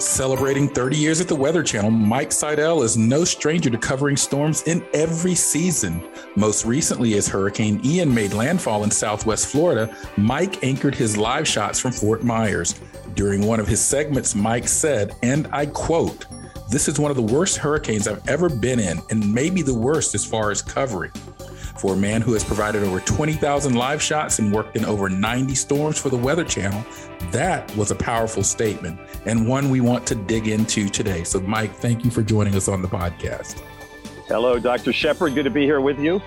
Celebrating 0.00 0.68
30 0.68 0.96
years 0.96 1.20
at 1.20 1.28
the 1.28 1.36
Weather 1.36 1.62
Channel, 1.62 1.90
Mike 1.92 2.32
Seidel 2.32 2.82
is 2.82 2.96
no 2.96 3.24
stranger 3.24 3.70
to 3.70 3.78
covering 3.78 4.16
storms 4.16 4.62
in 4.64 4.84
every 4.92 5.36
season. 5.36 6.04
Most 6.34 6.64
recently, 6.64 7.14
as 7.14 7.28
Hurricane 7.28 7.80
Ian 7.84 8.12
made 8.12 8.32
landfall 8.32 8.82
in 8.82 8.90
southwest 8.90 9.46
Florida, 9.46 9.96
Mike 10.16 10.64
anchored 10.64 10.96
his 10.96 11.16
live 11.16 11.46
shots 11.46 11.78
from 11.78 11.92
Fort 11.92 12.24
Myers. 12.24 12.74
During 13.14 13.46
one 13.46 13.60
of 13.60 13.68
his 13.68 13.80
segments, 13.80 14.34
Mike 14.34 14.66
said, 14.66 15.14
and 15.22 15.46
I 15.52 15.66
quote, 15.66 16.26
This 16.70 16.88
is 16.88 16.98
one 16.98 17.12
of 17.12 17.16
the 17.16 17.22
worst 17.22 17.58
hurricanes 17.58 18.08
I've 18.08 18.26
ever 18.28 18.48
been 18.48 18.80
in, 18.80 18.98
and 19.10 19.32
maybe 19.32 19.62
the 19.62 19.74
worst 19.74 20.16
as 20.16 20.24
far 20.24 20.50
as 20.50 20.60
covering. 20.60 21.12
For 21.76 21.94
a 21.94 21.96
man 21.96 22.22
who 22.22 22.32
has 22.34 22.44
provided 22.44 22.82
over 22.82 23.00
20,000 23.00 23.74
live 23.74 24.00
shots 24.00 24.38
and 24.38 24.52
worked 24.52 24.76
in 24.76 24.84
over 24.84 25.08
90 25.08 25.54
storms 25.54 25.98
for 25.98 26.08
the 26.08 26.16
Weather 26.16 26.44
Channel, 26.44 26.84
that 27.30 27.74
was 27.76 27.90
a 27.90 27.94
powerful 27.94 28.42
statement 28.42 28.98
and 29.26 29.48
one 29.48 29.70
we 29.70 29.80
want 29.80 30.06
to 30.06 30.14
dig 30.14 30.48
into 30.48 30.88
today. 30.88 31.24
So, 31.24 31.40
Mike, 31.40 31.74
thank 31.74 32.04
you 32.04 32.10
for 32.10 32.22
joining 32.22 32.54
us 32.54 32.68
on 32.68 32.82
the 32.82 32.88
podcast. 32.88 33.60
Hello, 34.28 34.58
Dr. 34.58 34.92
Shepard. 34.92 35.34
Good 35.34 35.44
to 35.44 35.50
be 35.50 35.64
here 35.64 35.80
with 35.80 35.98
you. 35.98 36.22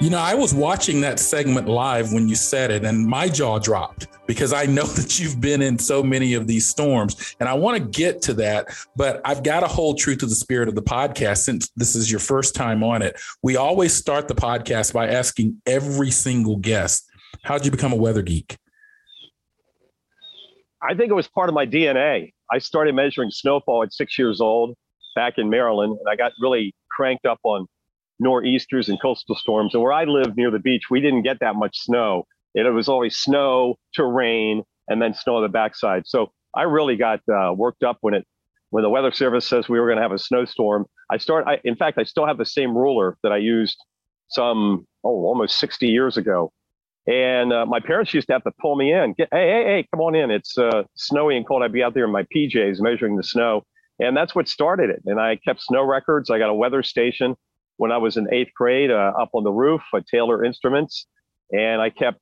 You 0.00 0.08
know, 0.08 0.18
I 0.18 0.32
was 0.32 0.54
watching 0.54 1.02
that 1.02 1.18
segment 1.18 1.68
live 1.68 2.10
when 2.10 2.26
you 2.26 2.34
said 2.34 2.70
it, 2.70 2.86
and 2.86 3.06
my 3.06 3.28
jaw 3.28 3.58
dropped 3.58 4.06
because 4.26 4.50
I 4.50 4.64
know 4.64 4.84
that 4.96 5.20
you've 5.20 5.42
been 5.42 5.60
in 5.60 5.78
so 5.78 6.02
many 6.02 6.32
of 6.32 6.46
these 6.46 6.66
storms. 6.66 7.36
And 7.38 7.46
I 7.46 7.52
want 7.52 7.76
to 7.76 8.00
get 8.00 8.22
to 8.22 8.34
that, 8.34 8.68
but 8.96 9.20
I've 9.26 9.42
got 9.42 9.60
to 9.60 9.66
hold 9.66 9.98
true 9.98 10.16
to 10.16 10.24
the 10.24 10.34
spirit 10.34 10.70
of 10.70 10.74
the 10.74 10.82
podcast 10.82 11.38
since 11.38 11.70
this 11.76 11.94
is 11.94 12.10
your 12.10 12.18
first 12.18 12.54
time 12.54 12.82
on 12.82 13.02
it. 13.02 13.20
We 13.42 13.56
always 13.56 13.92
start 13.92 14.26
the 14.26 14.34
podcast 14.34 14.94
by 14.94 15.06
asking 15.08 15.60
every 15.66 16.10
single 16.10 16.56
guest, 16.56 17.06
How'd 17.42 17.66
you 17.66 17.70
become 17.70 17.92
a 17.92 17.96
weather 17.96 18.22
geek? 18.22 18.56
I 20.82 20.94
think 20.94 21.10
it 21.10 21.14
was 21.14 21.28
part 21.28 21.50
of 21.50 21.54
my 21.54 21.66
DNA. 21.66 22.32
I 22.50 22.58
started 22.58 22.94
measuring 22.94 23.30
snowfall 23.30 23.82
at 23.82 23.92
six 23.92 24.18
years 24.18 24.40
old 24.40 24.74
back 25.14 25.34
in 25.36 25.50
Maryland, 25.50 25.98
and 25.98 26.08
I 26.08 26.16
got 26.16 26.32
really 26.40 26.74
cranked 26.90 27.26
up 27.26 27.38
on 27.42 27.66
nor'easters 28.20 28.88
and 28.88 29.00
coastal 29.00 29.34
storms. 29.34 29.74
And 29.74 29.82
where 29.82 29.92
I 29.92 30.04
live 30.04 30.36
near 30.36 30.50
the 30.50 30.58
beach, 30.58 30.84
we 30.90 31.00
didn't 31.00 31.22
get 31.22 31.38
that 31.40 31.56
much 31.56 31.78
snow. 31.80 32.26
It 32.54 32.72
was 32.72 32.88
always 32.88 33.16
snow 33.16 33.76
to 33.94 34.04
rain 34.04 34.62
and 34.88 35.00
then 35.00 35.14
snow 35.14 35.36
on 35.36 35.42
the 35.42 35.48
backside. 35.48 36.06
So 36.06 36.32
I 36.54 36.62
really 36.62 36.96
got 36.96 37.20
uh, 37.32 37.52
worked 37.54 37.82
up 37.82 37.98
when 38.00 38.14
it 38.14 38.26
when 38.70 38.84
the 38.84 38.90
weather 38.90 39.10
service 39.10 39.46
says 39.48 39.68
we 39.68 39.80
were 39.80 39.86
going 39.86 39.96
to 39.96 40.02
have 40.02 40.12
a 40.12 40.18
snowstorm. 40.18 40.86
I 41.10 41.16
start. 41.18 41.46
I, 41.48 41.60
in 41.64 41.76
fact, 41.76 41.98
I 41.98 42.04
still 42.04 42.26
have 42.26 42.38
the 42.38 42.46
same 42.46 42.76
ruler 42.76 43.16
that 43.22 43.32
I 43.32 43.38
used 43.38 43.76
some 44.28 44.86
oh 45.04 45.24
almost 45.24 45.58
60 45.58 45.88
years 45.88 46.16
ago. 46.16 46.52
And 47.06 47.52
uh, 47.52 47.66
my 47.66 47.80
parents 47.80 48.14
used 48.14 48.28
to 48.28 48.34
have 48.34 48.44
to 48.44 48.52
pull 48.60 48.76
me 48.76 48.92
in. 48.92 49.14
Get, 49.14 49.28
hey, 49.32 49.48
hey, 49.48 49.64
hey, 49.64 49.88
come 49.92 50.00
on 50.00 50.14
in. 50.14 50.30
It's 50.30 50.56
uh, 50.56 50.84
snowy 50.94 51.36
and 51.36 51.46
cold. 51.46 51.62
I'd 51.62 51.72
be 51.72 51.82
out 51.82 51.94
there 51.94 52.04
in 52.04 52.12
my 52.12 52.24
PJs 52.34 52.80
measuring 52.80 53.16
the 53.16 53.24
snow. 53.24 53.64
And 53.98 54.16
that's 54.16 54.34
what 54.34 54.48
started 54.48 54.90
it. 54.90 55.02
And 55.06 55.20
I 55.20 55.36
kept 55.36 55.60
snow 55.62 55.82
records. 55.84 56.30
I 56.30 56.38
got 56.38 56.50
a 56.50 56.54
weather 56.54 56.82
station 56.82 57.36
when 57.80 57.90
I 57.90 57.96
was 57.96 58.18
in 58.18 58.28
eighth 58.30 58.52
grade 58.54 58.90
uh, 58.90 59.14
up 59.18 59.30
on 59.32 59.42
the 59.42 59.50
roof 59.50 59.80
at 59.94 60.06
Taylor 60.06 60.44
Instruments. 60.44 61.06
And 61.50 61.80
I 61.80 61.88
kept 61.88 62.20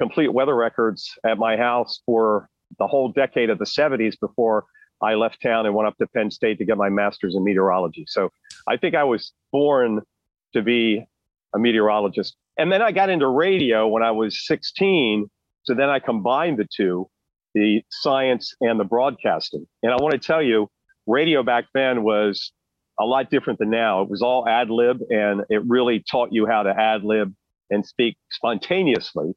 complete 0.00 0.32
weather 0.32 0.56
records 0.56 1.08
at 1.24 1.38
my 1.38 1.56
house 1.56 2.00
for 2.04 2.48
the 2.80 2.88
whole 2.88 3.12
decade 3.12 3.48
of 3.48 3.60
the 3.60 3.66
70s 3.66 4.18
before 4.20 4.64
I 5.00 5.14
left 5.14 5.40
town 5.40 5.64
and 5.64 5.76
went 5.76 5.86
up 5.86 5.96
to 5.98 6.08
Penn 6.08 6.32
State 6.32 6.58
to 6.58 6.64
get 6.64 6.76
my 6.76 6.88
master's 6.88 7.36
in 7.36 7.44
meteorology. 7.44 8.04
So 8.08 8.30
I 8.66 8.78
think 8.78 8.96
I 8.96 9.04
was 9.04 9.32
born 9.52 10.02
to 10.54 10.62
be 10.62 11.06
a 11.54 11.58
meteorologist. 11.60 12.34
And 12.58 12.72
then 12.72 12.82
I 12.82 12.90
got 12.90 13.08
into 13.08 13.28
radio 13.28 13.86
when 13.86 14.02
I 14.02 14.10
was 14.10 14.44
16. 14.44 15.30
So 15.62 15.74
then 15.74 15.88
I 15.88 16.00
combined 16.00 16.58
the 16.58 16.66
two, 16.76 17.08
the 17.54 17.80
science 17.90 18.56
and 18.60 18.80
the 18.80 18.84
broadcasting. 18.84 19.68
And 19.84 19.92
I 19.92 19.96
want 20.02 20.14
to 20.14 20.18
tell 20.18 20.42
you, 20.42 20.68
radio 21.06 21.44
back 21.44 21.66
then 21.74 22.02
was 22.02 22.50
a 22.98 23.04
lot 23.04 23.30
different 23.30 23.58
than 23.58 23.70
now. 23.70 24.02
It 24.02 24.08
was 24.08 24.22
all 24.22 24.48
ad 24.48 24.70
lib 24.70 25.00
and 25.10 25.42
it 25.50 25.62
really 25.66 26.04
taught 26.10 26.32
you 26.32 26.46
how 26.46 26.62
to 26.62 26.70
ad 26.70 27.04
lib 27.04 27.34
and 27.70 27.84
speak 27.84 28.16
spontaneously. 28.30 29.34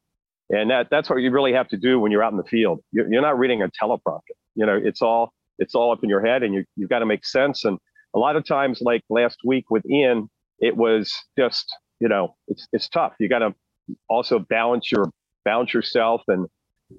And 0.50 0.70
that, 0.70 0.88
that's 0.90 1.08
what 1.08 1.16
you 1.16 1.30
really 1.30 1.52
have 1.52 1.68
to 1.68 1.76
do 1.76 2.00
when 2.00 2.10
you're 2.10 2.22
out 2.22 2.32
in 2.32 2.38
the 2.38 2.44
field. 2.44 2.82
You're, 2.92 3.12
you're 3.12 3.22
not 3.22 3.38
reading 3.38 3.62
a 3.62 3.68
teleprompter. 3.68 4.20
You 4.54 4.66
know, 4.66 4.78
it's 4.82 5.00
all 5.00 5.32
it's 5.58 5.74
all 5.74 5.92
up 5.92 6.02
in 6.02 6.08
your 6.08 6.24
head, 6.24 6.42
and 6.42 6.54
you 6.54 6.64
you've 6.76 6.90
got 6.90 7.00
to 7.00 7.06
make 7.06 7.24
sense. 7.24 7.64
And 7.64 7.78
a 8.14 8.18
lot 8.18 8.34
of 8.34 8.44
times, 8.44 8.80
like 8.80 9.04
last 9.08 9.38
week 9.44 9.70
with 9.70 9.84
Ian, 9.88 10.28
it 10.58 10.76
was 10.76 11.14
just 11.38 11.72
you 12.00 12.08
know 12.08 12.34
it's 12.48 12.66
it's 12.72 12.88
tough. 12.88 13.12
You 13.20 13.28
got 13.28 13.40
to 13.40 13.54
also 14.08 14.40
balance 14.40 14.90
your 14.90 15.10
balance 15.44 15.72
yourself 15.72 16.22
and 16.26 16.48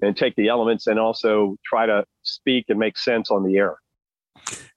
and 0.00 0.16
take 0.16 0.34
the 0.36 0.48
elements 0.48 0.86
and 0.86 0.98
also 0.98 1.56
try 1.64 1.84
to 1.84 2.04
speak 2.22 2.66
and 2.68 2.78
make 2.78 2.96
sense 2.96 3.30
on 3.30 3.44
the 3.44 3.58
air. 3.58 3.76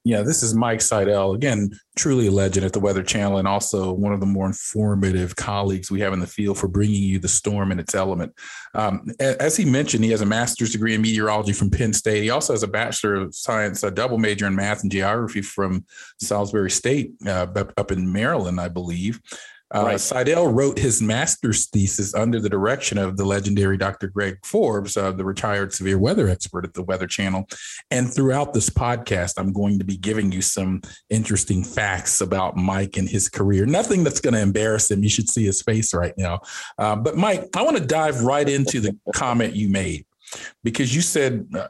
Yeah, 0.04 0.22
this 0.22 0.44
is 0.44 0.54
Mike 0.54 0.80
Seidel, 0.80 1.32
again, 1.32 1.70
truly 1.96 2.28
a 2.28 2.30
legend 2.30 2.64
at 2.64 2.72
the 2.72 2.78
Weather 2.78 3.02
Channel 3.02 3.38
and 3.38 3.48
also 3.48 3.92
one 3.92 4.12
of 4.12 4.20
the 4.20 4.26
more 4.26 4.46
informative 4.46 5.34
colleagues 5.34 5.90
we 5.90 5.98
have 5.98 6.12
in 6.12 6.20
the 6.20 6.28
field 6.28 6.58
for 6.58 6.68
bringing 6.68 7.02
you 7.02 7.18
the 7.18 7.26
storm 7.26 7.72
and 7.72 7.80
its 7.80 7.92
element. 7.92 8.32
Um, 8.74 9.10
as 9.18 9.56
he 9.56 9.64
mentioned, 9.64 10.04
he 10.04 10.12
has 10.12 10.20
a 10.20 10.26
master's 10.26 10.70
degree 10.70 10.94
in 10.94 11.02
meteorology 11.02 11.52
from 11.52 11.70
Penn 11.70 11.92
State. 11.92 12.22
He 12.22 12.30
also 12.30 12.52
has 12.52 12.62
a 12.62 12.68
Bachelor 12.68 13.14
of 13.16 13.34
Science, 13.34 13.82
a 13.82 13.90
double 13.90 14.18
major 14.18 14.46
in 14.46 14.54
math 14.54 14.82
and 14.82 14.92
geography 14.92 15.42
from 15.42 15.84
Salisbury 16.20 16.70
State 16.70 17.14
uh, 17.26 17.48
up 17.76 17.90
in 17.90 18.12
Maryland, 18.12 18.60
I 18.60 18.68
believe. 18.68 19.20
Uh, 19.74 19.82
right. 19.84 20.00
Seidel 20.00 20.46
wrote 20.48 20.78
his 20.78 21.02
master's 21.02 21.66
thesis 21.66 22.14
under 22.14 22.40
the 22.40 22.48
direction 22.48 22.98
of 22.98 23.16
the 23.16 23.24
legendary 23.24 23.76
Dr. 23.76 24.08
Greg 24.08 24.38
Forbes, 24.44 24.96
uh, 24.96 25.10
the 25.10 25.24
retired 25.24 25.72
severe 25.72 25.98
weather 25.98 26.28
expert 26.28 26.64
at 26.64 26.74
the 26.74 26.84
Weather 26.84 27.06
Channel. 27.06 27.48
And 27.90 28.12
throughout 28.12 28.54
this 28.54 28.70
podcast, 28.70 29.34
I'm 29.38 29.52
going 29.52 29.78
to 29.78 29.84
be 29.84 29.96
giving 29.96 30.30
you 30.30 30.40
some 30.40 30.82
interesting 31.10 31.64
facts 31.64 32.20
about 32.20 32.56
Mike 32.56 32.96
and 32.96 33.08
his 33.08 33.28
career. 33.28 33.66
Nothing 33.66 34.04
that's 34.04 34.20
going 34.20 34.34
to 34.34 34.40
embarrass 34.40 34.90
him. 34.90 35.02
You 35.02 35.08
should 35.08 35.28
see 35.28 35.44
his 35.44 35.62
face 35.62 35.92
right 35.92 36.14
now. 36.16 36.40
Uh, 36.78 36.94
but, 36.94 37.16
Mike, 37.16 37.48
I 37.56 37.62
want 37.62 37.76
to 37.76 37.84
dive 37.84 38.22
right 38.22 38.48
into 38.48 38.80
the 38.80 38.96
comment 39.14 39.56
you 39.56 39.68
made 39.68 40.06
because 40.62 40.94
you 40.94 41.02
said 41.02 41.46
uh, 41.54 41.68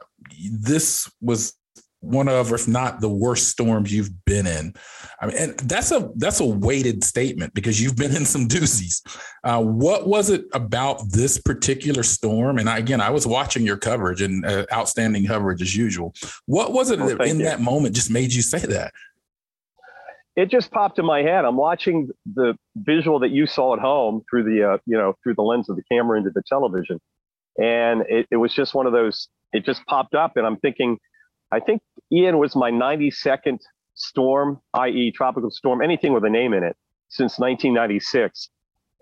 this 0.51 1.11
was 1.21 1.53
one 2.01 2.27
of, 2.27 2.51
if 2.51 2.67
not 2.67 3.01
the 3.01 3.09
worst 3.09 3.49
storms 3.49 3.93
you've 3.93 4.25
been 4.25 4.45
in. 4.45 4.73
I 5.19 5.25
mean, 5.25 5.35
and 5.37 5.57
that's 5.59 5.91
a 5.91 6.09
that's 6.15 6.39
a 6.39 6.45
weighted 6.45 7.03
statement 7.03 7.53
because 7.53 7.81
you've 7.81 7.95
been 7.95 8.15
in 8.15 8.25
some 8.25 8.47
doozies. 8.47 9.01
Uh, 9.43 9.61
what 9.61 10.07
was 10.07 10.29
it 10.29 10.45
about 10.53 11.01
this 11.11 11.39
particular 11.39 12.03
storm? 12.03 12.59
And 12.59 12.69
I, 12.69 12.77
again, 12.77 13.01
I 13.01 13.09
was 13.09 13.25
watching 13.25 13.65
your 13.65 13.77
coverage 13.77 14.21
and 14.21 14.45
uh, 14.45 14.65
outstanding 14.71 15.25
coverage 15.25 15.61
as 15.61 15.75
usual. 15.75 16.13
What 16.45 16.71
was 16.71 16.91
it 16.91 16.99
oh, 16.99 17.07
that 17.07 17.21
in 17.21 17.39
you. 17.39 17.45
that 17.45 17.61
moment 17.61 17.95
just 17.95 18.11
made 18.11 18.33
you 18.33 18.41
say 18.41 18.59
that? 18.59 18.93
It 20.35 20.51
just 20.51 20.69
popped 20.69 20.99
in 20.99 21.05
my 21.05 21.23
head. 21.23 21.45
I'm 21.45 21.57
watching 21.57 22.09
the 22.35 22.55
visual 22.75 23.17
that 23.19 23.31
you 23.31 23.47
saw 23.47 23.73
at 23.73 23.79
home 23.79 24.23
through 24.29 24.43
the 24.43 24.73
uh, 24.73 24.77
you 24.85 24.95
know 24.95 25.15
through 25.23 25.33
the 25.33 25.41
lens 25.41 25.67
of 25.67 25.75
the 25.75 25.83
camera 25.91 26.17
into 26.19 26.29
the 26.29 26.43
television, 26.47 27.01
and 27.57 28.03
it, 28.07 28.27
it 28.29 28.37
was 28.37 28.53
just 28.53 28.75
one 28.75 28.85
of 28.85 28.93
those. 28.93 29.29
It 29.51 29.65
just 29.65 29.83
popped 29.87 30.13
up, 30.13 30.37
and 30.37 30.45
I'm 30.45 30.57
thinking 30.57 30.99
I 31.51 31.59
think 31.59 31.81
Ian 32.11 32.37
was 32.37 32.55
my 32.55 32.71
92nd 32.71 33.59
storm, 33.95 34.61
i.e., 34.73 35.11
tropical 35.11 35.49
storm, 35.51 35.81
anything 35.81 36.13
with 36.13 36.23
a 36.25 36.29
name 36.29 36.53
in 36.53 36.63
it, 36.63 36.75
since 37.09 37.39
1996. 37.39 38.49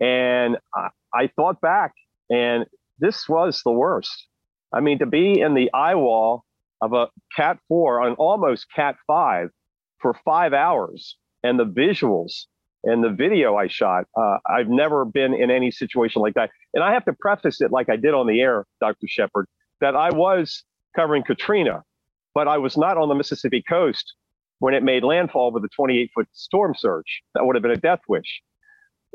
And 0.00 0.56
I, 0.74 0.88
I 1.14 1.26
thought 1.28 1.60
back, 1.60 1.92
and 2.30 2.66
this 2.98 3.28
was 3.28 3.62
the 3.64 3.72
worst. 3.72 4.28
I 4.72 4.80
mean, 4.80 4.98
to 4.98 5.06
be 5.06 5.40
in 5.40 5.54
the 5.54 5.70
eye 5.72 5.94
wall 5.94 6.44
of 6.80 6.92
a 6.92 7.08
Cat 7.34 7.58
4 7.68 8.02
on 8.02 8.12
almost 8.14 8.66
Cat 8.74 8.96
5 9.06 9.50
for 9.98 10.14
five 10.24 10.52
hours, 10.52 11.16
and 11.42 11.58
the 11.58 11.64
visuals 11.64 12.46
and 12.84 13.02
the 13.02 13.10
video 13.10 13.56
I 13.56 13.68
shot, 13.68 14.04
uh, 14.16 14.38
I've 14.46 14.68
never 14.68 15.04
been 15.04 15.34
in 15.34 15.50
any 15.50 15.70
situation 15.70 16.22
like 16.22 16.34
that. 16.34 16.50
And 16.74 16.84
I 16.84 16.92
have 16.92 17.04
to 17.06 17.12
preface 17.12 17.60
it 17.60 17.72
like 17.72 17.88
I 17.88 17.96
did 17.96 18.14
on 18.14 18.26
the 18.26 18.40
air, 18.40 18.66
Dr. 18.80 19.06
Shepard, 19.08 19.46
that 19.80 19.96
I 19.96 20.10
was 20.10 20.62
covering 20.94 21.22
Katrina 21.22 21.82
but 22.36 22.48
I 22.48 22.58
was 22.58 22.76
not 22.76 22.98
on 22.98 23.08
the 23.08 23.14
Mississippi 23.14 23.64
coast 23.66 24.12
when 24.58 24.74
it 24.74 24.82
made 24.82 25.02
landfall 25.02 25.52
with 25.52 25.64
a 25.64 25.70
28 25.74 26.10
foot 26.14 26.28
storm 26.34 26.74
surge. 26.76 27.22
That 27.34 27.46
would 27.46 27.56
have 27.56 27.62
been 27.62 27.70
a 27.70 27.76
death 27.76 28.00
wish. 28.08 28.42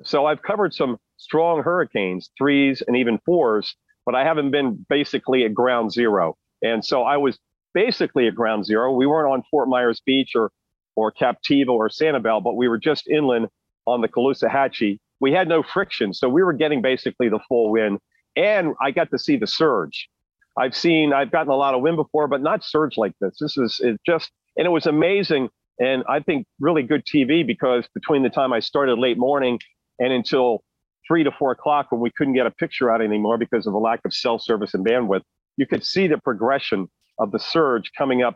So 0.03 0.25
I've 0.25 0.41
covered 0.41 0.73
some 0.73 0.97
strong 1.17 1.61
hurricanes, 1.61 2.31
threes 2.35 2.81
and 2.81 2.97
even 2.97 3.19
fours, 3.23 3.75
but 4.07 4.15
I 4.15 4.23
haven't 4.23 4.49
been 4.49 4.83
basically 4.89 5.45
at 5.45 5.53
ground 5.53 5.91
zero. 5.91 6.35
And 6.63 6.83
so 6.83 7.03
I 7.03 7.17
was 7.17 7.37
basically 7.75 8.25
at 8.27 8.33
ground 8.33 8.65
zero. 8.65 8.91
We 8.91 9.05
weren't 9.05 9.31
on 9.31 9.43
Fort 9.51 9.69
Myers 9.69 10.01
Beach 10.03 10.31
or 10.35 10.51
or 10.95 11.11
Captiva 11.11 11.69
or 11.69 11.89
Sanibel, 11.89 12.43
but 12.43 12.55
we 12.55 12.67
were 12.67 12.79
just 12.79 13.07
inland 13.07 13.49
on 13.85 14.01
the 14.01 14.07
Caloosahatchee. 14.07 14.97
We 15.19 15.31
had 15.31 15.47
no 15.47 15.61
friction, 15.61 16.11
so 16.15 16.27
we 16.27 16.41
were 16.41 16.53
getting 16.53 16.81
basically 16.81 17.29
the 17.29 17.39
full 17.47 17.69
wind. 17.69 17.99
And 18.35 18.73
I 18.81 18.89
got 18.89 19.11
to 19.11 19.19
see 19.19 19.37
the 19.37 19.45
surge. 19.45 20.09
I've 20.57 20.75
seen, 20.75 21.13
I've 21.13 21.31
gotten 21.31 21.51
a 21.51 21.55
lot 21.55 21.73
of 21.75 21.81
wind 21.81 21.97
before, 21.97 22.27
but 22.27 22.41
not 22.41 22.63
surge 22.63 22.97
like 22.97 23.13
this. 23.21 23.37
This 23.39 23.57
is 23.57 23.79
it 23.83 23.99
just, 24.05 24.31
and 24.57 24.65
it 24.65 24.69
was 24.71 24.85
amazing. 24.85 25.49
And 25.79 26.03
I 26.09 26.19
think 26.19 26.45
really 26.59 26.83
good 26.83 27.05
TV 27.05 27.45
because 27.45 27.87
between 27.95 28.23
the 28.23 28.29
time 28.29 28.53
I 28.53 28.59
started 28.59 28.99
late 28.99 29.17
morning 29.17 29.59
and 29.99 30.13
until 30.13 30.63
three 31.07 31.23
to 31.23 31.31
four 31.31 31.51
o'clock 31.51 31.91
when 31.91 32.01
we 32.01 32.11
couldn't 32.11 32.33
get 32.33 32.45
a 32.45 32.51
picture 32.51 32.91
out 32.91 33.01
anymore 33.01 33.37
because 33.37 33.67
of 33.67 33.73
a 33.73 33.77
lack 33.77 34.01
of 34.05 34.13
cell 34.13 34.39
service 34.39 34.73
and 34.73 34.85
bandwidth, 34.85 35.23
you 35.57 35.65
could 35.65 35.85
see 35.85 36.07
the 36.07 36.17
progression 36.19 36.87
of 37.19 37.31
the 37.31 37.39
surge 37.39 37.91
coming 37.97 38.21
up 38.23 38.35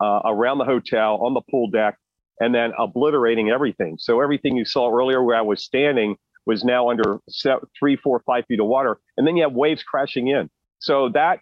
uh, 0.00 0.20
around 0.26 0.58
the 0.58 0.64
hotel 0.64 1.16
on 1.22 1.34
the 1.34 1.42
pool 1.50 1.70
deck 1.70 1.98
and 2.40 2.54
then 2.54 2.72
obliterating 2.78 3.50
everything. 3.50 3.96
So 3.98 4.20
everything 4.20 4.56
you 4.56 4.64
saw 4.64 4.90
earlier 4.90 5.22
where 5.22 5.36
I 5.36 5.42
was 5.42 5.62
standing 5.64 6.16
was 6.46 6.64
now 6.64 6.90
under 6.90 7.20
three, 7.78 7.96
four, 7.96 8.20
five 8.26 8.46
feet 8.46 8.60
of 8.60 8.66
water. 8.66 8.98
And 9.16 9.26
then 9.26 9.36
you 9.36 9.42
have 9.44 9.52
waves 9.52 9.82
crashing 9.82 10.28
in. 10.28 10.50
So 10.78 11.10
that 11.14 11.40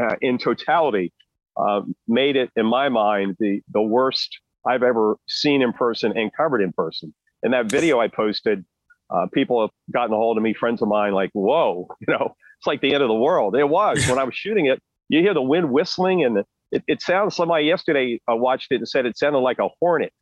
uh, 0.00 0.16
in 0.20 0.38
totality 0.38 1.12
uh, 1.56 1.82
made 2.08 2.36
it, 2.36 2.50
in 2.56 2.66
my 2.66 2.88
mind, 2.88 3.36
the, 3.38 3.60
the 3.72 3.82
worst 3.82 4.38
I've 4.66 4.82
ever 4.82 5.16
seen 5.28 5.62
in 5.62 5.72
person 5.72 6.16
and 6.16 6.32
covered 6.34 6.62
in 6.62 6.72
person. 6.72 7.14
And 7.42 7.52
that 7.52 7.70
video 7.70 8.00
I 8.00 8.08
posted, 8.08 8.64
uh, 9.10 9.26
people 9.32 9.60
have 9.60 9.70
gotten 9.92 10.12
a 10.12 10.16
hold 10.16 10.36
of 10.36 10.42
me, 10.42 10.54
friends 10.54 10.80
of 10.80 10.88
mine, 10.88 11.12
like, 11.12 11.30
whoa, 11.32 11.88
you 12.00 12.12
know, 12.12 12.34
it's 12.58 12.66
like 12.66 12.80
the 12.80 12.94
end 12.94 13.02
of 13.02 13.08
the 13.08 13.14
world. 13.14 13.56
It 13.56 13.68
was 13.68 14.06
when 14.08 14.18
I 14.18 14.24
was 14.24 14.34
shooting 14.34 14.66
it. 14.66 14.80
You 15.08 15.20
hear 15.20 15.34
the 15.34 15.42
wind 15.42 15.70
whistling, 15.70 16.24
and 16.24 16.44
it, 16.70 16.82
it 16.86 17.02
sounds. 17.02 17.36
Somebody 17.36 17.66
yesterday 17.66 18.20
uh, 18.30 18.36
watched 18.36 18.68
it 18.70 18.76
and 18.76 18.88
said 18.88 19.04
it 19.04 19.18
sounded 19.18 19.40
like 19.40 19.58
a 19.58 19.68
hornet. 19.80 20.12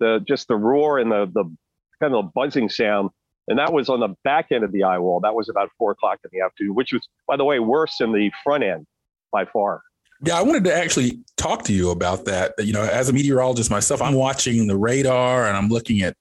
The 0.00 0.22
just 0.26 0.48
the 0.48 0.56
roar 0.56 0.98
and 0.98 1.10
the 1.10 1.30
the 1.32 1.44
kind 2.02 2.12
of 2.12 2.24
the 2.24 2.30
buzzing 2.34 2.68
sound, 2.68 3.10
and 3.48 3.58
that 3.58 3.72
was 3.72 3.88
on 3.88 4.00
the 4.00 4.14
back 4.24 4.48
end 4.50 4.64
of 4.64 4.72
the 4.72 4.82
eye 4.82 4.98
wall. 4.98 5.20
That 5.20 5.34
was 5.34 5.48
about 5.48 5.70
four 5.78 5.92
o'clock 5.92 6.18
in 6.24 6.30
the 6.32 6.44
afternoon, 6.44 6.74
which 6.74 6.92
was, 6.92 7.08
by 7.26 7.36
the 7.36 7.44
way, 7.44 7.60
worse 7.60 7.96
than 7.98 8.12
the 8.12 8.30
front 8.44 8.64
end 8.64 8.86
by 9.32 9.44
far. 9.46 9.82
Yeah, 10.24 10.38
I 10.38 10.42
wanted 10.42 10.64
to 10.64 10.74
actually 10.74 11.20
talk 11.36 11.64
to 11.64 11.72
you 11.72 11.90
about 11.90 12.24
that. 12.24 12.54
You 12.58 12.72
know, 12.72 12.82
as 12.82 13.08
a 13.08 13.12
meteorologist 13.12 13.70
myself, 13.70 14.00
I'm 14.00 14.14
watching 14.14 14.66
the 14.66 14.76
radar 14.76 15.46
and 15.46 15.56
I'm 15.56 15.68
looking 15.68 16.00
at 16.02 16.16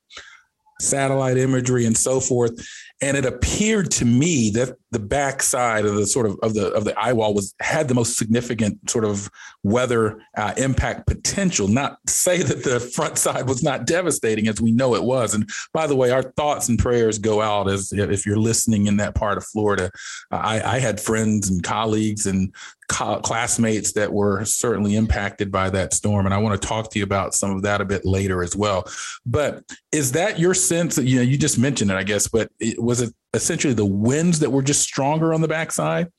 satellite 0.82 1.38
imagery 1.38 1.86
and 1.86 1.98
so 1.98 2.20
forth 2.20 2.60
and 3.02 3.18
it 3.18 3.26
appeared 3.26 3.92
to 3.92 4.06
me 4.06 4.50
that 4.52 4.78
the 4.92 5.00
backside 5.00 5.86
of 5.86 5.96
the 5.96 6.08
sort 6.08 6.26
of 6.26 6.40
of 6.42 6.54
the 6.54 6.68
of 6.68 6.86
the 6.86 6.98
eye 6.98 7.12
wall 7.12 7.34
was 7.34 7.54
had 7.60 7.90
the 7.90 7.94
most 7.94 8.18
significant 8.18 8.90
sort 8.90 9.04
of 9.04 9.30
weather 9.64 10.22
uh, 10.38 10.54
impact 10.56 11.06
potential. 11.06 11.68
Not 11.68 11.98
say 12.08 12.42
that 12.42 12.64
the 12.64 12.80
front 12.80 13.18
side 13.18 13.50
was 13.50 13.62
not 13.62 13.86
devastating, 13.86 14.48
as 14.48 14.62
we 14.62 14.72
know 14.72 14.96
it 14.96 15.04
was. 15.04 15.34
And 15.34 15.50
by 15.74 15.88
the 15.88 15.96
way, 15.96 16.12
our 16.12 16.24
thoughts 16.24 16.70
and 16.70 16.80
prayers 16.80 17.20
go 17.20 17.42
out 17.42 17.70
as 17.70 17.92
if 17.92 18.26
you're 18.26 18.38
listening 18.38 18.88
in 18.88 18.96
that 18.98 19.14
part 19.14 19.38
of 19.38 19.46
Florida. 19.46 19.92
I, 20.32 20.62
I 20.62 20.80
had 20.80 21.02
friends 21.02 21.50
and 21.50 21.62
colleagues 21.62 22.26
and 22.26 22.56
classmates 22.88 23.94
that 23.94 24.12
were 24.12 24.46
certainly 24.46 24.96
impacted 24.96 25.52
by 25.52 25.70
that 25.70 25.94
storm. 25.94 26.26
And 26.26 26.34
I 26.34 26.38
want 26.38 26.60
to 26.60 26.68
talk 26.68 26.92
to 26.92 27.00
you 27.00 27.04
about 27.04 27.34
some 27.34 27.52
of 27.52 27.62
that 27.64 27.82
a 27.82 27.86
bit 27.86 28.06
later 28.06 28.44
as 28.44 28.56
well. 28.56 28.86
But 29.26 29.64
is 29.92 30.12
that 30.14 30.40
your 30.40 30.54
sense 30.54 30.98
you 30.98 31.18
know, 31.18 31.22
you 31.22 31.38
just 31.38 31.58
mentioned 31.58 31.92
it, 31.92 31.96
I 31.96 32.04
guess, 32.04 32.28
but 32.28 32.52
it, 32.60 32.82
was 32.82 33.02
it 33.02 33.14
essentially 33.34 33.74
the 33.74 33.86
winds 33.86 34.40
that 34.40 34.52
were 34.52 34.62
just 34.62 34.82
stronger 34.82 35.34
on 35.34 35.42
the 35.42 35.48
backside? 35.48 36.12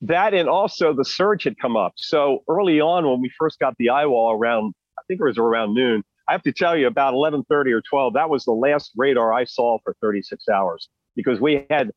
That 0.00 0.34
and 0.34 0.48
also 0.48 0.92
the 0.94 1.04
surge 1.04 1.44
had 1.44 1.58
come 1.58 1.76
up. 1.76 1.92
So 1.96 2.42
early 2.48 2.80
on, 2.80 3.08
when 3.08 3.20
we 3.20 3.30
first 3.38 3.58
got 3.58 3.76
the 3.78 3.90
eye 3.90 4.06
wall 4.06 4.32
around, 4.32 4.74
I 4.98 5.02
think 5.06 5.20
it 5.20 5.24
was 5.24 5.38
around 5.38 5.74
noon. 5.74 6.02
I 6.28 6.32
have 6.32 6.42
to 6.42 6.52
tell 6.52 6.76
you, 6.76 6.86
about 6.86 7.14
11:30 7.14 7.72
or 7.72 7.82
12, 7.82 8.14
that 8.14 8.30
was 8.30 8.44
the 8.44 8.52
last 8.52 8.92
radar 8.96 9.32
I 9.32 9.44
saw 9.44 9.78
for 9.84 9.94
36 10.00 10.48
hours 10.48 10.88
because 11.14 11.40
we 11.40 11.66
had 11.70 11.90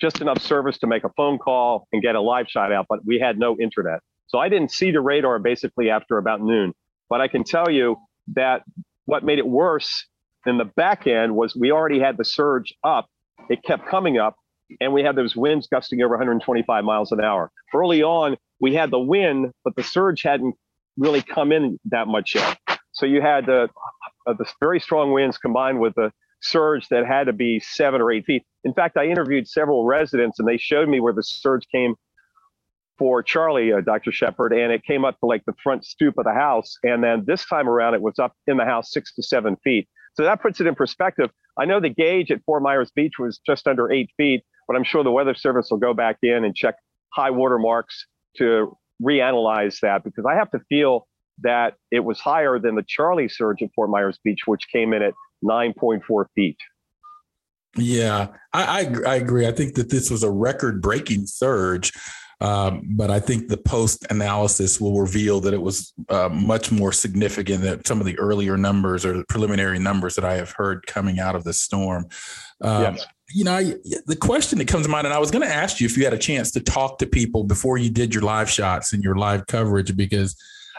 just 0.00 0.20
enough 0.20 0.40
service 0.42 0.78
to 0.78 0.86
make 0.86 1.04
a 1.04 1.08
phone 1.10 1.38
call 1.38 1.88
and 1.92 2.02
get 2.02 2.14
a 2.14 2.20
live 2.20 2.46
shot 2.48 2.72
out, 2.72 2.86
but 2.88 3.04
we 3.04 3.18
had 3.18 3.38
no 3.38 3.56
internet. 3.58 4.00
So 4.26 4.38
I 4.38 4.48
didn't 4.48 4.70
see 4.70 4.90
the 4.90 5.00
radar 5.00 5.38
basically 5.38 5.90
after 5.90 6.18
about 6.18 6.40
noon. 6.42 6.74
But 7.08 7.20
I 7.20 7.28
can 7.28 7.44
tell 7.44 7.70
you 7.70 7.96
that 8.34 8.62
what 9.06 9.24
made 9.24 9.38
it 9.38 9.46
worse 9.46 10.06
in 10.46 10.58
the 10.58 10.64
back 10.64 11.06
end 11.06 11.34
was 11.34 11.56
we 11.56 11.72
already 11.72 12.00
had 12.00 12.16
the 12.16 12.24
surge 12.24 12.74
up. 12.84 13.08
It 13.48 13.62
kept 13.62 13.88
coming 13.88 14.18
up, 14.18 14.36
and 14.80 14.92
we 14.92 15.02
had 15.02 15.16
those 15.16 15.34
winds 15.34 15.66
gusting 15.66 16.02
over 16.02 16.14
125 16.14 16.84
miles 16.84 17.12
an 17.12 17.22
hour. 17.22 17.50
Early 17.74 18.02
on, 18.02 18.36
we 18.60 18.74
had 18.74 18.90
the 18.90 18.98
wind, 18.98 19.52
but 19.64 19.74
the 19.76 19.82
surge 19.82 20.22
hadn't 20.22 20.54
really 20.98 21.22
come 21.22 21.52
in 21.52 21.78
that 21.86 22.08
much 22.08 22.34
yet. 22.34 22.58
So 22.92 23.06
you 23.06 23.22
had 23.22 23.46
the, 23.46 23.70
uh, 24.26 24.34
the 24.34 24.44
very 24.60 24.80
strong 24.80 25.12
winds 25.12 25.38
combined 25.38 25.80
with 25.80 25.94
the 25.94 26.12
surge 26.40 26.88
that 26.88 27.06
had 27.06 27.24
to 27.24 27.32
be 27.32 27.60
seven 27.60 28.00
or 28.00 28.12
eight 28.12 28.24
feet. 28.24 28.44
In 28.64 28.74
fact, 28.74 28.96
I 28.96 29.06
interviewed 29.06 29.48
several 29.48 29.84
residents 29.84 30.38
and 30.38 30.46
they 30.46 30.56
showed 30.56 30.88
me 30.88 31.00
where 31.00 31.12
the 31.12 31.22
surge 31.22 31.66
came 31.70 31.94
for 32.98 33.22
Charley, 33.22 33.72
uh, 33.72 33.80
Dr. 33.80 34.10
Shepard, 34.10 34.52
and 34.52 34.72
it 34.72 34.82
came 34.84 35.04
up 35.04 35.18
to 35.20 35.26
like 35.26 35.44
the 35.44 35.54
front 35.62 35.84
stoop 35.84 36.18
of 36.18 36.24
the 36.24 36.32
house. 36.32 36.76
And 36.82 37.02
then 37.02 37.24
this 37.26 37.46
time 37.46 37.68
around, 37.68 37.94
it 37.94 38.02
was 38.02 38.18
up 38.18 38.34
in 38.46 38.56
the 38.56 38.64
house 38.64 38.92
six 38.92 39.14
to 39.14 39.22
seven 39.22 39.56
feet. 39.62 39.88
So 40.14 40.24
that 40.24 40.42
puts 40.42 40.60
it 40.60 40.66
in 40.66 40.74
perspective. 40.74 41.30
I 41.58 41.64
know 41.64 41.80
the 41.80 41.90
gauge 41.90 42.30
at 42.30 42.42
Fort 42.44 42.62
Myers 42.62 42.90
Beach 42.94 43.14
was 43.18 43.38
just 43.46 43.68
under 43.68 43.90
eight 43.90 44.10
feet, 44.16 44.44
but 44.66 44.76
I'm 44.76 44.84
sure 44.84 45.04
the 45.04 45.12
Weather 45.12 45.34
Service 45.34 45.68
will 45.70 45.78
go 45.78 45.94
back 45.94 46.18
in 46.22 46.44
and 46.44 46.54
check 46.54 46.74
high 47.14 47.30
water 47.30 47.58
marks 47.58 48.06
to 48.36 48.76
reanalyze 49.02 49.80
that 49.80 50.02
because 50.04 50.24
I 50.28 50.34
have 50.34 50.50
to 50.50 50.60
feel 50.68 51.06
that 51.42 51.74
it 51.92 52.00
was 52.00 52.18
higher 52.18 52.58
than 52.58 52.74
the 52.74 52.84
Charley 52.86 53.28
surge 53.28 53.62
at 53.62 53.70
Fort 53.74 53.90
Myers 53.90 54.18
Beach, 54.24 54.40
which 54.46 54.66
came 54.72 54.92
in 54.92 55.02
at 55.02 55.14
9.4 55.44 56.24
feet. 56.34 56.56
Yeah, 57.76 58.28
I, 58.52 58.82
I, 58.82 59.12
I 59.12 59.14
agree. 59.16 59.46
I 59.46 59.52
think 59.52 59.74
that 59.74 59.90
this 59.90 60.10
was 60.10 60.22
a 60.22 60.30
record 60.30 60.80
breaking 60.80 61.26
surge. 61.26 61.92
Um, 62.40 62.82
but 62.90 63.10
I 63.10 63.18
think 63.18 63.48
the 63.48 63.56
post 63.56 64.06
analysis 64.10 64.80
will 64.80 65.00
reveal 65.00 65.40
that 65.40 65.54
it 65.54 65.60
was 65.60 65.92
uh, 66.08 66.28
much 66.28 66.70
more 66.70 66.92
significant 66.92 67.62
than 67.62 67.84
some 67.84 67.98
of 67.98 68.06
the 68.06 68.16
earlier 68.18 68.56
numbers 68.56 69.04
or 69.04 69.16
the 69.16 69.24
preliminary 69.28 69.80
numbers 69.80 70.14
that 70.14 70.24
I 70.24 70.34
have 70.34 70.52
heard 70.52 70.86
coming 70.86 71.18
out 71.18 71.34
of 71.34 71.42
the 71.42 71.52
storm. 71.52 72.06
Um, 72.60 72.94
yes. 72.94 73.06
You 73.30 73.44
know, 73.44 73.54
I, 73.54 73.74
the 74.06 74.16
question 74.16 74.58
that 74.58 74.68
comes 74.68 74.86
to 74.86 74.88
mind, 74.88 75.06
and 75.06 75.12
I 75.12 75.18
was 75.18 75.30
going 75.30 75.46
to 75.46 75.52
ask 75.52 75.80
you 75.80 75.86
if 75.86 75.98
you 75.98 76.04
had 76.04 76.14
a 76.14 76.18
chance 76.18 76.52
to 76.52 76.60
talk 76.60 76.98
to 76.98 77.06
people 77.06 77.44
before 77.44 77.76
you 77.76 77.90
did 77.90 78.14
your 78.14 78.22
live 78.22 78.48
shots 78.48 78.92
and 78.92 79.02
your 79.02 79.16
live 79.16 79.46
coverage, 79.48 79.94
because 79.96 80.36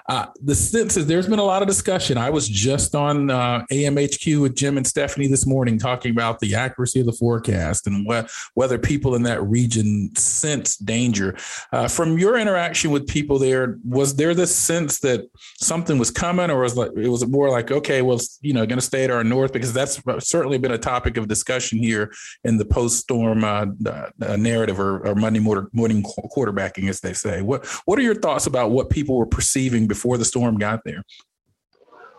uh, 0.07 0.27
the 0.41 0.55
sense 0.55 0.97
is 0.97 1.05
there's 1.07 1.27
been 1.27 1.39
a 1.39 1.43
lot 1.43 1.61
of 1.61 1.67
discussion. 1.67 2.17
I 2.17 2.29
was 2.29 2.47
just 2.47 2.95
on 2.95 3.29
uh, 3.29 3.65
AMHQ 3.71 4.41
with 4.41 4.55
Jim 4.55 4.77
and 4.77 4.85
Stephanie 4.85 5.27
this 5.27 5.45
morning 5.45 5.77
talking 5.77 6.11
about 6.11 6.39
the 6.39 6.55
accuracy 6.55 6.99
of 6.99 7.05
the 7.05 7.13
forecast 7.13 7.87
and 7.87 8.07
wh- 8.09 8.27
whether 8.53 8.77
people 8.77 9.15
in 9.15 9.23
that 9.23 9.43
region 9.43 10.15
sense 10.15 10.77
danger. 10.77 11.37
Uh, 11.71 11.87
from 11.87 12.17
your 12.17 12.37
interaction 12.37 12.91
with 12.91 13.07
people 13.07 13.39
there, 13.39 13.77
was 13.83 14.15
there 14.15 14.33
this 14.33 14.55
sense 14.55 14.99
that 14.99 15.27
something 15.57 15.97
was 15.97 16.11
coming, 16.11 16.49
or 16.49 16.61
was 16.61 16.77
like 16.77 16.91
it 16.95 17.09
was 17.09 17.25
more 17.27 17.49
like 17.49 17.71
okay, 17.71 18.01
well, 18.01 18.19
you 18.41 18.53
know, 18.53 18.65
going 18.65 18.79
to 18.79 18.85
stay 18.85 19.03
at 19.03 19.11
our 19.11 19.23
north 19.23 19.53
because 19.53 19.73
that's 19.73 20.01
certainly 20.19 20.57
been 20.57 20.71
a 20.71 20.77
topic 20.77 21.17
of 21.17 21.27
discussion 21.27 21.79
here 21.79 22.11
in 22.43 22.57
the 22.57 22.65
post-storm 22.65 23.43
uh, 23.43 23.65
uh, 23.85 24.35
narrative 24.37 24.79
or, 24.79 25.05
or 25.05 25.15
Monday 25.15 25.39
morning 25.39 26.03
quarterbacking, 26.03 26.89
as 26.89 26.99
they 27.01 27.13
say. 27.13 27.41
What 27.41 27.65
What 27.85 27.99
are 27.99 28.03
your 28.03 28.15
thoughts 28.15 28.47
about 28.47 28.71
what 28.71 28.89
people 28.89 29.17
were 29.17 29.25
perceiving 29.25 29.87
before? 29.89 30.17
the 30.17 30.25
storm 30.25 30.57
got 30.57 30.81
there? 30.85 31.03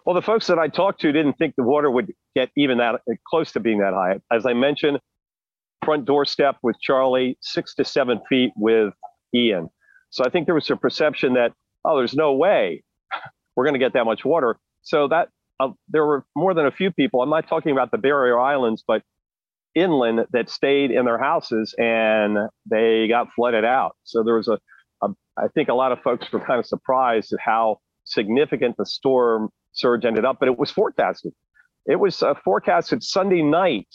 Well, 0.05 0.15
the 0.15 0.23
folks 0.23 0.47
that 0.49 0.59
I 0.59 0.69
talked 0.69 1.00
to 1.03 1.12
didn't 1.12 1.35
think 1.35 1.55
the 1.57 1.62
water 1.62 1.91
would 1.91 2.12
get 2.35 2.50
even 2.57 2.79
that 2.79 3.00
close 3.27 3.53
to 3.53 3.61
being 3.61 3.79
that 3.79 3.95
high. 3.95 4.21
As 4.31 4.47
I 4.47 4.53
mentioned, 4.53 4.99
front 5.85 6.05
doorstep 6.05 6.57
with 6.62 6.77
Charley, 6.81 7.39
six 7.41 7.75
to 7.77 7.85
seven 7.85 8.21
feet 8.29 8.53
with 8.57 8.93
Ian. 9.35 9.69
So 10.11 10.25
I 10.25 10.31
think 10.31 10.47
there 10.47 10.55
was 10.55 10.69
a 10.71 10.77
perception 10.77 11.35
that, 11.35 11.53
oh, 11.85 11.97
there's 11.97 12.15
no 12.15 12.35
way 12.35 12.83
we're 13.57 13.65
going 13.65 13.75
to 13.75 13.81
get 13.81 13.93
that 13.95 14.05
much 14.05 14.25
water. 14.25 14.59
So 14.83 15.09
that 15.09 15.29
uh, 15.61 15.69
there 15.89 16.05
were 16.05 16.25
more 16.35 16.55
than 16.55 16.67
a 16.67 16.71
few 16.71 16.91
people. 16.91 17.23
I'm 17.23 17.31
not 17.31 17.49
talking 17.49 17.73
about 17.73 17.91
the 17.91 17.99
Barrier 17.99 18.39
Islands, 18.39 18.83
but 18.87 19.03
inland 19.75 20.27
that 20.33 20.49
stayed 20.50 20.91
in 20.91 21.05
their 21.05 21.19
houses 21.19 21.75
and 21.79 22.37
they 22.69 23.07
got 23.09 23.29
flooded 23.35 23.65
out. 23.65 23.97
So 24.05 24.23
there 24.25 24.35
was 24.35 24.49
a 24.49 24.59
I 25.02 25.49
think 25.54 25.69
a 25.69 25.75
lot 25.75 25.92
of 25.92 26.00
folks 26.00 26.30
were 26.33 26.40
kind 26.40 26.59
of 26.59 26.66
surprised 26.66 27.33
at 27.33 27.40
how 27.40 27.78
significant 28.04 28.76
the 28.76 28.87
storm 28.87 29.49
surge 29.73 30.04
ended 30.04 30.25
up, 30.25 30.38
but 30.38 30.49
it 30.49 30.59
was 30.59 30.71
forecasted. 30.71 31.33
It 31.87 31.97
was 31.97 32.23
uh, 32.23 32.35
forecasted 32.45 33.02
Sunday 33.02 33.42
night 33.42 33.88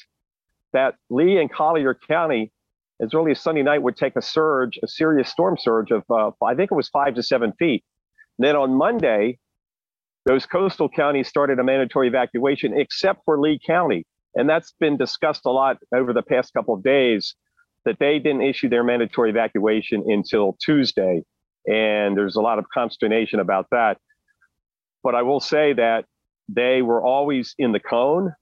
that 0.74 0.95
Lee 1.09 1.38
and 1.38 1.51
Collier 1.51 1.93
County, 1.93 2.51
as 3.00 3.13
early 3.13 3.31
as 3.31 3.41
Sunday 3.41 3.62
night, 3.62 3.83
would 3.83 3.95
take 3.95 4.15
a 4.15 4.21
surge, 4.21 4.79
a 4.83 4.88
serious 4.88 5.29
storm 5.29 5.57
surge 5.57 5.91
of, 5.91 6.03
uh, 6.09 6.31
I 6.43 6.55
think 6.55 6.71
it 6.71 6.75
was 6.75 6.89
five 6.89 7.15
to 7.15 7.24
seven 7.24 7.53
feet. 7.53 7.83
And 8.38 8.47
then 8.47 8.55
on 8.55 8.74
Monday, 8.74 9.38
those 10.25 10.45
coastal 10.45 10.89
counties 10.89 11.27
started 11.27 11.59
a 11.59 11.63
mandatory 11.63 12.07
evacuation, 12.07 12.77
except 12.77 13.24
for 13.25 13.39
Lee 13.39 13.59
County. 13.65 14.05
And 14.33 14.50
that's 14.50 14.74
been 14.79 14.97
discussed 14.97 15.45
a 15.45 15.51
lot 15.51 15.77
over 15.93 16.12
the 16.12 16.24
past 16.24 16.53
couple 16.53 16.74
of 16.74 16.83
days 16.83 17.35
that 17.86 17.98
they 18.00 18.20
didn't 18.20 18.42
issue 18.42 18.70
their 18.70 18.84
mandatory 18.84 19.30
evacuation 19.30 20.04
until 20.08 20.58
Tuesday. 20.63 21.24
And 21.68 22.18
there's 22.18 22.36
a 22.36 22.42
lot 22.42 22.60
of 22.60 22.65
consternation 22.74 23.39
about 23.39 23.68
that. 23.72 23.98
But 25.04 25.15
I 25.15 25.22
will 25.22 25.39
say 25.39 25.74
that 25.74 26.06
they 26.50 26.82
were 26.82 27.04
always 27.04 27.56
in 27.58 27.72
the 27.72 27.80
cone 27.80 28.34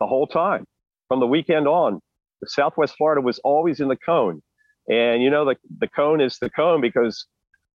the 0.00 0.06
whole 0.06 0.26
time 0.26 0.66
from 1.08 1.20
the 1.20 1.26
weekend 1.26 1.66
on. 1.66 2.00
Southwest 2.46 2.94
Florida 2.96 3.20
was 3.20 3.38
always 3.40 3.80
in 3.80 3.88
the 3.88 3.96
cone. 3.96 4.42
And 4.88 5.22
you 5.22 5.30
know, 5.30 5.46
the, 5.46 5.56
the 5.78 5.88
cone 5.88 6.20
is 6.20 6.38
the 6.38 6.50
cone 6.50 6.80
because 6.80 7.26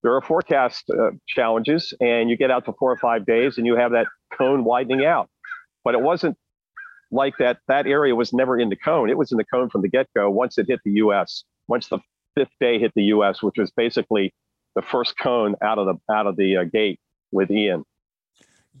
there 0.03 0.15
are 0.15 0.21
forecast 0.21 0.89
uh, 0.89 1.11
challenges 1.27 1.93
and 1.99 2.29
you 2.29 2.37
get 2.37 2.51
out 2.51 2.65
to 2.65 2.73
four 2.73 2.91
or 2.91 2.97
five 2.97 3.25
days 3.25 3.57
and 3.57 3.65
you 3.65 3.75
have 3.75 3.91
that 3.91 4.07
cone 4.37 4.63
widening 4.63 5.05
out. 5.05 5.29
But 5.83 5.95
it 5.95 6.01
wasn't 6.01 6.37
like 7.11 7.37
that. 7.37 7.59
That 7.67 7.87
area 7.87 8.15
was 8.15 8.33
never 8.33 8.59
in 8.59 8.69
the 8.69 8.75
cone. 8.75 9.09
It 9.09 9.17
was 9.17 9.31
in 9.31 9.37
the 9.37 9.45
cone 9.45 9.69
from 9.69 9.81
the 9.81 9.87
get 9.87 10.07
go 10.15 10.29
once 10.29 10.57
it 10.57 10.67
hit 10.67 10.79
the 10.85 10.91
US, 10.93 11.43
once 11.67 11.87
the 11.87 11.99
fifth 12.35 12.51
day 12.59 12.79
hit 12.79 12.91
the 12.95 13.03
US, 13.05 13.41
which 13.41 13.57
was 13.57 13.71
basically 13.71 14.33
the 14.75 14.81
first 14.81 15.17
cone 15.17 15.55
out 15.61 15.77
of 15.77 15.87
the 15.87 16.13
out 16.13 16.27
of 16.27 16.35
the 16.35 16.57
uh, 16.57 16.63
gate 16.63 16.99
with 17.31 17.51
Ian. 17.51 17.83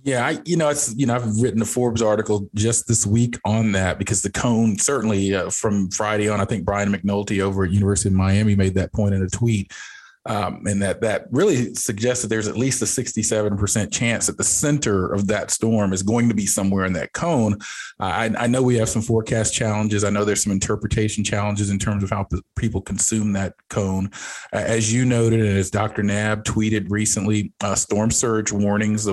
Yeah, 0.03 0.25
I, 0.25 0.39
you 0.45 0.55
know, 0.55 0.69
it's 0.69 0.95
you 0.95 1.05
know, 1.05 1.15
I've 1.15 1.41
written 1.41 1.61
a 1.61 1.65
Forbes 1.65 2.01
article 2.01 2.47
just 2.55 2.87
this 2.87 3.05
week 3.05 3.37
on 3.43 3.73
that 3.73 3.99
because 3.99 4.21
the 4.21 4.31
cone 4.31 4.77
certainly 4.77 5.35
uh, 5.35 5.49
from 5.49 5.89
Friday 5.89 6.29
on. 6.29 6.39
I 6.39 6.45
think 6.45 6.63
Brian 6.63 6.93
McNoldy 6.93 7.41
over 7.41 7.65
at 7.65 7.71
University 7.71 8.09
of 8.09 8.15
Miami 8.15 8.55
made 8.55 8.75
that 8.75 8.93
point 8.93 9.13
in 9.13 9.21
a 9.21 9.29
tweet 9.29 9.73
um, 10.25 10.65
and 10.67 10.81
that 10.81 11.01
that 11.01 11.27
really 11.31 11.73
suggests 11.75 12.21
that 12.21 12.27
there's 12.27 12.47
at 12.47 12.57
least 12.57 12.81
a 12.81 12.85
67% 12.85 13.91
chance 13.91 14.27
that 14.27 14.37
the 14.37 14.43
center 14.43 15.13
of 15.13 15.27
that 15.27 15.49
storm 15.49 15.93
is 15.93 16.03
going 16.03 16.27
to 16.27 16.35
be 16.35 16.45
somewhere 16.45 16.85
in 16.85 16.93
that 16.93 17.13
cone. 17.13 17.53
Uh, 17.99 18.03
I, 18.03 18.31
I, 18.37 18.47
know 18.47 18.61
we 18.61 18.75
have 18.77 18.89
some 18.89 19.01
forecast 19.01 19.53
challenges. 19.53 20.03
I 20.03 20.09
know 20.09 20.25
there's 20.25 20.43
some 20.43 20.51
interpretation 20.51 21.23
challenges 21.23 21.69
in 21.69 21.79
terms 21.79 22.03
of 22.03 22.09
how 22.09 22.27
people 22.57 22.81
consume 22.81 23.31
that 23.33 23.53
cone. 23.69 24.09
Uh, 24.51 24.57
as 24.57 24.93
you 24.93 25.05
noted, 25.05 25.39
and 25.39 25.57
as 25.57 25.71
Dr. 25.71 26.03
Knabb 26.03 26.43
tweeted 26.43 26.87
recently, 26.89 27.53
uh, 27.61 27.75
storm 27.75 28.11
surge 28.11 28.51
warnings. 28.51 29.07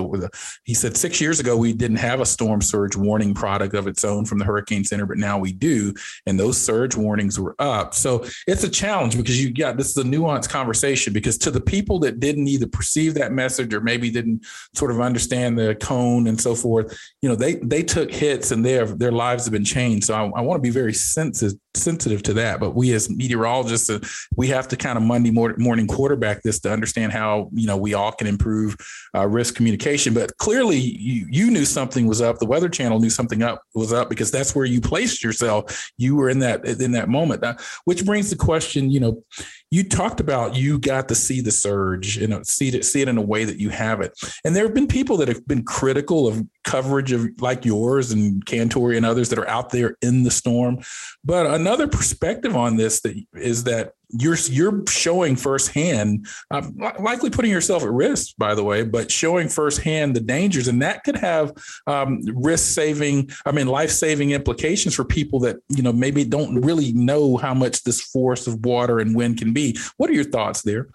He 0.65 0.73
said 0.73 0.97
six 0.97 1.21
years 1.21 1.39
ago 1.39 1.55
we 1.55 1.71
didn't 1.71 1.97
have 1.97 2.19
a 2.19 2.25
storm 2.25 2.61
surge 2.61 2.97
warning 2.97 3.33
product 3.33 3.75
of 3.75 3.87
its 3.87 4.03
own 4.03 4.25
from 4.25 4.39
the 4.39 4.45
Hurricane 4.45 4.83
Center, 4.83 5.05
but 5.05 5.17
now 5.17 5.39
we 5.39 5.53
do, 5.53 5.93
and 6.25 6.37
those 6.37 6.59
surge 6.59 6.97
warnings 6.97 7.39
were 7.39 7.55
up. 7.59 7.93
So 7.93 8.25
it's 8.45 8.65
a 8.65 8.69
challenge 8.69 9.15
because 9.15 9.41
you 9.41 9.53
got 9.53 9.77
this 9.77 9.91
is 9.91 9.97
a 9.97 10.03
nuanced 10.03 10.49
conversation 10.49 10.96
because 11.05 11.37
to 11.39 11.51
the 11.51 11.61
people 11.61 11.99
that 11.99 12.19
didn't 12.19 12.47
either 12.47 12.67
perceive 12.67 13.13
that 13.15 13.31
message 13.31 13.73
or 13.73 13.81
maybe 13.81 14.09
didn't 14.09 14.45
sort 14.75 14.91
of 14.91 14.99
understand 14.99 15.57
the 15.57 15.75
cone 15.75 16.27
and 16.27 16.39
so 16.39 16.55
forth, 16.55 16.97
you 17.21 17.29
know, 17.29 17.35
they 17.35 17.55
they 17.55 17.83
took 17.83 18.11
hits 18.11 18.51
and 18.51 18.65
their 18.65 18.85
their 18.85 19.11
lives 19.11 19.45
have 19.45 19.53
been 19.53 19.65
changed. 19.65 20.07
So 20.07 20.13
I, 20.13 20.39
I 20.39 20.41
want 20.41 20.57
to 20.57 20.67
be 20.67 20.71
very 20.71 20.93
sensitive 20.93 21.59
sensitive 21.77 22.23
to 22.23 22.33
that. 22.33 22.59
But 22.59 22.75
we 22.75 22.93
as 22.93 23.09
meteorologists, 23.09 23.89
uh, 23.89 23.99
we 24.35 24.47
have 24.47 24.67
to 24.69 24.75
kind 24.75 24.97
of 24.97 25.03
Monday 25.03 25.31
morning 25.31 25.87
quarterback 25.87 26.41
this 26.43 26.59
to 26.61 26.71
understand 26.71 27.11
how 27.11 27.49
you 27.53 27.67
know 27.67 27.77
we 27.77 27.93
all 27.93 28.11
can 28.11 28.27
improve 28.27 28.75
uh, 29.15 29.27
risk 29.27 29.55
communication. 29.55 30.13
But 30.13 30.35
clearly, 30.37 30.77
you 30.77 31.27
you 31.29 31.51
knew 31.51 31.65
something 31.65 32.07
was 32.07 32.21
up. 32.21 32.39
The 32.39 32.45
Weather 32.45 32.69
Channel 32.69 32.99
knew 32.99 33.09
something 33.09 33.43
up 33.43 33.61
was 33.73 33.93
up 33.93 34.09
because 34.09 34.31
that's 34.31 34.55
where 34.55 34.65
you 34.65 34.81
placed 34.81 35.23
yourself. 35.23 35.91
You 35.97 36.15
were 36.15 36.29
in 36.29 36.39
that 36.39 36.65
in 36.65 36.91
that 36.91 37.09
moment. 37.09 37.41
Now, 37.41 37.55
which 37.85 38.05
brings 38.05 38.29
the 38.29 38.35
question, 38.35 38.89
you 38.89 38.99
know, 38.99 39.23
you 39.69 39.83
talked 39.83 40.19
about 40.19 40.55
you 40.55 40.79
got 40.79 41.07
to 41.09 41.15
see 41.15 41.41
the 41.41 41.51
surge, 41.51 42.17
you 42.17 42.27
know, 42.27 42.41
see 42.43 42.69
it, 42.69 42.85
see 42.85 43.01
it 43.01 43.09
in 43.09 43.17
a 43.17 43.21
way 43.21 43.43
that 43.43 43.59
you 43.59 43.69
have 43.69 43.99
it. 44.01 44.17
And 44.45 44.55
there 44.55 44.63
have 44.63 44.73
been 44.73 44.87
people 44.87 45.17
that 45.17 45.27
have 45.27 45.45
been 45.47 45.63
critical 45.63 46.27
of 46.27 46.41
coverage 46.63 47.11
of 47.11 47.27
like 47.39 47.65
yours 47.65 48.11
and 48.11 48.45
Cantore 48.45 48.95
and 48.95 49.05
others 49.05 49.29
that 49.29 49.39
are 49.39 49.47
out 49.47 49.71
there 49.71 49.97
in 50.01 50.23
the 50.23 50.31
storm. 50.31 50.79
But 51.23 51.47
another 51.47 51.87
perspective 51.87 52.55
on 52.55 52.77
this 52.77 53.01
that 53.01 53.15
is 53.33 53.65
that 53.65 53.91
you're 54.09 54.37
you're 54.49 54.83
showing 54.87 55.35
firsthand, 55.35 56.27
uh, 56.51 56.61
likely 56.99 57.29
putting 57.29 57.51
yourself 57.51 57.83
at 57.83 57.91
risk, 57.91 58.35
by 58.37 58.55
the 58.55 58.63
way, 58.63 58.83
but 58.83 59.11
showing 59.11 59.49
firsthand 59.49 60.15
the 60.15 60.21
dangers, 60.21 60.67
and 60.67 60.81
that 60.81 61.03
could 61.03 61.17
have 61.17 61.53
um, 61.87 62.21
risk 62.33 62.73
saving, 62.73 63.29
I 63.45 63.51
mean, 63.51 63.67
life 63.67 63.91
saving 63.91 64.31
implications 64.31 64.95
for 64.95 65.03
people 65.03 65.39
that 65.41 65.57
you 65.69 65.83
know 65.83 65.91
maybe 65.91 66.23
don't 66.23 66.61
really 66.61 66.93
know 66.93 67.37
how 67.37 67.53
much 67.53 67.83
this 67.83 68.01
force 68.01 68.47
of 68.47 68.65
water 68.65 68.99
and 68.99 69.15
wind 69.15 69.37
can 69.37 69.53
be. 69.53 69.77
What 69.97 70.09
are 70.09 70.13
your 70.13 70.23
thoughts 70.23 70.61
there? 70.61 70.87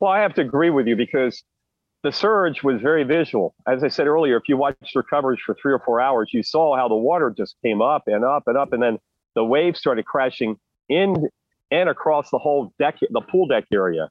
Well, 0.00 0.12
I 0.12 0.20
have 0.20 0.34
to 0.34 0.42
agree 0.42 0.70
with 0.70 0.86
you 0.86 0.96
because 0.96 1.42
the 2.02 2.12
surge 2.12 2.62
was 2.62 2.80
very 2.80 3.02
visual. 3.02 3.54
As 3.66 3.82
I 3.82 3.88
said 3.88 4.06
earlier, 4.06 4.36
if 4.36 4.48
you 4.48 4.56
watched 4.56 4.94
your 4.94 5.02
coverage 5.02 5.40
for 5.40 5.54
three 5.54 5.72
or 5.72 5.78
four 5.80 6.00
hours, 6.00 6.30
you 6.32 6.42
saw 6.42 6.76
how 6.76 6.86
the 6.86 6.94
water 6.94 7.34
just 7.36 7.56
came 7.64 7.80
up 7.80 8.02
and 8.06 8.24
up 8.24 8.44
and 8.46 8.56
up, 8.56 8.72
and 8.72 8.82
then 8.82 8.98
the 9.34 9.44
waves 9.44 9.80
started 9.80 10.04
crashing 10.04 10.58
in 10.88 11.28
and 11.70 11.88
across 11.88 12.30
the 12.30 12.38
whole 12.38 12.72
deck, 12.78 12.98
the 13.10 13.20
pool 13.20 13.46
deck 13.46 13.64
area. 13.72 14.08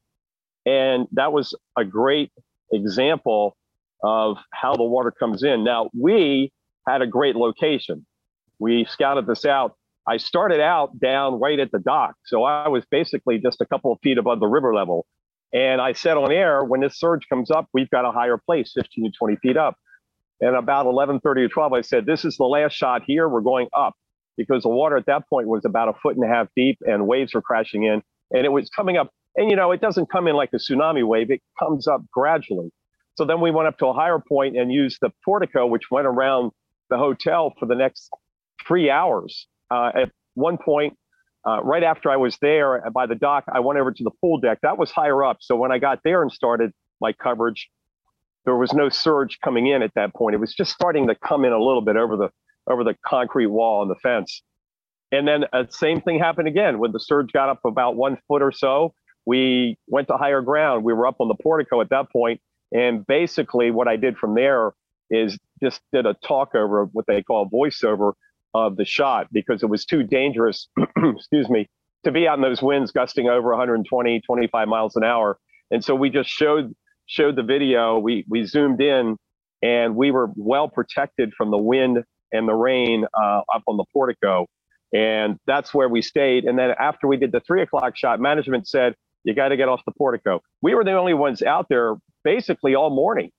And 0.66 1.08
that 1.12 1.34
was 1.34 1.56
a 1.78 1.86
great 1.86 2.32
example 2.72 3.56
of 4.04 4.38
how 4.52 4.76
the 4.76 4.84
water 4.84 5.12
comes 5.12 5.44
in. 5.44 5.64
Now, 5.64 5.90
we 5.98 6.52
had 6.88 7.02
a 7.02 7.08
great 7.08 7.36
location. 7.36 8.06
We 8.60 8.86
scouted 8.86 9.28
this 9.28 9.46
out. 9.46 9.76
I 10.06 10.18
started 10.18 10.60
out 10.60 11.00
down 11.00 11.40
right 11.40 11.60
at 11.60 11.72
the 11.72 11.80
dock. 11.80 12.16
So 12.26 12.44
I 12.44 12.68
was 12.68 12.84
basically 12.92 13.40
just 13.40 13.62
a 13.62 13.66
couple 13.66 13.92
of 13.92 14.00
feet 14.02 14.18
above 14.18 14.40
the 14.40 14.48
river 14.48 14.74
level. 14.74 15.06
And 15.54 15.80
I 15.80 15.94
said 15.94 16.18
on 16.18 16.32
air, 16.32 16.64
when 16.64 16.82
this 16.82 17.00
surge 17.00 17.30
comes 17.30 17.52
up, 17.52 17.68
we've 17.74 17.90
got 17.90 18.06
a 18.06 18.12
higher 18.12 18.38
place, 18.38 18.74
15 18.74 19.06
to 19.06 19.18
20 19.18 19.36
feet 19.38 19.56
up. 19.56 19.78
And 20.42 20.56
about 20.56 20.88
11:30 20.88 21.44
or 21.44 21.48
12, 21.48 21.74
I 21.74 21.82
said, 21.82 22.06
"This 22.06 22.26
is 22.26 22.36
the 22.36 22.46
last 22.46 22.74
shot 22.74 23.04
here. 23.04 23.30
We're 23.30 23.42
going 23.42 23.70
up," 23.72 23.96
because 24.38 24.64
the 24.64 24.70
water 24.70 24.98
at 24.98 25.06
that 25.08 25.28
point 25.30 25.48
was 25.48 25.66
about 25.66 25.90
a 25.90 25.94
foot 26.02 26.16
and 26.16 26.26
a 26.26 26.28
half 26.28 26.48
deep, 26.56 26.80
and 26.82 27.08
waves 27.08 27.34
were 27.34 27.42
crashing 27.42 27.84
in, 27.86 28.02
and 28.32 28.46
it 28.46 28.52
was 28.52 28.70
coming 28.70 28.98
up. 28.98 29.10
And 29.36 29.50
you 29.50 29.56
know, 29.58 29.72
it 29.72 29.82
doesn't 29.82 30.12
come 30.12 30.28
in 30.28 30.36
like 30.36 30.52
a 30.54 30.58
tsunami 30.58 31.06
wave; 31.08 31.32
it 31.32 31.42
comes 31.60 31.88
up 31.88 32.04
gradually. 32.12 32.72
So 33.16 33.26
then 33.26 33.42
we 33.42 33.52
went 33.52 33.68
up 33.68 33.78
to 33.80 33.88
a 33.88 33.94
higher 33.94 34.20
point 34.20 34.58
and 34.58 34.72
used 34.72 35.00
the 35.02 35.12
portico, 35.26 35.68
which 35.68 35.92
went 35.92 36.08
around 36.08 36.52
the 36.90 36.98
hotel 36.98 37.54
for 37.60 37.66
the 37.68 37.76
next 37.76 38.10
three 38.68 38.90
hours. 38.90 39.48
Uh, 39.72 39.92
at 39.96 40.12
one 40.36 40.58
point, 40.58 40.98
uh, 41.48 41.62
right 41.64 41.84
after 41.84 42.10
I 42.10 42.18
was 42.18 42.38
there 42.42 42.84
by 42.94 43.06
the 43.06 43.16
dock, 43.16 43.46
I 43.54 43.60
went 43.60 43.80
over 43.80 43.92
to 43.92 44.04
the 44.04 44.12
pool 44.22 44.40
deck. 44.40 44.60
That 44.64 44.78
was 44.78 44.92
higher 44.92 45.24
up. 45.24 45.38
So 45.42 45.56
when 45.56 45.72
I 45.72 45.80
got 45.80 46.00
there 46.04 46.22
and 46.24 46.32
started 46.32 46.72
my 47.02 47.14
coverage, 47.14 47.70
there 48.46 48.56
was 48.56 48.74
no 48.74 48.90
surge 48.90 49.40
coming 49.44 49.68
in 49.68 49.82
at 49.82 49.92
that 49.96 50.14
point. 50.16 50.36
It 50.36 50.40
was 50.40 50.54
just 50.54 50.72
starting 50.74 51.08
to 51.08 51.16
come 51.16 51.46
in 51.46 51.54
a 51.54 51.60
little 51.64 51.82
bit 51.82 51.96
over 51.98 52.18
the 52.18 52.30
over 52.70 52.84
the 52.84 52.96
concrete 53.06 53.48
wall 53.48 53.82
and 53.82 53.92
the 53.92 53.96
fence. 53.96 54.42
And 55.12 55.28
then 55.28 55.42
the 55.42 55.58
uh, 55.58 55.66
same 55.70 56.02
thing 56.02 56.20
happened 56.20 56.48
again 56.48 56.80
when 56.80 56.92
the 56.92 57.00
surge 57.00 57.32
got 57.32 57.50
up 57.50 57.60
about 57.66 57.96
one 57.96 58.18
foot 58.28 58.42
or 58.42 58.52
so. 58.52 58.94
We 59.26 59.78
went 59.88 60.08
to 60.08 60.18
higher 60.18 60.42
ground. 60.42 60.84
We 60.84 60.94
were 60.94 61.08
up 61.08 61.18
on 61.20 61.28
the 61.28 61.36
portico 61.36 61.82
at 61.82 61.90
that 61.90 62.12
point, 62.12 62.42
and 62.74 63.06
basically 63.06 63.72
what 63.72 63.88
I 63.88 63.96
did 63.96 64.18
from 64.18 64.36
there 64.36 64.74
is 65.10 65.38
just 65.62 65.82
did 65.94 66.06
a 66.06 66.16
talk 66.26 66.56
over 66.56 66.86
what 66.86 67.06
they 67.08 67.22
call 67.22 67.50
voiceover 67.50 68.14
of 68.54 68.76
the 68.76 68.86
shot 68.86 69.28
because 69.32 69.64
it 69.64 69.68
was 69.68 69.86
too 69.86 70.04
dangerous, 70.04 70.68
excuse 70.98 71.50
me, 71.50 71.70
to 72.04 72.12
be 72.12 72.28
out 72.28 72.38
in 72.38 72.42
those 72.42 72.62
winds 72.62 72.92
gusting 72.92 73.30
over 73.30 73.50
120, 73.50 74.22
25 74.22 74.68
miles 74.68 74.96
an 74.96 75.04
hour. 75.04 75.38
And 75.72 75.84
so 75.84 75.96
we 75.96 76.10
just 76.10 76.30
showed 76.30 76.74
showed 77.06 77.36
the 77.36 77.44
video. 77.44 78.00
We 78.00 78.26
we 78.28 78.46
zoomed 78.46 78.82
in, 78.82 79.18
and 79.62 79.96
we 79.96 80.12
were 80.12 80.30
well 80.36 80.68
protected 80.68 81.34
from 81.36 81.52
the 81.52 81.58
wind 81.58 82.04
and 82.34 82.48
the 82.50 82.56
rain 82.56 83.06
uh, 83.16 83.42
up 83.56 83.64
on 83.68 83.78
the 83.78 83.86
portico, 83.94 84.48
and 84.94 85.40
that's 85.48 85.74
where 85.74 85.90
we 85.90 86.04
stayed. 86.04 86.46
And 86.46 86.60
then 86.60 86.72
after 86.80 87.08
we 87.08 87.18
did 87.18 87.34
the 87.34 87.42
three 87.42 87.64
o'clock 87.64 87.98
shot, 87.98 88.22
management 88.22 88.68
said 88.68 88.96
you 89.26 89.36
got 89.36 89.50
to 89.50 89.58
get 89.58 89.70
off 89.70 89.82
the 89.86 89.94
portico. 89.94 90.42
We 90.64 90.76
were 90.76 90.86
the 90.86 90.94
only 90.94 91.16
ones 91.16 91.44
out 91.44 91.68
there 91.70 91.96
basically 92.26 92.76
all 92.76 92.92
morning. 92.92 93.32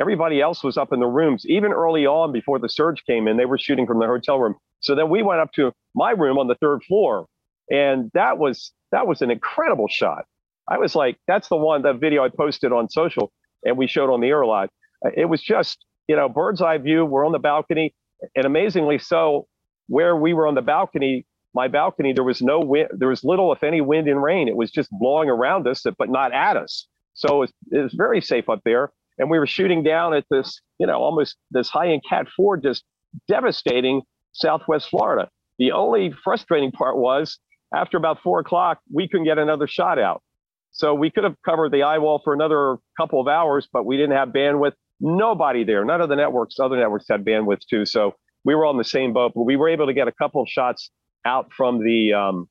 Everybody 0.00 0.40
else 0.40 0.64
was 0.64 0.76
up 0.76 0.92
in 0.92 1.00
the 1.00 1.06
rooms, 1.06 1.44
even 1.46 1.72
early 1.72 2.06
on 2.06 2.32
before 2.32 2.58
the 2.58 2.68
surge 2.68 3.04
came 3.06 3.28
in. 3.28 3.36
They 3.36 3.46
were 3.46 3.58
shooting 3.58 3.86
from 3.86 4.00
the 4.00 4.06
hotel 4.06 4.40
room. 4.40 4.56
So 4.80 4.94
then 4.96 5.08
we 5.10 5.22
went 5.22 5.40
up 5.40 5.52
to 5.54 5.72
my 5.94 6.12
room 6.12 6.38
on 6.38 6.48
the 6.48 6.56
third 6.56 6.82
floor, 6.84 7.26
and 7.70 8.10
that 8.14 8.38
was 8.38 8.72
that 8.92 9.06
was 9.06 9.22
an 9.22 9.30
incredible 9.30 9.88
shot. 9.88 10.26
I 10.68 10.78
was 10.78 10.96
like, 10.96 11.18
that's 11.28 11.48
the 11.48 11.56
one, 11.56 11.82
that 11.82 12.00
video 12.00 12.24
I 12.24 12.28
posted 12.30 12.72
on 12.72 12.90
social, 12.90 13.32
and 13.64 13.78
we 13.78 13.86
showed 13.86 14.12
on 14.12 14.20
the 14.20 14.28
air 14.28 14.44
lot. 14.46 14.70
It 15.16 15.26
was 15.26 15.42
just, 15.42 15.84
you 16.08 16.16
know, 16.16 16.28
bird's 16.28 16.62
eye 16.62 16.78
view. 16.78 17.04
We're 17.04 17.26
on 17.26 17.32
the 17.32 17.38
balcony, 17.38 17.94
and 18.34 18.44
amazingly 18.44 18.98
so, 18.98 19.46
where 19.88 20.16
we 20.16 20.34
were 20.34 20.46
on 20.46 20.54
the 20.54 20.62
balcony, 20.62 21.26
my 21.54 21.68
balcony, 21.68 22.12
there 22.12 22.24
was 22.24 22.42
no 22.42 22.60
wind, 22.60 22.88
there 22.92 23.08
was 23.08 23.24
little, 23.24 23.52
if 23.52 23.62
any, 23.62 23.80
wind 23.80 24.08
and 24.08 24.22
rain. 24.22 24.48
It 24.48 24.56
was 24.56 24.70
just 24.70 24.90
blowing 24.92 25.30
around 25.30 25.66
us, 25.68 25.84
but 25.98 26.10
not 26.10 26.32
at 26.32 26.56
us. 26.56 26.86
So 27.14 27.36
it 27.36 27.38
was, 27.40 27.52
it 27.72 27.82
was 27.82 27.94
very 27.94 28.20
safe 28.20 28.48
up 28.48 28.60
there 28.64 28.90
and 29.18 29.30
we 29.30 29.38
were 29.38 29.46
shooting 29.46 29.82
down 29.82 30.14
at 30.14 30.24
this, 30.30 30.60
you 30.78 30.86
know, 30.86 30.94
almost 30.98 31.36
this 31.50 31.68
high 31.68 31.90
end 31.90 32.02
Cat 32.08 32.26
4, 32.36 32.58
just 32.58 32.84
devastating 33.28 34.02
Southwest 34.32 34.88
Florida. 34.88 35.28
The 35.58 35.72
only 35.72 36.12
frustrating 36.24 36.70
part 36.72 36.96
was 36.96 37.38
after 37.74 37.96
about 37.96 38.20
four 38.22 38.40
o'clock, 38.40 38.78
we 38.92 39.08
couldn't 39.08 39.26
get 39.26 39.38
another 39.38 39.66
shot 39.66 39.98
out. 39.98 40.22
So 40.70 40.94
we 40.94 41.10
could 41.10 41.24
have 41.24 41.34
covered 41.44 41.72
the 41.72 41.82
eye 41.82 41.98
wall 41.98 42.20
for 42.22 42.32
another 42.32 42.76
couple 42.96 43.20
of 43.20 43.28
hours, 43.28 43.68
but 43.72 43.84
we 43.84 43.96
didn't 43.96 44.16
have 44.16 44.28
bandwidth. 44.28 44.74
Nobody 45.00 45.64
there. 45.64 45.84
None 45.84 46.00
of 46.00 46.08
the 46.08 46.16
networks, 46.16 46.58
other 46.58 46.76
networks 46.76 47.06
had 47.08 47.24
bandwidth 47.24 47.62
too. 47.68 47.86
So 47.86 48.14
we 48.44 48.54
were 48.54 48.66
on 48.66 48.76
the 48.78 48.84
same 48.84 49.12
boat, 49.12 49.32
but 49.34 49.42
we 49.42 49.56
were 49.56 49.68
able 49.68 49.86
to 49.86 49.94
get 49.94 50.08
a 50.08 50.12
couple 50.12 50.42
of 50.42 50.48
shots 50.48 50.90
out 51.24 51.52
from 51.52 51.84
the 51.84 52.14
um, 52.14 52.48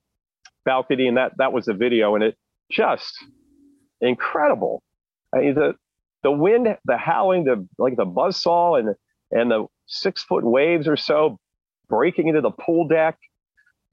balcony, 0.65 1.07
and 1.07 1.17
that 1.17 1.33
that 1.37 1.53
was 1.53 1.67
a 1.67 1.73
video, 1.73 2.15
and 2.15 2.23
it 2.23 2.37
just 2.71 3.13
incredible. 4.01 4.83
I 5.33 5.39
mean, 5.39 5.55
the 5.55 5.73
the 6.23 6.31
wind, 6.31 6.67
the 6.85 6.97
howling, 6.97 7.45
the 7.45 7.67
like 7.77 7.95
the 7.97 8.05
buzz 8.05 8.41
saw, 8.41 8.75
and 8.75 8.95
and 9.31 9.51
the 9.51 9.65
six 9.87 10.23
foot 10.23 10.43
waves 10.43 10.87
or 10.87 10.97
so 10.97 11.39
breaking 11.89 12.27
into 12.27 12.41
the 12.41 12.51
pool 12.51 12.87
deck. 12.87 13.17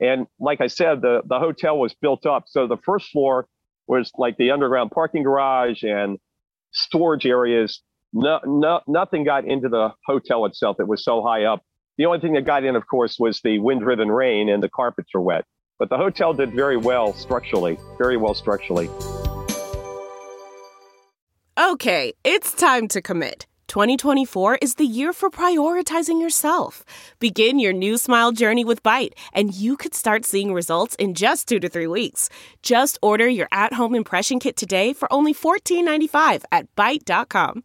And 0.00 0.26
like 0.40 0.60
I 0.60 0.66
said, 0.66 1.00
the 1.02 1.22
the 1.26 1.38
hotel 1.38 1.78
was 1.78 1.94
built 1.94 2.26
up, 2.26 2.44
so 2.46 2.66
the 2.66 2.76
first 2.76 3.10
floor 3.10 3.46
was 3.86 4.10
like 4.16 4.36
the 4.36 4.50
underground 4.50 4.90
parking 4.90 5.22
garage 5.22 5.82
and 5.84 6.18
storage 6.72 7.26
areas. 7.26 7.82
No, 8.16 8.38
no, 8.46 8.80
nothing 8.86 9.24
got 9.24 9.44
into 9.44 9.68
the 9.68 9.92
hotel 10.06 10.46
itself. 10.46 10.76
It 10.78 10.86
was 10.86 11.04
so 11.04 11.20
high 11.20 11.44
up. 11.44 11.62
The 11.98 12.06
only 12.06 12.20
thing 12.20 12.34
that 12.34 12.44
got 12.44 12.62
in, 12.62 12.76
of 12.76 12.86
course, 12.86 13.16
was 13.18 13.40
the 13.42 13.58
wind-driven 13.58 14.08
rain 14.08 14.48
and 14.48 14.62
the 14.62 14.68
carpets 14.68 15.10
were 15.12 15.20
wet. 15.20 15.44
But 15.80 15.90
the 15.90 15.96
hotel 15.96 16.32
did 16.32 16.52
very 16.52 16.76
well 16.76 17.12
structurally, 17.14 17.76
very 17.98 18.16
well 18.16 18.34
structurally. 18.34 18.88
Okay, 21.58 22.12
it's 22.22 22.52
time 22.52 22.86
to 22.88 23.02
commit. 23.02 23.46
2024 23.66 24.58
is 24.62 24.74
the 24.74 24.84
year 24.84 25.12
for 25.12 25.28
prioritizing 25.28 26.20
yourself. 26.20 26.84
Begin 27.18 27.58
your 27.58 27.72
new 27.72 27.98
smile 27.98 28.30
journey 28.30 28.64
with 28.64 28.84
Byte, 28.84 29.14
and 29.32 29.52
you 29.52 29.76
could 29.76 29.94
start 29.94 30.24
seeing 30.24 30.52
results 30.52 30.94
in 30.96 31.14
just 31.14 31.48
two 31.48 31.58
to 31.58 31.68
three 31.68 31.88
weeks. 31.88 32.28
Just 32.62 32.96
order 33.02 33.28
your 33.28 33.48
at 33.50 33.72
home 33.72 33.96
impression 33.96 34.38
kit 34.38 34.56
today 34.56 34.92
for 34.92 35.12
only 35.12 35.34
$14.95 35.34 36.44
at 36.52 36.72
Byte.com. 36.76 37.64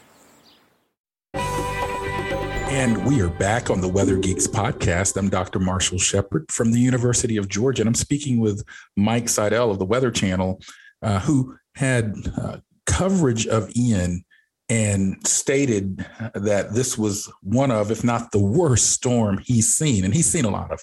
And 2.71 3.05
we 3.05 3.21
are 3.21 3.29
back 3.29 3.69
on 3.69 3.81
the 3.81 3.89
Weather 3.89 4.15
Geeks 4.15 4.47
podcast. 4.47 5.17
I'm 5.17 5.27
Dr. 5.27 5.59
Marshall 5.59 5.99
Shepard 5.99 6.49
from 6.49 6.71
the 6.71 6.79
University 6.79 7.35
of 7.35 7.49
Georgia, 7.49 7.81
and 7.81 7.87
I'm 7.89 7.93
speaking 7.93 8.39
with 8.39 8.63
Mike 8.95 9.27
Seidel 9.27 9.71
of 9.71 9.77
the 9.77 9.83
Weather 9.83 10.09
Channel, 10.09 10.61
uh, 11.01 11.19
who 11.19 11.57
had 11.75 12.15
uh, 12.41 12.59
coverage 12.85 13.45
of 13.45 13.69
Ian 13.75 14.23
and 14.69 15.17
stated 15.27 16.07
that 16.33 16.73
this 16.73 16.97
was 16.97 17.29
one 17.43 17.71
of, 17.71 17.91
if 17.91 18.05
not 18.05 18.31
the 18.31 18.39
worst 18.39 18.91
storm 18.91 19.37
he's 19.39 19.75
seen, 19.75 20.05
and 20.05 20.13
he's 20.13 20.27
seen 20.27 20.45
a 20.45 20.49
lot 20.49 20.71
of. 20.71 20.81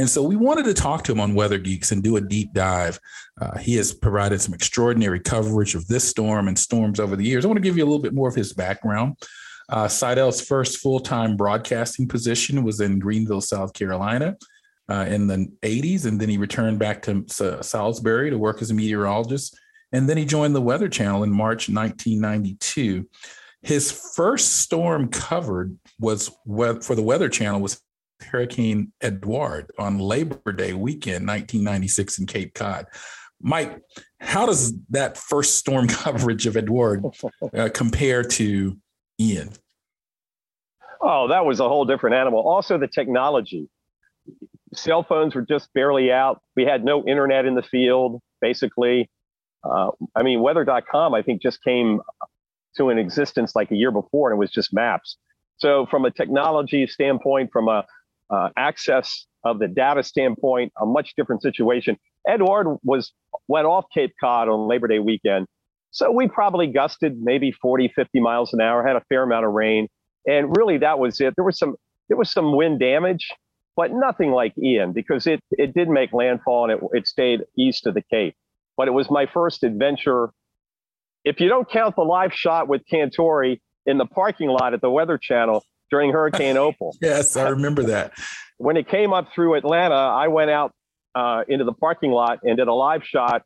And 0.00 0.10
so 0.10 0.24
we 0.24 0.34
wanted 0.34 0.64
to 0.64 0.74
talk 0.74 1.04
to 1.04 1.12
him 1.12 1.20
on 1.20 1.34
Weather 1.36 1.58
Geeks 1.58 1.92
and 1.92 2.02
do 2.02 2.16
a 2.16 2.20
deep 2.20 2.52
dive. 2.52 2.98
Uh, 3.40 3.56
he 3.56 3.76
has 3.76 3.94
provided 3.94 4.40
some 4.40 4.52
extraordinary 4.52 5.20
coverage 5.20 5.76
of 5.76 5.86
this 5.86 6.08
storm 6.08 6.48
and 6.48 6.58
storms 6.58 6.98
over 6.98 7.14
the 7.14 7.24
years. 7.24 7.44
I 7.44 7.48
want 7.48 7.58
to 7.58 7.62
give 7.62 7.76
you 7.76 7.84
a 7.84 7.86
little 7.86 8.02
bit 8.02 8.14
more 8.14 8.28
of 8.28 8.34
his 8.34 8.52
background. 8.52 9.16
Uh, 9.70 9.88
Seidel's 9.88 10.40
first 10.40 10.78
full 10.78 11.00
time 11.00 11.36
broadcasting 11.36 12.06
position 12.08 12.62
was 12.64 12.80
in 12.80 12.98
Greenville, 12.98 13.40
South 13.40 13.72
Carolina. 13.72 14.36
Uh, 14.88 15.04
in 15.04 15.28
the 15.28 15.48
80s, 15.62 16.04
and 16.04 16.20
then 16.20 16.28
he 16.28 16.36
returned 16.36 16.80
back 16.80 17.00
to 17.02 17.24
Salisbury 17.62 18.28
to 18.28 18.36
work 18.36 18.60
as 18.60 18.72
a 18.72 18.74
meteorologist 18.74 19.56
and 19.92 20.08
then 20.08 20.16
he 20.16 20.24
joined 20.24 20.54
the 20.54 20.60
Weather 20.60 20.88
Channel 20.88 21.24
in 21.24 21.30
March 21.30 21.68
1992. 21.68 23.08
His 23.62 23.92
first 24.14 24.58
storm 24.58 25.08
covered 25.08 25.76
was 25.98 26.30
for 26.46 26.94
the 26.94 27.02
Weather 27.02 27.28
Channel 27.28 27.60
was 27.60 27.80
Hurricane 28.20 28.92
Edouard 29.00 29.70
on 29.78 29.98
Labor 29.98 30.52
Day 30.52 30.72
weekend, 30.72 31.26
1996 31.26 32.18
in 32.20 32.26
Cape 32.26 32.54
Cod. 32.54 32.86
Mike, 33.42 33.80
how 34.20 34.46
does 34.46 34.74
that 34.90 35.16
first 35.16 35.56
storm 35.56 35.88
coverage 35.88 36.46
of 36.46 36.56
Edouard 36.56 37.04
uh, 37.54 37.68
compare 37.72 38.22
to 38.22 38.76
Ian? 39.20 39.50
Oh, 41.00 41.28
that 41.28 41.44
was 41.44 41.60
a 41.60 41.68
whole 41.68 41.84
different 41.84 42.16
animal. 42.16 42.40
Also, 42.40 42.78
the 42.78 42.88
technology. 42.88 43.68
Cell 44.74 45.02
phones 45.02 45.34
were 45.34 45.42
just 45.42 45.72
barely 45.74 46.12
out. 46.12 46.40
We 46.56 46.64
had 46.64 46.84
no 46.84 47.04
internet 47.06 47.44
in 47.44 47.54
the 47.54 47.62
field, 47.62 48.20
basically. 48.40 49.10
Uh, 49.64 49.90
I 50.16 50.22
mean, 50.22 50.40
weather.com, 50.40 51.14
I 51.14 51.22
think, 51.22 51.42
just 51.42 51.62
came 51.62 52.00
to 52.76 52.88
an 52.88 52.98
existence 52.98 53.54
like 53.54 53.70
a 53.70 53.76
year 53.76 53.90
before 53.90 54.30
and 54.30 54.36
it 54.36 54.40
was 54.40 54.50
just 54.50 54.72
maps. 54.72 55.16
So, 55.58 55.86
from 55.90 56.04
a 56.04 56.10
technology 56.10 56.86
standpoint, 56.86 57.50
from 57.52 57.68
a 57.68 57.84
uh, 58.30 58.48
access 58.56 59.26
of 59.44 59.58
the 59.58 59.68
data 59.68 60.02
standpoint, 60.02 60.72
a 60.80 60.86
much 60.86 61.14
different 61.16 61.42
situation. 61.42 61.98
Edouard 62.26 62.78
was 62.84 63.12
went 63.48 63.66
off 63.66 63.86
Cape 63.92 64.14
Cod 64.20 64.48
on 64.48 64.68
Labor 64.68 64.88
Day 64.88 64.98
weekend. 64.98 65.46
So 65.90 66.10
we 66.10 66.28
probably 66.28 66.68
gusted 66.68 67.20
maybe 67.20 67.52
40, 67.52 67.92
50 67.94 68.20
miles 68.20 68.52
an 68.52 68.60
hour, 68.60 68.86
had 68.86 68.96
a 68.96 69.02
fair 69.08 69.22
amount 69.22 69.44
of 69.44 69.52
rain. 69.52 69.88
And 70.26 70.54
really 70.56 70.78
that 70.78 70.98
was 70.98 71.20
it. 71.20 71.34
There 71.36 71.44
was 71.44 71.58
some 71.58 71.76
there 72.08 72.16
was 72.16 72.32
some 72.32 72.56
wind 72.56 72.80
damage, 72.80 73.28
but 73.76 73.92
nothing 73.92 74.32
like 74.32 74.52
Ian 74.58 74.92
because 74.92 75.26
it 75.26 75.40
it 75.52 75.74
did 75.74 75.88
make 75.88 76.12
landfall 76.12 76.70
and 76.70 76.80
it, 76.80 76.88
it 76.92 77.06
stayed 77.06 77.40
east 77.56 77.86
of 77.86 77.94
the 77.94 78.02
Cape 78.02 78.34
but 78.80 78.88
it 78.88 78.92
was 78.92 79.10
my 79.10 79.26
first 79.26 79.62
adventure. 79.62 80.30
If 81.22 81.38
you 81.38 81.50
don't 81.50 81.70
count 81.70 81.96
the 81.96 82.02
live 82.02 82.32
shot 82.32 82.66
with 82.66 82.80
Cantore 82.90 83.60
in 83.84 83.98
the 83.98 84.06
parking 84.06 84.48
lot 84.48 84.72
at 84.72 84.80
the 84.80 84.90
Weather 84.90 85.18
Channel 85.18 85.62
during 85.90 86.12
Hurricane 86.12 86.56
Opal. 86.56 86.96
yes, 87.02 87.36
I 87.36 87.50
remember 87.50 87.82
that. 87.82 88.14
When 88.56 88.78
it 88.78 88.88
came 88.88 89.12
up 89.12 89.28
through 89.34 89.56
Atlanta, 89.56 89.94
I 89.94 90.28
went 90.28 90.48
out 90.48 90.72
uh, 91.14 91.42
into 91.46 91.66
the 91.66 91.74
parking 91.74 92.10
lot 92.10 92.38
and 92.42 92.56
did 92.56 92.68
a 92.68 92.72
live 92.72 93.04
shot, 93.04 93.42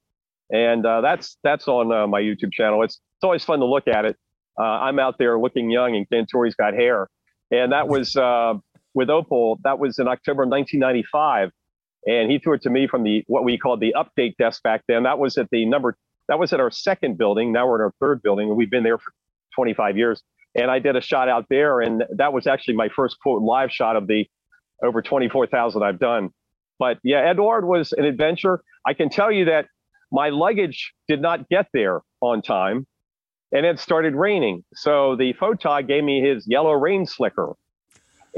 and 0.51 0.85
uh, 0.87 1.01
that's 1.03 1.39
that's 1.45 1.69
on 1.69 1.93
uh, 1.93 2.07
my 2.07 2.21
YouTube 2.21 2.53
channel. 2.53 2.83
It's 2.85 2.95
it's 3.19 3.25
always 3.25 3.45
fun 3.45 3.61
to 3.61 3.67
look 3.67 3.89
at 3.89 4.05
it. 4.05 4.17
Uh, 4.59 4.65
I'm 4.65 4.99
out 4.99 5.17
there 5.19 5.39
looking 5.39 5.71
young, 5.71 5.97
and 5.97 6.09
Cantore's 6.11 6.55
got 6.57 6.75
hair, 6.75 7.09
and 7.51 7.73
that 7.73 7.89
was 7.89 8.17
uh, 8.17 8.55
with 8.95 9.11
Opal. 9.11 9.61
That 9.65 9.79
was 9.79 9.99
in 9.99 10.09
October 10.09 10.47
1995 10.47 11.51
and 12.07 12.31
he 12.31 12.39
threw 12.39 12.55
it 12.55 12.63
to 12.63 12.71
me 12.71 12.87
from 12.89 13.05
the 13.05 13.25
what 13.27 13.45
we 13.45 13.59
called 13.59 13.81
the 13.81 13.95
update 13.97 14.37
desk 14.37 14.63
back 14.63 14.83
then. 14.89 15.05
That 15.05 15.19
was 15.19 15.39
at 15.39 15.49
the 15.51 15.67
number 15.67 15.97
that 16.29 16.39
was 16.39 16.53
at 16.53 16.61
our 16.61 16.71
second 16.71 17.19
building. 17.19 17.53
Now 17.53 17.69
we're 17.69 17.77
in 17.77 17.83
our 17.83 17.95
third 18.01 18.23
building, 18.23 18.49
and 18.49 18.57
we've 18.57 18.71
been 18.71 18.85
there 18.85 18.99
for 18.99 19.13
25 19.57 19.97
years. 19.97 20.23
And 20.55 20.71
I 20.71 20.79
did 20.79 20.97
a 20.97 21.01
shot 21.01 21.29
out 21.29 21.47
there, 21.51 21.81
and 21.81 22.05
that 22.17 22.33
was 22.33 22.47
actually 22.47 22.75
my 22.75 22.89
first 22.95 23.19
quote 23.21 23.43
live 23.43 23.71
shot 23.71 23.97
of 23.97 24.07
the 24.07 24.27
over 24.85 25.03
24,000 25.03 25.83
I've 25.83 25.99
done. 25.99 26.31
But 26.79 26.99
yeah, 27.05 27.19
Edouard 27.29 27.67
was 27.67 27.93
an 27.93 28.05
adventure. 28.05 28.63
I 28.87 28.95
can 28.95 29.09
tell 29.11 29.33
you 29.33 29.47
that 29.47 29.69
my 30.15 30.29
luggage 30.29 30.95
did 31.09 31.21
not 31.21 31.49
get 31.49 31.67
there 31.75 32.01
on 32.21 32.41
time, 32.41 32.87
and 33.51 33.67
it 33.67 33.81
started 33.81 34.15
raining. 34.15 34.63
So 34.73 35.17
the 35.17 35.35
photog 35.35 35.89
gave 35.89 36.05
me 36.05 36.21
his 36.21 36.47
yellow 36.47 36.73
rain 36.73 37.05
slicker, 37.05 37.55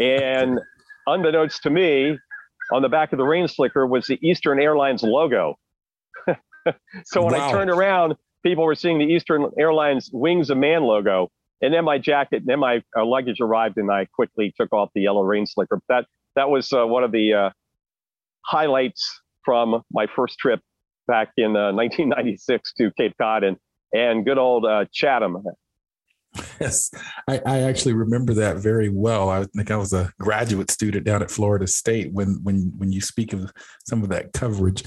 and 0.00 0.58
unbeknownst 1.06 1.62
to 1.64 1.70
me, 1.70 2.18
on 2.72 2.80
the 2.80 2.88
back 2.88 3.12
of 3.12 3.18
the 3.18 3.24
rain 3.24 3.46
slicker 3.46 3.86
was 3.86 4.06
the 4.06 4.18
Eastern 4.26 4.58
Airlines 4.58 5.02
logo. 5.02 5.58
so 7.04 7.22
when 7.22 7.34
wow. 7.34 7.46
I 7.46 7.52
turned 7.52 7.70
around, 7.70 8.14
people 8.42 8.64
were 8.64 8.74
seeing 8.74 8.98
the 8.98 9.04
Eastern 9.04 9.46
Airlines 9.58 10.08
Wings 10.14 10.48
of 10.48 10.56
Man 10.56 10.82
logo. 10.82 11.28
And 11.60 11.74
then 11.74 11.84
my 11.84 11.98
jacket, 11.98 12.38
and 12.38 12.46
then 12.46 12.58
my 12.58 12.82
uh, 12.96 13.04
luggage 13.04 13.40
arrived, 13.40 13.76
and 13.76 13.90
I 13.90 14.06
quickly 14.06 14.52
took 14.58 14.72
off 14.72 14.90
the 14.94 15.02
yellow 15.02 15.22
rain 15.22 15.46
slicker. 15.46 15.80
That 15.88 16.06
that 16.36 16.48
was 16.48 16.72
uh, 16.72 16.86
one 16.86 17.04
of 17.04 17.12
the 17.12 17.34
uh, 17.34 17.50
highlights 18.46 19.20
from 19.44 19.82
my 19.90 20.06
first 20.14 20.38
trip 20.38 20.60
back 21.06 21.28
in 21.36 21.52
1996 21.52 22.50
uh, 22.54 22.84
to 22.84 22.90
Cape 22.92 23.14
Cod 23.18 23.44
and 23.44 23.56
and 23.92 24.24
good 24.24 24.38
old 24.38 24.66
uh, 24.66 24.84
Chatham. 24.92 25.42
Yes, 26.60 26.90
I, 27.28 27.40
I, 27.46 27.58
actually 27.60 27.94
remember 27.94 28.34
that 28.34 28.56
very 28.56 28.90
well. 28.90 29.30
I 29.30 29.44
think 29.44 29.70
I 29.70 29.76
was 29.76 29.94
a 29.94 30.12
graduate 30.20 30.70
student 30.70 31.04
down 31.04 31.22
at 31.22 31.30
Florida 31.30 31.66
State 31.66 32.12
when 32.12 32.40
when 32.42 32.72
when 32.76 32.92
you 32.92 33.00
speak 33.00 33.32
of 33.32 33.50
some 33.86 34.02
of 34.02 34.10
that 34.10 34.32
coverage. 34.32 34.84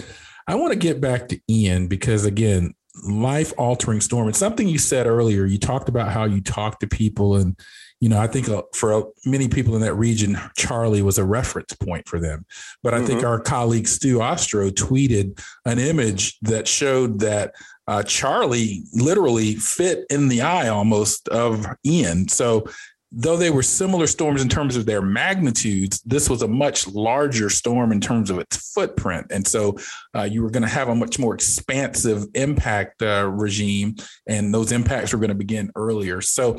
I 0.48 0.56
want 0.56 0.74
to 0.74 0.80
get 0.80 1.02
back 1.02 1.28
to 1.30 1.40
Ian 1.50 1.88
because 1.88 2.26
again, 2.26 2.74
life 3.04 3.54
altering 3.58 4.02
storm. 4.02 4.30
It's 4.30 4.38
something 4.38 4.68
you 4.68 4.78
said 4.78 5.08
earlier. 5.08 5.46
You 5.46 5.58
talked 5.58 5.90
about 5.90 6.12
how 6.12 6.26
you 6.26 6.42
talk 6.42 6.80
to 6.80 6.88
people 6.88 7.36
and 7.36 7.60
you 8.00 8.08
know, 8.08 8.20
I 8.20 8.28
think 8.28 8.48
uh, 8.48 8.64
for 8.74 9.12
many 9.26 9.50
people 9.50 9.76
in 9.76 9.82
that 9.82 9.96
region, 9.96 10.38
Charley 10.56 11.02
was 11.02 11.18
a 11.18 11.26
reference 11.26 11.74
point 11.74 12.08
for 12.08 12.20
them. 12.20 12.46
But 12.82 12.94
I 12.94 12.98
mm-hmm. 12.98 13.08
think 13.08 13.24
our 13.24 13.40
colleague 13.40 13.88
Stu 13.88 14.22
Ostro 14.22 14.70
tweeted 14.70 15.42
an 15.66 15.80
image 15.80 16.40
that 16.42 16.68
showed 16.68 17.20
that 17.20 17.56
uh, 17.88 18.04
Charley 18.04 18.84
literally 18.94 19.56
fit 19.56 20.06
in 20.10 20.28
the 20.28 20.42
eye 20.42 20.70
almost 20.70 21.28
of 21.30 21.66
Ian. 21.86 22.28
So 22.30 22.66
though 23.12 23.36
they 23.36 23.50
were 23.50 23.64
similar 23.64 24.08
storms 24.08 24.42
in 24.42 24.48
terms 24.48 24.76
of 24.76 24.86
their 24.86 25.02
magnitudes, 25.02 26.02
this 26.06 26.30
was 26.30 26.42
a 26.42 26.48
much 26.48 26.88
larger 26.88 27.50
storm 27.50 27.92
in 27.92 28.00
terms 28.00 28.30
of 28.30 28.38
its 28.38 28.72
footprint. 28.72 29.28
And 29.32 29.46
so 29.46 29.78
uh, 30.16 30.24
you 30.24 30.44
were 30.44 30.52
going 30.52 30.64
to 30.64 30.70
have 30.70 30.90
a 30.90 30.96
much 30.96 31.18
more 31.18 31.34
expansive 31.34 32.26
impact 32.36 33.02
uh, 33.02 33.30
regime, 33.30 33.96
and 34.28 34.54
those 34.54 34.72
impacts 34.72 35.12
were 35.12 35.20
going 35.20 35.30
to 35.30 35.36
begin 35.36 35.72
earlier. 35.76 36.22
So, 36.22 36.58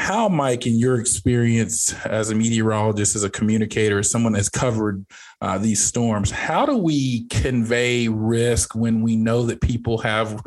how, 0.00 0.28
Mike, 0.28 0.66
in 0.66 0.78
your 0.78 0.98
experience 0.98 1.92
as 2.06 2.30
a 2.30 2.34
meteorologist, 2.34 3.14
as 3.14 3.22
a 3.22 3.30
communicator, 3.30 3.98
as 3.98 4.10
someone 4.10 4.32
that's 4.32 4.48
covered 4.48 5.04
uh, 5.42 5.58
these 5.58 5.82
storms, 5.82 6.30
how 6.30 6.64
do 6.64 6.76
we 6.76 7.26
convey 7.28 8.08
risk 8.08 8.74
when 8.74 9.02
we 9.02 9.14
know 9.14 9.42
that 9.42 9.60
people 9.60 9.98
have 9.98 10.42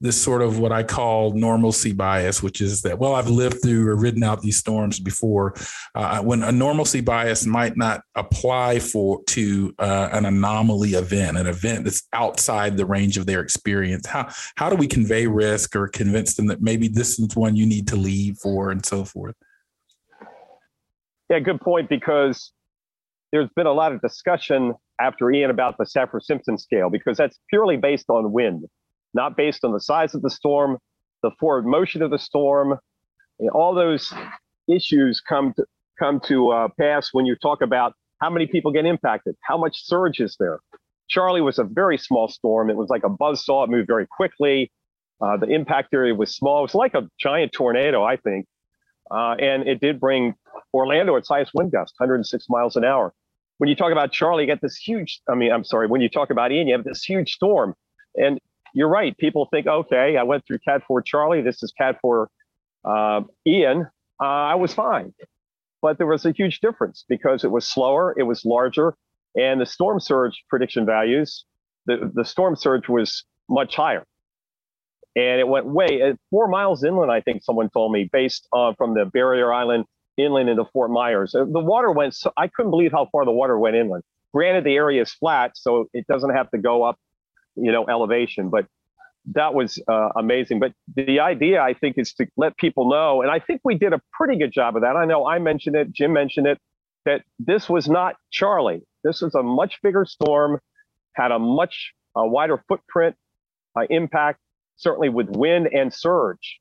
this 0.00 0.20
sort 0.20 0.42
of 0.42 0.58
what 0.58 0.72
I 0.72 0.82
call 0.82 1.32
normalcy 1.32 1.92
bias, 1.92 2.42
which 2.42 2.60
is 2.60 2.82
that, 2.82 2.98
well, 2.98 3.14
I've 3.14 3.28
lived 3.28 3.62
through 3.62 3.88
or 3.88 3.96
ridden 3.96 4.22
out 4.22 4.42
these 4.42 4.58
storms 4.58 5.00
before. 5.00 5.54
Uh, 5.94 6.20
when 6.22 6.42
a 6.42 6.52
normalcy 6.52 7.00
bias 7.00 7.46
might 7.46 7.76
not 7.76 8.02
apply 8.14 8.78
for 8.78 9.22
to 9.28 9.74
uh, 9.78 10.10
an 10.12 10.26
anomaly 10.26 10.90
event, 10.90 11.38
an 11.38 11.46
event 11.46 11.84
that's 11.84 12.06
outside 12.12 12.76
the 12.76 12.84
range 12.84 13.16
of 13.16 13.26
their 13.26 13.40
experience. 13.40 14.06
How 14.06 14.28
how 14.56 14.68
do 14.68 14.76
we 14.76 14.86
convey 14.86 15.26
risk 15.26 15.74
or 15.74 15.88
convince 15.88 16.34
them 16.34 16.46
that 16.48 16.60
maybe 16.60 16.88
this 16.88 17.18
is 17.18 17.34
one 17.34 17.56
you 17.56 17.66
need 17.66 17.88
to 17.88 17.96
leave 17.96 18.36
for 18.38 18.70
and 18.70 18.84
so 18.84 19.04
forth? 19.04 19.34
Yeah, 21.30 21.40
good 21.40 21.60
point. 21.60 21.88
Because 21.88 22.52
there's 23.32 23.48
been 23.56 23.66
a 23.66 23.72
lot 23.72 23.92
of 23.92 24.02
discussion 24.02 24.74
after 25.00 25.30
Ian 25.30 25.50
about 25.50 25.78
the 25.78 25.84
Saffir 25.84 26.20
Simpson 26.22 26.58
scale 26.58 26.90
because 26.90 27.16
that's 27.16 27.38
purely 27.50 27.76
based 27.76 28.06
on 28.08 28.32
wind 28.32 28.66
not 29.16 29.36
based 29.36 29.64
on 29.64 29.72
the 29.72 29.80
size 29.80 30.14
of 30.14 30.22
the 30.22 30.30
storm, 30.30 30.78
the 31.22 31.32
forward 31.40 31.66
motion 31.66 32.02
of 32.02 32.10
the 32.10 32.18
storm. 32.18 32.78
all 33.52 33.74
those 33.74 34.12
issues 34.68 35.20
come 35.20 35.52
to 35.56 35.64
come 35.98 36.20
to 36.20 36.50
uh, 36.50 36.68
pass 36.78 37.08
when 37.12 37.24
you 37.26 37.34
talk 37.34 37.62
about 37.62 37.94
how 38.20 38.30
many 38.30 38.46
people 38.46 38.70
get 38.70 38.84
impacted, 38.84 39.34
how 39.42 39.56
much 39.56 39.84
surge 39.84 40.20
is 40.20 40.36
there. 40.38 40.60
Charley 41.08 41.40
was 41.40 41.58
a 41.58 41.64
very 41.64 41.98
small 41.98 42.28
storm. 42.28 42.68
It 42.70 42.76
was 42.76 42.88
like 42.90 43.04
a 43.04 43.08
buzz 43.08 43.44
saw. 43.44 43.64
It 43.64 43.70
moved 43.70 43.86
very 43.86 44.06
quickly. 44.06 44.70
Uh, 45.20 45.36
the 45.36 45.46
impact 45.46 45.94
area 45.94 46.14
was 46.14 46.34
small. 46.34 46.58
It 46.58 46.62
was 46.62 46.74
like 46.74 46.94
a 46.94 47.08
giant 47.18 47.52
tornado, 47.52 48.04
I 48.04 48.16
think. 48.16 48.46
Uh, 49.10 49.36
and 49.38 49.66
it 49.66 49.80
did 49.80 50.00
bring 50.00 50.34
Orlando 50.74 51.16
its 51.16 51.28
highest 51.28 51.52
wind 51.54 51.72
gust, 51.72 51.94
106 51.98 52.46
miles 52.48 52.76
an 52.76 52.84
hour. 52.84 53.14
When 53.58 53.68
you 53.68 53.76
talk 53.76 53.92
about 53.92 54.12
Charley, 54.12 54.42
you 54.42 54.46
get 54.46 54.60
this 54.60 54.76
huge, 54.76 55.20
I 55.30 55.34
mean, 55.34 55.52
I'm 55.52 55.64
sorry, 55.64 55.86
when 55.86 56.00
you 56.00 56.08
talk 56.10 56.30
about 56.30 56.52
Ian, 56.52 56.66
you 56.66 56.74
have 56.74 56.84
this 56.84 57.02
huge 57.02 57.32
storm. 57.32 57.74
And 58.16 58.38
you're 58.76 58.90
right. 58.90 59.16
People 59.16 59.48
think, 59.50 59.66
okay, 59.66 60.18
I 60.18 60.22
went 60.22 60.46
through 60.46 60.58
Cat 60.58 60.82
4 60.86 61.00
Charley. 61.00 61.40
This 61.40 61.62
is 61.62 61.72
Cat 61.72 61.98
4 62.02 62.28
uh, 62.84 63.22
Ian. 63.46 63.86
Uh, 64.20 64.24
I 64.24 64.54
was 64.54 64.74
fine. 64.74 65.14
But 65.80 65.96
there 65.96 66.06
was 66.06 66.26
a 66.26 66.32
huge 66.32 66.60
difference 66.60 67.02
because 67.08 67.42
it 67.42 67.50
was 67.50 67.66
slower, 67.66 68.14
it 68.18 68.24
was 68.24 68.44
larger, 68.44 68.94
and 69.34 69.62
the 69.62 69.66
storm 69.66 69.98
surge 69.98 70.44
prediction 70.50 70.84
values, 70.84 71.46
the, 71.86 72.10
the 72.14 72.24
storm 72.24 72.54
surge 72.54 72.86
was 72.86 73.24
much 73.48 73.76
higher. 73.76 74.04
And 75.16 75.40
it 75.40 75.48
went 75.48 75.64
way 75.64 76.02
uh, 76.02 76.14
four 76.30 76.46
miles 76.46 76.84
inland, 76.84 77.10
I 77.10 77.22
think 77.22 77.42
someone 77.42 77.70
told 77.70 77.92
me, 77.92 78.10
based 78.12 78.46
on 78.52 78.74
from 78.74 78.92
the 78.92 79.06
barrier 79.06 79.54
island 79.54 79.86
inland 80.18 80.50
into 80.50 80.66
Fort 80.66 80.90
Myers. 80.90 81.34
Uh, 81.34 81.46
the 81.50 81.60
water 81.60 81.90
went, 81.92 82.14
so, 82.14 82.30
I 82.36 82.48
couldn't 82.48 82.72
believe 82.72 82.92
how 82.92 83.08
far 83.10 83.24
the 83.24 83.32
water 83.32 83.58
went 83.58 83.74
inland. 83.74 84.02
Granted, 84.34 84.64
the 84.64 84.74
area 84.74 85.00
is 85.00 85.12
flat, 85.12 85.52
so 85.54 85.88
it 85.94 86.06
doesn't 86.06 86.34
have 86.34 86.50
to 86.50 86.58
go 86.58 86.82
up 86.82 86.98
you 87.56 87.72
know, 87.72 87.86
elevation. 87.88 88.50
But 88.50 88.66
that 89.34 89.54
was 89.54 89.82
uh, 89.88 90.10
amazing. 90.16 90.60
But 90.60 90.72
the 90.94 91.20
idea, 91.20 91.60
I 91.60 91.74
think, 91.74 91.98
is 91.98 92.12
to 92.14 92.26
let 92.36 92.56
people 92.56 92.88
know, 92.88 93.22
and 93.22 93.30
I 93.30 93.40
think 93.40 93.60
we 93.64 93.74
did 93.74 93.92
a 93.92 94.00
pretty 94.12 94.38
good 94.38 94.52
job 94.52 94.76
of 94.76 94.82
that. 94.82 94.96
I 94.96 95.04
know 95.04 95.26
I 95.26 95.38
mentioned 95.38 95.76
it, 95.76 95.92
Jim 95.92 96.12
mentioned 96.12 96.46
it, 96.46 96.58
that 97.04 97.22
this 97.38 97.68
was 97.68 97.88
not 97.88 98.16
Charley 98.30 98.82
This 99.04 99.22
was 99.22 99.34
a 99.34 99.42
much 99.42 99.80
bigger 99.82 100.04
storm, 100.04 100.60
had 101.14 101.32
a 101.32 101.38
much 101.38 101.92
uh, 102.16 102.24
wider 102.24 102.62
footprint, 102.68 103.16
uh, 103.76 103.82
impact, 103.90 104.40
certainly 104.76 105.08
with 105.08 105.28
wind 105.30 105.68
and 105.72 105.92
surge. 105.92 106.60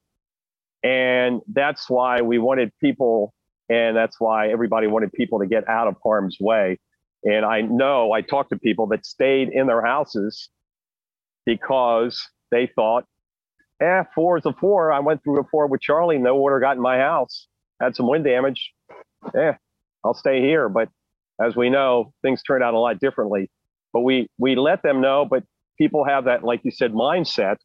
And 0.84 1.42
that's 1.48 1.90
why 1.90 2.22
we 2.22 2.38
wanted 2.38 2.72
people, 2.80 3.34
and 3.70 3.98
that's 3.98 4.20
why 4.20 4.50
everybody 4.50 4.88
wanted 4.88 5.12
people 5.14 5.40
to 5.40 5.48
get 5.48 5.68
out 5.68 5.88
of 5.88 5.96
harm's 6.04 6.38
way. 6.40 6.80
And 7.24 7.44
I 7.44 7.62
know 7.62 8.12
I 8.12 8.22
talked 8.22 8.52
to 8.52 8.60
people 8.60 8.88
that 8.88 9.06
stayed 9.06 9.50
in 9.50 9.66
their 9.66 9.84
houses 9.84 10.50
because 11.46 12.28
they 12.52 12.70
thought, 12.76 13.06
eh, 13.82 14.04
four 14.14 14.38
is 14.38 14.46
a 14.46 14.54
four. 14.54 14.92
I 14.92 15.00
went 15.00 15.24
through 15.24 15.40
a 15.40 15.44
four 15.52 15.68
with 15.68 15.82
Charley. 15.82 16.18
No 16.18 16.36
water 16.36 16.60
got 16.60 16.76
in 16.76 16.82
my 16.82 16.98
house. 16.98 17.48
Had 17.82 17.96
some 17.96 18.08
wind 18.08 18.24
damage. 18.24 18.72
Yeah, 19.34 19.58
I'll 20.04 20.14
stay 20.14 20.42
here. 20.42 20.70
But 20.70 20.90
as 21.42 21.56
we 21.56 21.70
know, 21.70 22.14
things 22.22 22.42
turned 22.44 22.64
out 22.64 22.74
a 22.74 22.80
lot 22.80 23.00
differently. 23.00 23.50
But 23.94 24.02
we 24.02 24.28
we 24.38 24.56
let 24.56 24.84
them 24.84 25.02
know. 25.02 25.26
But 25.30 25.44
people 25.78 26.06
have 26.06 26.26
that, 26.26 26.44
like 26.44 26.62
you 26.64 26.72
said, 26.72 26.94
mindset 26.94 27.58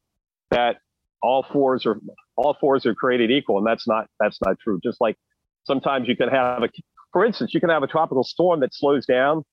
that 0.50 0.78
all 1.22 1.44
fours 1.52 1.86
are 1.86 2.00
all 2.36 2.56
fours 2.60 2.86
are 2.86 2.94
created 2.94 3.30
equal, 3.30 3.58
and 3.58 3.66
that's 3.66 3.86
not 3.86 4.06
that's 4.18 4.38
not 4.44 4.58
true. 4.58 4.80
Just 4.82 5.00
like 5.00 5.16
sometimes 5.64 6.08
you 6.08 6.16
can 6.16 6.28
have 6.28 6.62
a, 6.62 6.68
for 7.12 7.24
instance, 7.24 7.54
you 7.54 7.60
can 7.60 7.70
have 7.70 7.82
a 7.82 7.86
tropical 7.86 8.24
storm 8.24 8.60
that 8.60 8.74
slows 8.74 9.06
down 9.06 9.44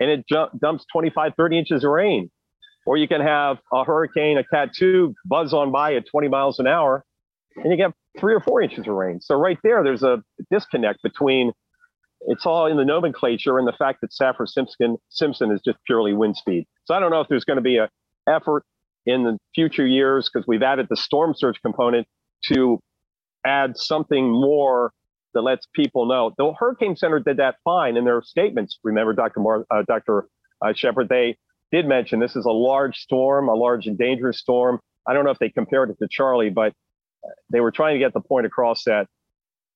and 0.00 0.10
it 0.10 0.24
dumps 0.60 0.84
25, 0.90 1.34
30 1.36 1.58
inches 1.58 1.84
of 1.84 1.90
rain 1.90 2.30
or 2.86 2.96
you 2.96 3.08
can 3.08 3.20
have 3.20 3.58
a 3.72 3.84
hurricane, 3.84 4.38
a 4.38 4.44
cat 4.44 4.70
two 4.74 5.14
buzz 5.24 5.52
on 5.52 5.70
by 5.72 5.94
at 5.94 6.06
20 6.06 6.28
miles 6.28 6.58
an 6.58 6.66
hour, 6.66 7.04
and 7.56 7.70
you 7.70 7.76
get 7.76 7.92
three 8.18 8.34
or 8.34 8.40
four 8.40 8.60
inches 8.60 8.80
of 8.80 8.94
rain. 8.94 9.20
So 9.20 9.36
right 9.36 9.58
there, 9.62 9.82
there's 9.84 10.02
a 10.02 10.22
disconnect 10.50 11.02
between 11.02 11.52
it's 12.26 12.44
all 12.44 12.66
in 12.66 12.76
the 12.76 12.84
nomenclature 12.84 13.58
and 13.58 13.66
the 13.66 13.72
fact 13.72 14.00
that 14.02 14.10
Saffir 14.12 14.46
Simpson 14.46 14.98
Simpson 15.08 15.50
is 15.52 15.60
just 15.64 15.78
purely 15.86 16.12
wind 16.12 16.36
speed. 16.36 16.66
So 16.84 16.94
I 16.94 17.00
don't 17.00 17.10
know 17.10 17.20
if 17.20 17.28
there's 17.28 17.44
going 17.44 17.56
to 17.56 17.62
be 17.62 17.78
a 17.78 17.88
effort 18.28 18.64
in 19.06 19.24
the 19.24 19.38
future 19.54 19.86
years 19.86 20.30
because 20.32 20.46
we've 20.46 20.62
added 20.62 20.86
the 20.90 20.96
storm 20.96 21.34
surge 21.34 21.60
component 21.62 22.06
to 22.52 22.78
add 23.46 23.76
something 23.76 24.30
more 24.30 24.92
that 25.32 25.42
lets 25.42 25.66
people 25.74 26.06
know. 26.06 26.32
The 26.36 26.52
Hurricane 26.58 26.96
Center 26.96 27.20
did 27.20 27.38
that 27.38 27.56
fine 27.64 27.96
in 27.96 28.04
their 28.04 28.22
statements. 28.22 28.78
Remember, 28.82 29.12
Dr. 29.12 29.40
Mar- 29.40 29.66
uh, 29.70 29.82
Dr. 29.86 30.28
Uh, 30.60 30.72
Shepard, 30.74 31.08
they 31.08 31.36
did 31.72 31.86
mention 31.86 32.20
this 32.20 32.36
is 32.36 32.44
a 32.44 32.50
large 32.50 32.98
storm, 32.98 33.48
a 33.48 33.54
large 33.54 33.86
and 33.86 33.96
dangerous 33.96 34.38
storm. 34.38 34.80
I 35.06 35.14
don't 35.14 35.24
know 35.24 35.30
if 35.30 35.38
they 35.38 35.50
compared 35.50 35.90
it 35.90 35.98
to 35.98 36.08
Charley, 36.08 36.50
but 36.50 36.72
they 37.50 37.60
were 37.60 37.70
trying 37.70 37.94
to 37.94 37.98
get 37.98 38.12
the 38.12 38.20
point 38.20 38.46
across 38.46 38.84
that 38.84 39.06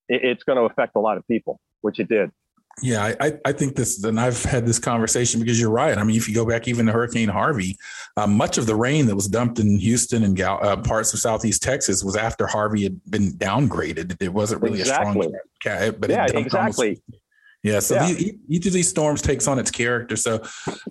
it's 0.08 0.42
going 0.44 0.56
to 0.56 0.64
affect 0.64 0.96
a 0.96 1.00
lot 1.00 1.16
of 1.16 1.26
people, 1.26 1.60
which 1.80 1.98
it 1.98 2.08
did. 2.08 2.30
Yeah, 2.82 3.14
I, 3.20 3.38
I 3.44 3.52
think 3.52 3.76
this, 3.76 4.02
and 4.02 4.18
I've 4.18 4.42
had 4.42 4.66
this 4.66 4.80
conversation 4.80 5.38
because 5.40 5.60
you're 5.60 5.70
right. 5.70 5.96
I 5.96 6.02
mean, 6.02 6.16
if 6.16 6.28
you 6.28 6.34
go 6.34 6.44
back 6.44 6.66
even 6.66 6.86
to 6.86 6.92
Hurricane 6.92 7.28
Harvey, 7.28 7.76
uh, 8.16 8.26
much 8.26 8.58
of 8.58 8.66
the 8.66 8.74
rain 8.74 9.06
that 9.06 9.14
was 9.14 9.28
dumped 9.28 9.60
in 9.60 9.78
Houston 9.78 10.24
and 10.24 10.40
uh, 10.40 10.76
parts 10.78 11.14
of 11.14 11.20
Southeast 11.20 11.62
Texas 11.62 12.02
was 12.02 12.16
after 12.16 12.48
Harvey 12.48 12.82
had 12.82 13.00
been 13.08 13.30
downgraded. 13.34 14.16
It 14.20 14.32
wasn't 14.32 14.62
really 14.62 14.80
exactly. 14.80 15.26
a 15.26 15.30
strong, 15.60 15.94
but 16.00 16.10
yeah, 16.10 16.26
exactly. 16.26 16.88
Almost, 16.88 17.23
yeah. 17.64 17.80
So 17.80 17.94
yeah. 17.94 18.12
The, 18.12 18.38
each 18.46 18.66
of 18.66 18.74
these 18.74 18.88
storms 18.88 19.22
takes 19.22 19.48
on 19.48 19.58
its 19.58 19.70
character. 19.70 20.16
So 20.16 20.42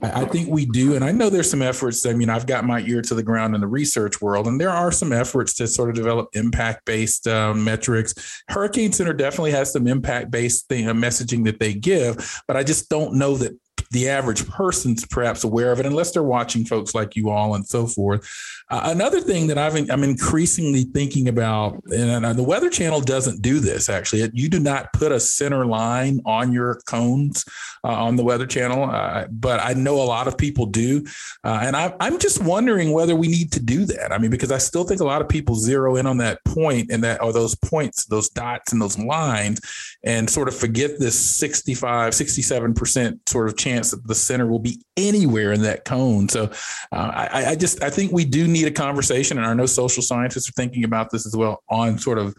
I, 0.01 0.23
I, 0.23 0.25
think 0.25 0.49
we 0.49 0.65
do. 0.65 0.95
And 0.95 1.05
I 1.05 1.11
know 1.11 1.29
there's 1.29 1.49
some 1.49 1.61
efforts. 1.61 2.03
I 2.07 2.13
mean, 2.13 2.29
I've 2.29 2.47
got 2.47 2.65
my 2.65 2.79
ear 2.81 3.03
to 3.03 3.13
the 3.13 3.21
ground 3.21 3.53
in 3.53 3.61
the 3.61 3.67
research 3.67 4.21
world, 4.21 4.47
and 4.47 4.59
there 4.59 4.71
are 4.71 4.91
some 4.91 5.13
efforts 5.13 5.53
to 5.55 5.67
sort 5.67 5.89
of 5.89 5.95
develop 5.95 6.29
impact 6.33 6.85
based 6.85 7.27
um, 7.27 7.63
metrics. 7.63 8.15
Hurricane 8.49 8.91
Center 8.91 9.13
definitely 9.13 9.51
has 9.51 9.71
some 9.71 9.87
impact 9.87 10.31
based 10.31 10.67
thing, 10.67 10.89
uh, 10.89 10.93
messaging 10.93 11.45
that 11.45 11.59
they 11.59 11.75
give, 11.75 12.41
but 12.47 12.57
I 12.57 12.63
just 12.63 12.89
don't 12.89 13.13
know 13.13 13.37
that 13.37 13.55
the 13.93 14.09
average 14.09 14.47
person's 14.49 15.05
perhaps 15.05 15.43
aware 15.43 15.71
of 15.71 15.79
it 15.79 15.85
unless 15.85 16.11
they're 16.11 16.23
watching 16.23 16.65
folks 16.65 16.95
like 16.95 17.15
you 17.15 17.29
all 17.29 17.53
and 17.53 17.65
so 17.65 17.85
forth. 17.85 18.27
Uh, 18.69 18.81
another 18.85 19.21
thing 19.21 19.45
that 19.47 19.57
I've, 19.57 19.75
I'm 19.89 20.03
increasingly 20.03 20.83
thinking 20.83 21.27
about, 21.27 21.81
and 21.95 22.25
the 22.37 22.43
Weather 22.43 22.71
Channel 22.71 23.01
doesn't 23.01 23.43
do 23.43 23.59
this 23.59 23.89
actually. 23.89 24.27
You 24.33 24.49
do 24.49 24.59
not 24.59 24.91
put 24.93 25.11
a 25.11 25.19
center 25.19 25.65
line 25.65 26.21
on 26.25 26.51
your 26.51 26.81
cones 26.87 27.45
uh, 27.83 27.89
on 27.89 28.15
the 28.15 28.23
Weather 28.23 28.47
Channel, 28.47 28.89
uh, 28.89 29.27
but 29.29 29.59
I 29.59 29.73
know 29.73 30.01
a 30.01 30.03
lot 30.03 30.27
of 30.27 30.37
people 30.39 30.65
do, 30.65 31.05
uh, 31.43 31.59
and 31.61 31.75
I, 31.75 31.93
I'm 31.99 32.17
just 32.17 32.41
wondering 32.41 32.93
whether 32.93 33.15
we 33.15 33.27
need 33.27 33.51
to 33.51 33.59
do 33.59 33.85
that. 33.85 34.11
I 34.11 34.17
mean, 34.17 34.31
because 34.31 34.51
I 34.51 34.57
still 34.57 34.85
think 34.85 35.01
a 35.01 35.05
lot 35.05 35.21
of 35.21 35.29
people 35.29 35.53
zero 35.53 35.97
in 35.97 36.07
on 36.07 36.17
that 36.17 36.43
point 36.45 36.89
and 36.89 37.03
that 37.03 37.21
or 37.21 37.31
those 37.31 37.53
points, 37.53 38.05
those 38.05 38.29
dots 38.29 38.73
and 38.73 38.81
those 38.81 38.97
lines, 38.97 39.61
and 40.03 40.27
sort 40.27 40.47
of 40.47 40.55
forget 40.55 40.99
this 40.99 41.19
65, 41.37 42.15
67 42.15 42.73
percent 42.73 43.29
sort 43.29 43.47
of 43.47 43.55
chance 43.55 43.82
that 43.91 44.07
the 44.07 44.15
center 44.15 44.47
will 44.47 44.59
be 44.59 44.83
anywhere 44.97 45.51
in 45.51 45.61
that 45.63 45.85
cone. 45.85 46.29
So 46.29 46.51
uh, 46.91 47.27
I, 47.31 47.45
I 47.51 47.55
just 47.55 47.83
I 47.83 47.89
think 47.89 48.11
we 48.11 48.25
do 48.25 48.47
need 48.47 48.67
a 48.67 48.71
conversation, 48.71 49.37
and 49.37 49.45
I 49.45 49.53
know 49.53 49.65
social 49.65 50.03
scientists 50.03 50.49
are 50.49 50.53
thinking 50.53 50.83
about 50.83 51.11
this 51.11 51.25
as 51.25 51.35
well 51.35 51.63
on 51.69 51.97
sort 51.97 52.17
of 52.17 52.35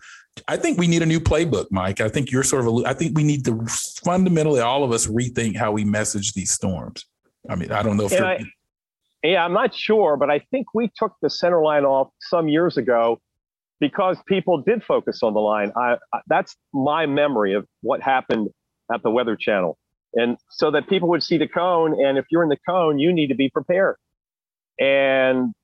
I 0.48 0.57
think 0.57 0.78
we 0.78 0.88
need 0.88 1.02
a 1.02 1.07
new 1.07 1.20
playbook, 1.20 1.66
Mike. 1.70 2.00
I 2.00 2.09
think 2.09 2.30
you're 2.30 2.42
sort 2.42 2.66
of. 2.66 2.74
A, 2.74 2.88
I 2.88 2.94
think 2.94 3.16
we 3.16 3.22
need 3.22 3.44
to 3.44 3.64
fundamentally 4.04 4.61
all 4.61 4.83
of 4.83 4.92
us 4.92 5.07
rethink 5.07 5.57
how 5.57 5.72
we 5.72 5.85
message 5.85 6.33
these 6.33 6.50
storms. 6.50 7.04
I 7.48 7.54
mean, 7.54 7.70
I 7.70 7.83
don't 7.83 7.96
know 7.96 8.07
if. 8.07 8.20
I, 8.20 8.44
yeah, 9.22 9.44
I'm 9.44 9.52
not 9.52 9.74
sure, 9.74 10.16
but 10.16 10.30
I 10.30 10.40
think 10.50 10.74
we 10.74 10.90
took 10.96 11.14
the 11.22 11.30
center 11.30 11.62
line 11.62 11.85
off 11.85 12.11
some 12.20 12.48
years 12.48 12.76
ago 12.76 13.20
because 13.80 14.18
people 14.26 14.61
did 14.61 14.83
focus 14.85 15.22
on 15.22 15.35
the 15.35 15.40
line. 15.40 15.72
I, 15.76 15.96
I, 16.12 16.20
that's 16.26 16.57
my 16.72 17.07
memory 17.07 17.54
of 17.54 17.66
what 17.80 18.02
happened 18.02 18.48
at 18.92 19.02
the 19.02 19.11
Weather 19.11 19.37
Channel, 19.37 19.78
and 20.16 20.38
so 20.50 20.70
that 20.70 20.88
people 20.88 21.09
would 21.09 21.22
see 21.22 21.38
the 21.38 21.48
cone, 21.48 21.92
and 22.05 22.18
if 22.18 22.27
you're 22.31 22.42
in 22.42 22.48
the 22.48 22.59
cone, 22.68 22.98
you 22.98 23.12
need 23.12 23.29
to 23.29 23.35
be 23.35 23.48
prepared. 23.48 23.96
And 24.79 25.55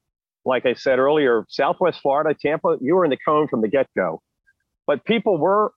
like 0.45 0.67
I 0.67 0.75
said 0.75 0.99
earlier, 0.99 1.45
Southwest 1.49 2.01
Florida, 2.01 2.37
Tampa, 2.41 2.77
you 2.81 2.95
were 2.95 3.05
in 3.05 3.11
the 3.11 3.19
cone 3.19 3.49
from 3.49 3.61
the 3.61 3.69
get 3.69 3.87
go. 3.97 4.23
But 4.87 5.05
people 5.05 5.39
were 5.39 5.73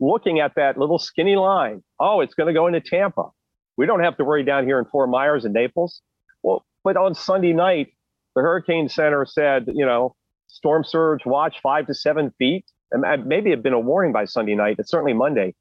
looking 0.00 0.40
at 0.40 0.54
that 0.56 0.78
little 0.78 0.98
skinny 0.98 1.36
line. 1.36 1.82
Oh, 2.00 2.20
it's 2.20 2.34
going 2.34 2.46
to 2.46 2.52
go 2.52 2.66
into 2.66 2.80
Tampa. 2.80 3.30
We 3.76 3.86
don't 3.86 4.02
have 4.02 4.16
to 4.16 4.24
worry 4.24 4.44
down 4.44 4.64
here 4.64 4.78
in 4.78 4.84
Fort 4.86 5.10
Myers 5.10 5.44
and 5.44 5.54
Naples. 5.54 6.00
Well, 6.42 6.64
but 6.82 6.96
on 6.96 7.14
Sunday 7.14 7.52
night, 7.52 7.88
the 8.34 8.42
Hurricane 8.42 8.88
Center 8.88 9.26
said, 9.26 9.66
you 9.68 9.84
know, 9.84 10.14
storm 10.46 10.84
surge 10.84 11.26
watch 11.26 11.56
five 11.62 11.86
to 11.86 11.94
seven 11.94 12.32
feet. 12.38 12.64
And 12.90 13.26
maybe 13.26 13.50
it 13.50 13.56
had 13.56 13.62
been 13.62 13.74
a 13.74 13.80
warning 13.80 14.12
by 14.12 14.24
Sunday 14.24 14.54
night. 14.54 14.76
It's 14.78 14.90
certainly 14.90 15.12
Monday. 15.12 15.54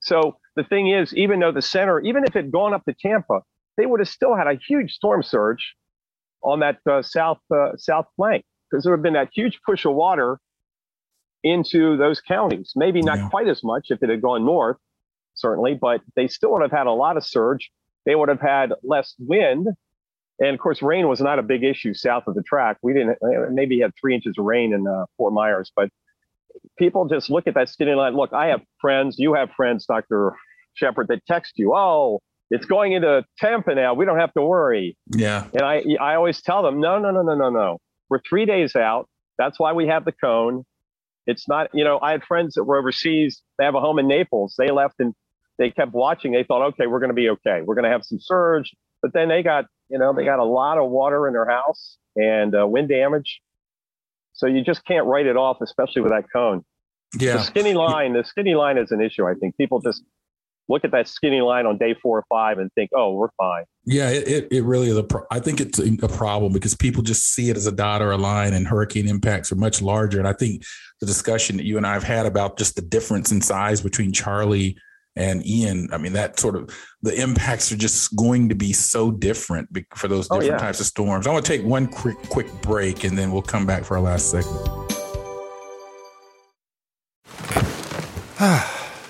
So 0.00 0.38
the 0.58 0.64
thing 0.64 0.88
is, 0.88 1.14
even 1.14 1.38
though 1.38 1.52
the 1.52 1.62
center, 1.62 2.00
even 2.00 2.24
if 2.24 2.34
it 2.34 2.44
had 2.44 2.50
gone 2.50 2.74
up 2.74 2.84
to 2.86 2.92
Tampa, 2.92 3.42
they 3.76 3.86
would 3.86 4.00
have 4.00 4.08
still 4.08 4.34
had 4.34 4.48
a 4.48 4.58
huge 4.68 4.92
storm 4.92 5.22
surge 5.22 5.76
on 6.42 6.58
that 6.60 6.78
uh, 6.90 7.00
south 7.00 7.38
uh, 7.54 7.76
south 7.76 8.06
flank 8.16 8.44
because 8.68 8.82
there 8.82 8.90
would 8.92 8.98
have 8.98 9.02
been 9.04 9.12
that 9.12 9.30
huge 9.32 9.60
push 9.64 9.84
of 9.84 9.94
water 9.94 10.40
into 11.44 11.96
those 11.96 12.20
counties. 12.20 12.72
Maybe 12.74 13.02
not 13.02 13.18
yeah. 13.18 13.28
quite 13.28 13.46
as 13.46 13.62
much 13.62 13.86
if 13.90 14.02
it 14.02 14.10
had 14.10 14.20
gone 14.20 14.44
north, 14.44 14.78
certainly, 15.34 15.78
but 15.80 16.00
they 16.16 16.26
still 16.26 16.52
would 16.54 16.62
have 16.62 16.72
had 16.72 16.88
a 16.88 16.92
lot 16.92 17.16
of 17.16 17.24
surge. 17.24 17.70
They 18.04 18.16
would 18.16 18.28
have 18.28 18.40
had 18.40 18.72
less 18.82 19.14
wind. 19.20 19.68
And 20.40 20.54
of 20.54 20.58
course, 20.58 20.82
rain 20.82 21.06
was 21.06 21.20
not 21.20 21.38
a 21.38 21.42
big 21.42 21.62
issue 21.62 21.94
south 21.94 22.24
of 22.26 22.34
the 22.34 22.42
track. 22.42 22.78
We 22.82 22.94
didn't, 22.94 23.18
uh, 23.22 23.50
maybe 23.52 23.78
had 23.78 23.92
three 24.00 24.14
inches 24.16 24.34
of 24.38 24.44
rain 24.44 24.72
in 24.72 24.88
uh, 24.88 25.06
Fort 25.16 25.32
Myers, 25.32 25.70
but 25.74 25.88
people 26.78 27.06
just 27.06 27.30
look 27.30 27.46
at 27.46 27.54
that 27.54 27.68
skinny 27.68 27.94
line. 27.94 28.16
Look, 28.16 28.32
I 28.32 28.46
have 28.48 28.62
friends, 28.80 29.18
you 29.18 29.34
have 29.34 29.50
friends, 29.52 29.86
Dr. 29.86 30.34
Shepard, 30.78 31.08
that 31.08 31.24
text 31.26 31.54
you, 31.56 31.74
oh, 31.74 32.20
it's 32.50 32.64
going 32.64 32.92
into 32.92 33.24
Tampa 33.38 33.74
now. 33.74 33.94
We 33.94 34.04
don't 34.04 34.18
have 34.18 34.32
to 34.34 34.42
worry. 34.42 34.96
Yeah. 35.14 35.46
And 35.52 35.62
I, 35.62 35.82
I 36.00 36.14
always 36.14 36.40
tell 36.40 36.62
them, 36.62 36.80
no, 36.80 36.98
no, 36.98 37.10
no, 37.10 37.22
no, 37.22 37.34
no, 37.34 37.50
no. 37.50 37.78
We're 38.08 38.20
three 38.28 38.46
days 38.46 38.74
out. 38.74 39.08
That's 39.36 39.58
why 39.58 39.72
we 39.72 39.86
have 39.88 40.04
the 40.04 40.12
cone. 40.12 40.64
It's 41.26 41.46
not, 41.46 41.68
you 41.74 41.84
know, 41.84 41.98
I 42.00 42.12
had 42.12 42.24
friends 42.24 42.54
that 42.54 42.64
were 42.64 42.78
overseas. 42.78 43.42
They 43.58 43.64
have 43.64 43.74
a 43.74 43.80
home 43.80 43.98
in 43.98 44.08
Naples. 44.08 44.54
They 44.56 44.70
left 44.70 44.94
and 44.98 45.14
they 45.58 45.70
kept 45.70 45.92
watching. 45.92 46.32
They 46.32 46.42
thought, 46.42 46.62
okay, 46.68 46.86
we're 46.86 47.00
going 47.00 47.10
to 47.10 47.14
be 47.14 47.28
okay. 47.30 47.60
We're 47.62 47.74
going 47.74 47.84
to 47.84 47.90
have 47.90 48.04
some 48.04 48.18
surge. 48.18 48.72
But 49.02 49.12
then 49.12 49.28
they 49.28 49.42
got, 49.42 49.66
you 49.90 49.98
know, 49.98 50.14
they 50.14 50.24
got 50.24 50.38
a 50.38 50.44
lot 50.44 50.78
of 50.78 50.90
water 50.90 51.26
in 51.26 51.34
their 51.34 51.48
house 51.48 51.98
and 52.16 52.54
uh, 52.54 52.66
wind 52.66 52.88
damage. 52.88 53.40
So 54.32 54.46
you 54.46 54.64
just 54.64 54.84
can't 54.86 55.04
write 55.04 55.26
it 55.26 55.36
off, 55.36 55.58
especially 55.60 56.00
with 56.00 56.12
that 56.12 56.24
cone. 56.32 56.64
Yeah. 57.18 57.34
The 57.34 57.42
skinny 57.42 57.74
line, 57.74 58.12
the 58.14 58.24
skinny 58.24 58.54
line 58.54 58.78
is 58.78 58.90
an 58.90 59.00
issue. 59.00 59.26
I 59.26 59.34
think 59.34 59.56
people 59.56 59.80
just 59.80 60.02
look 60.68 60.84
at 60.84 60.92
that 60.92 61.08
skinny 61.08 61.40
line 61.40 61.66
on 61.66 61.78
day 61.78 61.94
four 62.00 62.18
or 62.18 62.24
five 62.28 62.58
and 62.58 62.70
think, 62.74 62.90
oh, 62.94 63.14
we're 63.14 63.30
fine. 63.38 63.64
Yeah, 63.84 64.10
it, 64.10 64.28
it, 64.28 64.48
it 64.50 64.64
really 64.64 64.88
is 64.88 64.96
a 64.96 65.02
pro- 65.02 65.24
I 65.30 65.40
think 65.40 65.60
it's 65.60 65.78
a 65.78 66.08
problem 66.08 66.52
because 66.52 66.74
people 66.74 67.02
just 67.02 67.32
see 67.32 67.48
it 67.48 67.56
as 67.56 67.66
a 67.66 67.72
dot 67.72 68.02
or 68.02 68.12
a 68.12 68.18
line 68.18 68.52
and 68.52 68.66
hurricane 68.66 69.08
impacts 69.08 69.50
are 69.50 69.56
much 69.56 69.80
larger. 69.80 70.18
And 70.18 70.28
I 70.28 70.34
think 70.34 70.62
the 71.00 71.06
discussion 71.06 71.56
that 71.56 71.64
you 71.64 71.76
and 71.78 71.86
I 71.86 71.94
have 71.94 72.02
had 72.02 72.26
about 72.26 72.58
just 72.58 72.76
the 72.76 72.82
difference 72.82 73.32
in 73.32 73.40
size 73.40 73.80
between 73.80 74.12
Charley 74.12 74.76
and 75.16 75.44
Ian, 75.46 75.88
I 75.92 75.98
mean, 75.98 76.12
that 76.12 76.38
sort 76.38 76.54
of 76.54 76.70
the 77.02 77.18
impacts 77.20 77.72
are 77.72 77.76
just 77.76 78.14
going 78.14 78.50
to 78.50 78.54
be 78.54 78.72
so 78.72 79.10
different 79.10 79.68
for 79.96 80.06
those 80.06 80.28
different 80.28 80.50
oh, 80.50 80.54
yeah. 80.54 80.58
types 80.58 80.80
of 80.80 80.86
storms. 80.86 81.26
I 81.26 81.32
want 81.32 81.44
to 81.44 81.56
take 81.56 81.66
one 81.66 81.86
quick 81.86 82.18
quick 82.28 82.52
break 82.60 83.04
and 83.04 83.16
then 83.16 83.32
we'll 83.32 83.42
come 83.42 83.66
back 83.66 83.84
for 83.84 83.96
our 83.96 84.02
last 84.02 84.30
segment. 84.30 84.68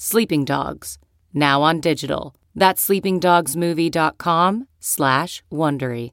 Sleeping 0.00 0.44
Dogs, 0.44 0.96
now 1.34 1.60
on 1.60 1.80
digital. 1.80 2.36
That's 2.54 2.88
sleepingdogsmovie.com 2.88 4.68
slash 4.78 5.42
Wondery. 5.50 6.12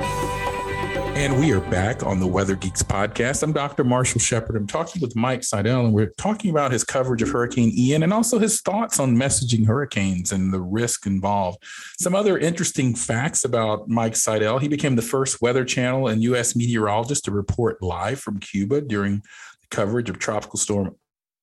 And 0.00 1.38
we 1.38 1.52
are 1.52 1.60
back 1.60 2.02
on 2.02 2.18
the 2.18 2.26
Weather 2.26 2.56
Geeks 2.56 2.82
podcast. 2.82 3.44
I'm 3.44 3.52
Dr. 3.52 3.84
Marshall 3.84 4.18
Shepard. 4.18 4.56
I'm 4.56 4.66
talking 4.66 5.00
with 5.00 5.14
Mike 5.14 5.44
Seidel, 5.44 5.84
and 5.84 5.94
we're 5.94 6.10
talking 6.18 6.50
about 6.50 6.72
his 6.72 6.82
coverage 6.82 7.22
of 7.22 7.28
Hurricane 7.28 7.70
Ian 7.72 8.02
and 8.02 8.12
also 8.12 8.40
his 8.40 8.62
thoughts 8.62 8.98
on 8.98 9.14
messaging 9.14 9.64
hurricanes 9.64 10.32
and 10.32 10.52
the 10.52 10.60
risk 10.60 11.06
involved. 11.06 11.62
Some 12.00 12.16
other 12.16 12.36
interesting 12.36 12.96
facts 12.96 13.44
about 13.44 13.88
Mike 13.88 14.16
Seidel. 14.16 14.58
He 14.58 14.66
became 14.66 14.96
the 14.96 15.02
first 15.02 15.40
Weather 15.40 15.64
Channel 15.64 16.08
and 16.08 16.20
U.S. 16.24 16.56
meteorologist 16.56 17.26
to 17.26 17.30
report 17.30 17.80
live 17.80 18.18
from 18.18 18.40
Cuba 18.40 18.80
during 18.80 19.22
coverage 19.70 20.10
of 20.10 20.18
Tropical 20.18 20.58
Storm 20.58 20.96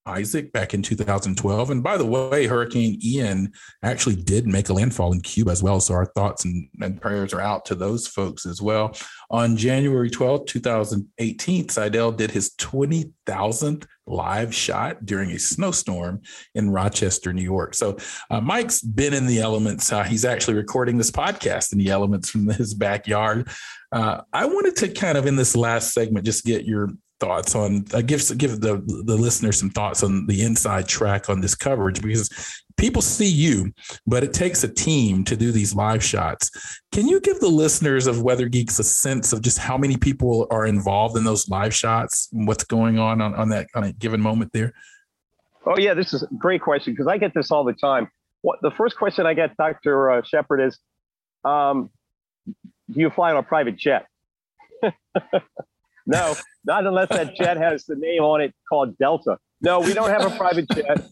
Isaac 0.08 0.52
back 0.52 0.74
in 0.74 0.82
2012. 0.82 1.70
And 1.70 1.84
by 1.84 1.98
the 1.98 2.06
way, 2.06 2.48
Hurricane 2.48 3.00
Ian 3.04 3.52
actually 3.84 4.16
did 4.16 4.48
make 4.48 4.70
a 4.70 4.74
landfall 4.74 5.12
in 5.14 5.22
Cuba 5.22 5.52
as 5.52 5.62
well. 5.62 5.80
So 5.80 5.94
our 5.94 6.06
thoughts 6.06 6.46
and, 6.46 6.70
and 6.82 7.02
prayers 7.02 7.34
are 7.34 7.42
out 7.42 7.66
to 7.66 7.76
those 7.76 8.08
folks 8.08 8.46
as 8.46 8.62
well. 8.62 8.96
On 9.30 9.58
January 9.58 10.10
12, 10.10 10.46
2018, 10.46 11.70
Seidel 11.70 12.12
did 12.12 12.32
his 12.32 12.52
20,000th 12.56 13.86
live 14.08 14.56
shot 14.56 15.06
during 15.06 15.32
a 15.32 15.40
snowstorm 15.40 16.22
in 16.56 16.70
Rochester, 16.70 17.34
New 17.34 17.44
York. 17.44 17.76
So 17.76 17.98
uh, 18.30 18.40
Mike's 18.42 18.82
been 18.82 19.14
in 19.14 19.28
the 19.28 19.40
elements. 19.40 19.92
Uh, 19.92 20.04
he's 20.04 20.26
actually 20.26 20.56
recording 20.56 20.98
this 20.98 21.12
podcast 21.12 21.74
in 21.74 21.78
the 21.78 21.90
elements 21.90 22.30
from 22.30 22.48
his 22.48 22.74
backyard. 22.74 23.50
Uh, 23.92 24.22
I 24.34 24.46
wanted 24.46 24.76
to 24.78 24.90
kind 24.90 25.18
of 25.18 25.26
in 25.26 25.36
this 25.36 25.56
last 25.56 25.94
segment 25.94 26.26
just 26.26 26.46
get 26.46 26.66
your 26.66 26.90
thoughts 27.20 27.56
on 27.56 27.86
uh, 27.94 28.02
give 28.02 28.22
give 28.38 28.62
the 28.62 28.82
the 29.06 29.16
listener 29.16 29.52
some 29.52 29.70
thoughts 29.70 30.04
on 30.04 30.26
the 30.28 30.44
inside 30.44 30.88
track 30.88 31.30
on 31.30 31.42
this 31.42 31.56
coverage 31.56 32.02
because 32.02 32.30
people 32.78 33.02
see 33.02 33.28
you 33.28 33.72
but 34.06 34.24
it 34.24 34.34
takes 34.34 34.64
a 34.64 34.68
team 34.68 35.24
to 35.24 35.36
do 35.36 35.52
these 35.52 35.74
live 35.74 36.04
shots. 36.04 36.80
Can 36.92 37.08
you 37.08 37.20
give 37.20 37.40
the 37.40 37.50
listeners 37.50 38.08
of 38.08 38.22
weather 38.22 38.48
geeks 38.48 38.80
a 38.80 38.84
sense 38.84 39.34
of 39.34 39.42
just 39.42 39.58
how 39.58 39.78
many 39.78 39.98
people 39.98 40.48
are 40.52 40.66
involved 40.66 41.18
in 41.18 41.24
those 41.24 41.50
live 41.50 41.74
shots 41.74 42.30
and 42.34 42.48
what's 42.48 42.64
going 42.64 43.00
on 43.00 43.22
on, 43.22 43.34
on 43.36 43.50
that 43.50 43.68
on 43.76 43.84
a 43.84 43.94
given 43.94 44.22
moment 44.22 44.52
there? 44.54 44.74
Oh 45.66 45.78
yeah 45.78 45.94
this 45.94 46.14
is 46.14 46.24
a 46.24 46.28
great 46.38 46.62
question 46.62 46.94
because 46.94 47.08
i 47.08 47.18
get 47.18 47.34
this 47.34 47.52
all 47.52 47.64
the 47.64 47.74
time. 47.74 48.10
What 48.42 48.60
the 48.62 48.72
first 48.72 48.98
question 48.98 49.26
i 49.26 49.34
get 49.34 49.58
dr 49.58 50.12
uh, 50.12 50.22
shepard 50.24 50.62
is 50.62 50.78
um, 51.44 51.90
do 52.46 53.00
you 53.00 53.10
fly 53.10 53.32
on 53.32 53.38
a 53.38 53.44
private 53.44 53.76
jet 53.76 54.06
no, 56.08 56.36
not 56.66 56.86
unless 56.86 57.10
that 57.10 57.36
jet 57.36 57.58
has 57.58 57.86
the 57.86 57.96
name 57.96 58.24
on 58.24 58.42
it 58.42 58.54
called 58.68 58.98
Delta. 58.98 59.38
No, 59.62 59.80
we 59.80 59.94
don't 59.94 60.10
have 60.10 60.26
a 60.26 60.36
private 60.36 60.68
jet. 60.70 61.06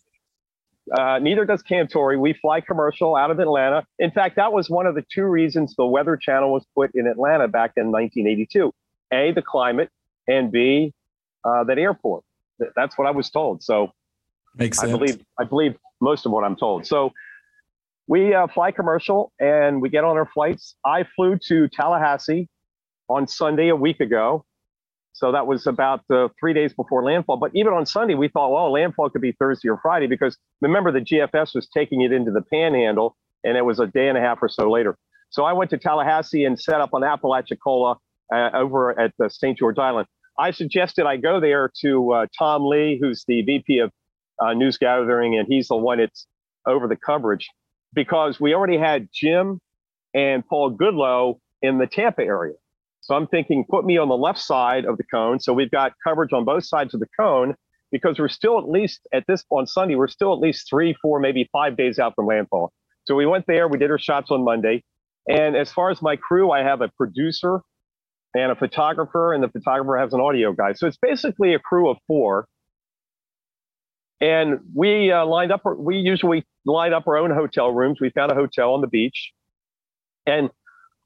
Uh, 0.92 1.20
neither 1.20 1.46
does 1.46 1.64
Cantore. 1.64 2.20
We 2.20 2.34
fly 2.34 2.62
commercial 2.62 3.16
out 3.16 3.32
of 3.32 3.40
Atlanta. 3.40 3.86
In 4.00 4.12
fact, 4.12 4.36
that 4.36 4.54
was 4.54 4.70
one 4.70 4.86
of 4.86 4.96
the 4.96 5.04
two 5.12 5.26
reasons 5.26 5.76
the 5.76 5.86
Weather 5.86 6.16
Channel 6.16 6.52
was 6.52 6.66
put 6.76 6.92
in 6.94 7.08
Atlanta 7.08 7.48
back 7.48 7.74
in 7.76 7.92
1982. 7.92 8.72
A, 9.12 9.32
the 9.32 9.42
climate, 9.42 9.90
and 10.28 10.52
B, 10.52 10.94
uh, 11.44 11.64
that 11.66 11.78
airport. 11.78 12.24
That's 12.76 12.98
what 12.98 13.08
I 13.08 13.12
was 13.12 13.30
told. 13.30 13.64
So 13.64 13.92
Makes 14.58 14.80
sense. 14.80 14.94
I 14.94 14.98
believe 14.98 15.26
I 15.40 15.44
believe 15.44 15.76
most 16.02 16.26
of 16.26 16.32
what 16.32 16.44
I'm 16.44 16.56
told. 16.56 16.86
So 16.86 17.12
we 18.08 18.34
uh, 18.34 18.48
fly 18.48 18.72
commercial 18.72 19.32
and 19.40 19.82
we 19.82 19.90
get 19.90 20.04
on 20.04 20.18
our 20.18 20.30
flights. 20.34 20.76
I 20.86 21.06
flew 21.16 21.38
to 21.48 21.68
Tallahassee 21.68 22.48
on 23.10 23.28
Sunday 23.28 23.70
a 23.70 23.76
week 23.76 24.00
ago. 24.00 24.46
So 25.16 25.32
that 25.32 25.48
was 25.48 25.66
about 25.66 26.02
uh, 26.10 26.28
three 26.38 26.54
days 26.54 26.74
before 26.74 27.02
landfall. 27.02 27.38
But 27.38 27.52
even 27.56 27.72
on 27.72 27.86
Sunday, 27.86 28.16
we 28.16 28.28
thought, 28.28 28.52
well, 28.52 28.70
landfall 28.70 29.10
could 29.10 29.22
be 29.22 29.32
Thursday 29.32 29.70
or 29.70 29.80
Friday 29.82 30.08
because 30.08 30.38
remember 30.60 30.92
the 30.92 31.00
GFS 31.00 31.56
was 31.56 31.70
taking 31.74 32.02
it 32.02 32.12
into 32.12 32.32
the 32.32 32.42
panhandle 32.42 33.16
and 33.46 33.56
it 33.56 33.64
was 33.64 33.80
a 33.80 33.88
day 33.88 34.10
and 34.10 34.18
a 34.18 34.22
half 34.22 34.40
or 34.42 34.50
so 34.50 34.70
later. 34.70 34.98
So 35.30 35.46
I 35.46 35.54
went 35.54 35.70
to 35.70 35.78
Tallahassee 35.78 36.44
and 36.44 36.60
set 36.60 36.82
up 36.82 36.90
on 36.94 37.02
Apalachicola 37.02 37.96
uh, 38.34 38.50
over 38.54 39.00
at 39.00 39.14
the 39.18 39.30
St. 39.30 39.58
George 39.58 39.78
Island. 39.78 40.06
I 40.38 40.52
suggested 40.52 41.06
I 41.06 41.16
go 41.16 41.40
there 41.40 41.72
to 41.82 42.12
uh, 42.12 42.26
Tom 42.38 42.68
Lee, 42.68 43.00
who's 43.02 43.24
the 43.26 43.42
VP 43.44 43.80
of 43.80 43.92
uh, 44.44 44.54
news 44.54 44.78
gathering, 44.78 45.38
and 45.38 45.48
he's 45.48 45.70
the 45.70 45.78
one 45.78 46.00
that's 46.00 46.28
over 46.68 46.90
the 46.90 46.98
coverage 46.98 47.50
because 47.94 48.38
we 48.38 48.54
already 48.54 48.78
had 48.78 49.08
Jim 49.14 49.62
and 50.14 50.46
Paul 50.46 50.76
Goodloe 50.76 51.40
in 51.62 51.78
the 51.78 51.88
Tampa 51.88 52.22
area. 52.22 52.56
So 53.06 53.14
I'm 53.14 53.28
thinking, 53.28 53.66
put 53.70 53.86
me 53.86 54.00
on 54.00 54.10
the 54.10 54.18
left 54.18 54.40
side 54.40 54.86
of 54.86 54.98
the 54.98 55.04
cone. 55.04 55.40
So 55.40 55.54
we've 55.54 55.70
got 55.70 55.94
coverage 56.04 56.34
on 56.34 56.44
both 56.44 56.66
sides 56.66 56.96
of 56.96 57.00
the 57.00 57.08
cone 57.20 57.54
because 57.92 58.18
we're 58.18 58.28
still 58.28 58.58
at 58.58 58.68
least 58.68 59.02
at 59.14 59.26
this 59.28 59.44
on 59.52 59.68
Sunday, 59.68 59.94
we're 59.94 60.08
still 60.08 60.34
at 60.34 60.40
least 60.40 60.68
three, 60.68 60.96
four, 61.04 61.20
maybe 61.20 61.48
five 61.54 61.78
days 61.78 62.00
out 62.00 62.16
from 62.16 62.26
landfall. 62.26 62.74
So 63.06 63.14
we 63.14 63.28
went 63.28 63.46
there, 63.46 63.68
we 63.68 63.78
did 63.78 63.92
our 63.92 64.00
shots 64.00 64.32
on 64.32 64.44
Monday. 64.44 64.84
And 65.28 65.56
as 65.56 65.72
far 65.72 65.92
as 65.92 66.02
my 66.02 66.16
crew, 66.16 66.50
I 66.50 66.64
have 66.64 66.82
a 66.82 66.90
producer 66.98 67.62
and 68.34 68.52
a 68.52 68.56
photographer, 68.56 69.34
and 69.34 69.44
the 69.44 69.50
photographer 69.50 69.98
has 70.00 70.12
an 70.12 70.20
audio 70.20 70.52
guy. 70.52 70.74
So 70.74 70.88
it's 70.88 70.98
basically 70.98 71.54
a 71.54 71.60
crew 71.60 71.90
of 71.90 71.98
four. 72.08 72.48
And 74.20 74.62
we 74.74 75.12
uh, 75.12 75.28
lined 75.28 75.52
up, 75.52 75.62
we 75.78 75.98
usually 75.98 76.44
line 76.66 76.92
up 76.92 77.08
our 77.08 77.18
own 77.18 77.30
hotel 77.30 77.72
rooms. 77.72 78.00
We 78.02 78.10
found 78.10 78.32
a 78.32 78.36
hotel 78.36 78.74
on 78.74 78.82
the 78.82 78.88
beach. 78.88 79.32
And 80.26 80.50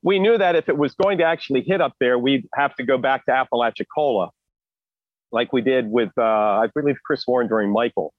we 0.02 0.20
knew 0.20 0.38
that 0.38 0.56
if 0.56 0.70
it 0.70 0.78
was 0.78 0.94
going 0.94 1.18
to 1.18 1.26
actually 1.26 1.62
hit 1.62 1.82
up 1.82 1.94
there, 2.00 2.18
we'd 2.18 2.48
have 2.56 2.76
to 2.76 2.84
go 2.84 2.98
back 2.98 3.26
to 3.26 3.32
Apalachicola, 3.32 4.30
like 5.32 5.52
we 5.52 5.62
did 5.62 5.88
with, 5.90 6.12
uh, 6.18 6.22
I 6.22 6.68
believe, 6.74 6.98
Chris 7.06 7.26
Warren 7.28 7.48
during 7.48 7.72
Michael. 7.72 8.14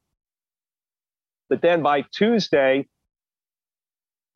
But 1.48 1.62
then 1.62 1.82
by 1.82 2.04
Tuesday, 2.12 2.86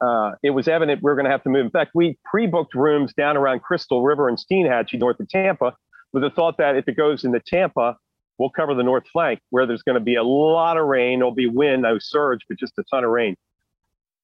uh, 0.00 0.33
it 0.42 0.50
was 0.50 0.68
evident 0.68 1.02
we 1.02 1.11
are 1.11 1.14
going 1.14 1.26
to 1.26 1.30
have 1.30 1.44
to 1.44 1.50
move. 1.50 1.66
In 1.66 1.70
fact, 1.70 1.92
we 1.94 2.18
pre-booked 2.24 2.74
rooms 2.74 3.12
down 3.14 3.37
around 3.37 3.62
Crystal 3.62 4.02
River 4.02 4.28
and 4.28 4.38
Steinhatchee, 4.38 4.98
north 4.98 5.20
of 5.20 5.28
Tampa, 5.28 5.74
with 6.12 6.22
the 6.22 6.30
thought 6.30 6.57
that 6.59 6.76
if 6.76 6.88
it 6.88 6.96
goes 6.96 7.24
into 7.24 7.40
Tampa, 7.46 7.96
we'll 8.38 8.50
cover 8.50 8.74
the 8.74 8.83
north 8.83 9.07
flank 9.12 9.40
where 9.50 9.66
there's 9.66 9.83
going 9.83 9.98
to 9.98 10.04
be 10.04 10.16
a 10.16 10.24
lot 10.24 10.76
of 10.76 10.87
rain. 10.87 11.20
There'll 11.20 11.35
be 11.35 11.46
wind, 11.46 11.83
no 11.83 11.98
surge, 12.00 12.40
but 12.48 12.59
just 12.59 12.72
a 12.78 12.85
ton 12.90 13.04
of 13.04 13.11
rain. 13.11 13.37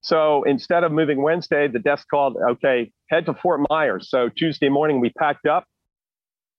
So 0.03 0.45
instead 0.45 0.85
of 0.85 0.93
moving 0.93 1.23
Wednesday, 1.23 1.69
the 1.69 1.79
desk 1.79 2.07
called, 2.11 2.37
okay, 2.53 2.91
head 3.11 3.27
to 3.27 3.35
Fort 3.35 3.61
Myers. 3.69 4.09
So 4.11 4.29
Tuesday 4.29 4.69
morning, 4.69 5.01
we 5.01 5.11
packed 5.11 5.47
up 5.47 5.65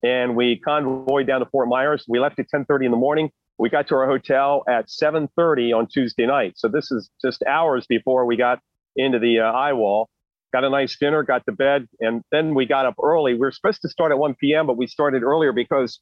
and 0.04 0.36
we 0.36 0.58
convoyed 0.58 1.28
down 1.28 1.40
to 1.40 1.46
Fort 1.48 1.68
Myers. 1.68 2.06
We 2.08 2.20
left 2.20 2.40
at 2.40 2.48
10:30 2.50 2.86
in 2.86 2.92
the 2.92 2.98
morning. 2.98 3.32
We 3.58 3.70
got 3.70 3.88
to 3.88 3.96
our 3.96 4.08
hotel 4.08 4.64
at 4.68 4.90
7:30 4.90 5.74
on 5.74 5.88
Tuesday 5.88 6.26
night. 6.26 6.54
So 6.58 6.68
this 6.68 6.92
is 6.92 7.10
just 7.22 7.44
hours 7.44 7.86
before 7.88 8.26
we 8.26 8.38
got 8.38 8.60
into 8.96 9.20
the 9.20 9.40
uh, 9.40 9.52
eye 9.52 9.74
wall. 9.74 10.10
Got 10.54 10.64
a 10.64 10.70
nice 10.70 10.98
dinner, 10.98 11.24
got 11.24 11.46
to 11.46 11.52
bed, 11.52 11.88
and 12.00 12.24
then 12.32 12.54
we 12.54 12.66
got 12.66 12.86
up 12.86 12.96
early. 13.02 13.34
We 13.34 13.40
were 13.40 13.52
supposed 13.52 13.82
to 13.84 13.90
start 13.90 14.12
at 14.12 14.18
1 14.18 14.36
p.m., 14.36 14.68
but 14.68 14.78
we 14.78 14.86
started 14.86 15.24
earlier 15.24 15.54
because 15.54 16.02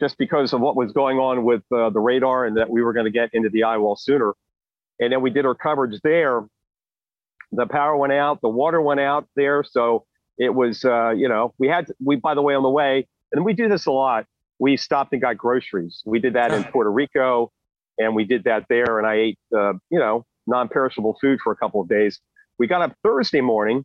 just 0.00 0.16
because 0.18 0.52
of 0.52 0.60
what 0.60 0.76
was 0.76 0.92
going 0.92 1.18
on 1.18 1.42
with 1.44 1.62
uh, 1.74 1.90
the 1.90 1.98
radar 1.98 2.46
and 2.46 2.56
that 2.56 2.70
we 2.70 2.80
were 2.82 2.92
going 2.92 3.06
to 3.06 3.10
get 3.10 3.30
into 3.32 3.48
the 3.48 3.64
eye 3.64 3.76
wall 3.76 3.96
sooner. 3.96 4.34
And 5.00 5.12
then 5.12 5.20
we 5.20 5.30
did 5.30 5.44
our 5.44 5.56
coverage 5.56 6.00
there. 6.04 6.44
The 7.52 7.66
power 7.66 7.96
went 7.96 8.12
out, 8.12 8.40
the 8.42 8.48
water 8.48 8.80
went 8.80 9.00
out 9.00 9.26
there, 9.36 9.64
so 9.64 10.04
it 10.38 10.54
was 10.54 10.84
uh, 10.84 11.10
you 11.10 11.28
know 11.28 11.54
we 11.58 11.68
had 11.68 11.86
to, 11.88 11.94
we 12.04 12.16
by 12.16 12.34
the 12.34 12.42
way 12.42 12.54
on 12.54 12.62
the 12.62 12.70
way, 12.70 13.08
and 13.32 13.44
we 13.44 13.54
do 13.54 13.68
this 13.68 13.86
a 13.86 13.92
lot. 13.92 14.26
We 14.58 14.76
stopped 14.76 15.12
and 15.12 15.22
got 15.22 15.38
groceries. 15.38 16.02
We 16.06 16.18
did 16.20 16.34
that 16.34 16.52
in 16.52 16.64
Puerto 16.64 16.90
Rico, 16.90 17.52
and 17.98 18.14
we 18.14 18.24
did 18.24 18.44
that 18.44 18.66
there. 18.68 18.98
And 18.98 19.06
I 19.06 19.14
ate 19.14 19.38
uh, 19.56 19.74
you 19.90 19.98
know 19.98 20.24
non-perishable 20.46 21.18
food 21.20 21.40
for 21.42 21.52
a 21.52 21.56
couple 21.56 21.80
of 21.80 21.88
days. 21.88 22.20
We 22.58 22.66
got 22.66 22.82
up 22.82 22.96
Thursday 23.02 23.40
morning 23.40 23.84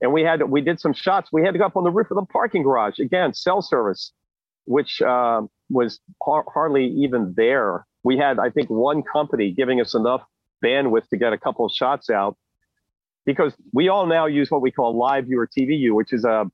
and 0.00 0.12
we 0.12 0.22
had 0.22 0.42
we 0.50 0.60
did 0.60 0.80
some 0.80 0.92
shots. 0.92 1.30
We 1.32 1.42
had 1.42 1.52
to 1.52 1.58
go 1.58 1.66
up 1.66 1.76
on 1.76 1.84
the 1.84 1.90
roof 1.90 2.10
of 2.10 2.16
the 2.16 2.26
parking 2.26 2.62
garage 2.62 2.98
again, 2.98 3.34
cell 3.34 3.62
service, 3.62 4.12
which 4.66 5.02
uh, 5.02 5.42
was 5.70 6.00
har- 6.22 6.46
hardly 6.52 6.86
even 6.86 7.34
there. 7.36 7.86
We 8.04 8.18
had 8.18 8.38
I 8.38 8.50
think 8.50 8.70
one 8.70 9.02
company 9.02 9.52
giving 9.52 9.80
us 9.80 9.94
enough 9.94 10.22
bandwidth 10.64 11.08
to 11.10 11.16
get 11.16 11.32
a 11.32 11.38
couple 11.38 11.66
of 11.66 11.72
shots 11.72 12.10
out 12.10 12.36
because 13.26 13.52
we 13.72 13.88
all 13.88 14.06
now 14.06 14.26
use 14.26 14.50
what 14.50 14.62
we 14.62 14.70
call 14.70 14.94
LiveU 14.94 15.36
or 15.36 15.48
TVU, 15.48 15.92
which 15.92 16.12
is 16.12 16.24
a 16.24 16.46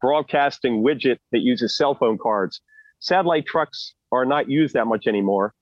broadcasting 0.00 0.82
widget 0.82 1.18
that 1.32 1.40
uses 1.40 1.76
cell 1.76 1.94
phone 1.94 2.16
cards. 2.16 2.60
Satellite 3.00 3.46
trucks 3.46 3.94
are 4.12 4.24
not 4.24 4.48
used 4.48 4.74
that 4.74 4.86
much 4.86 5.06
anymore. 5.06 5.52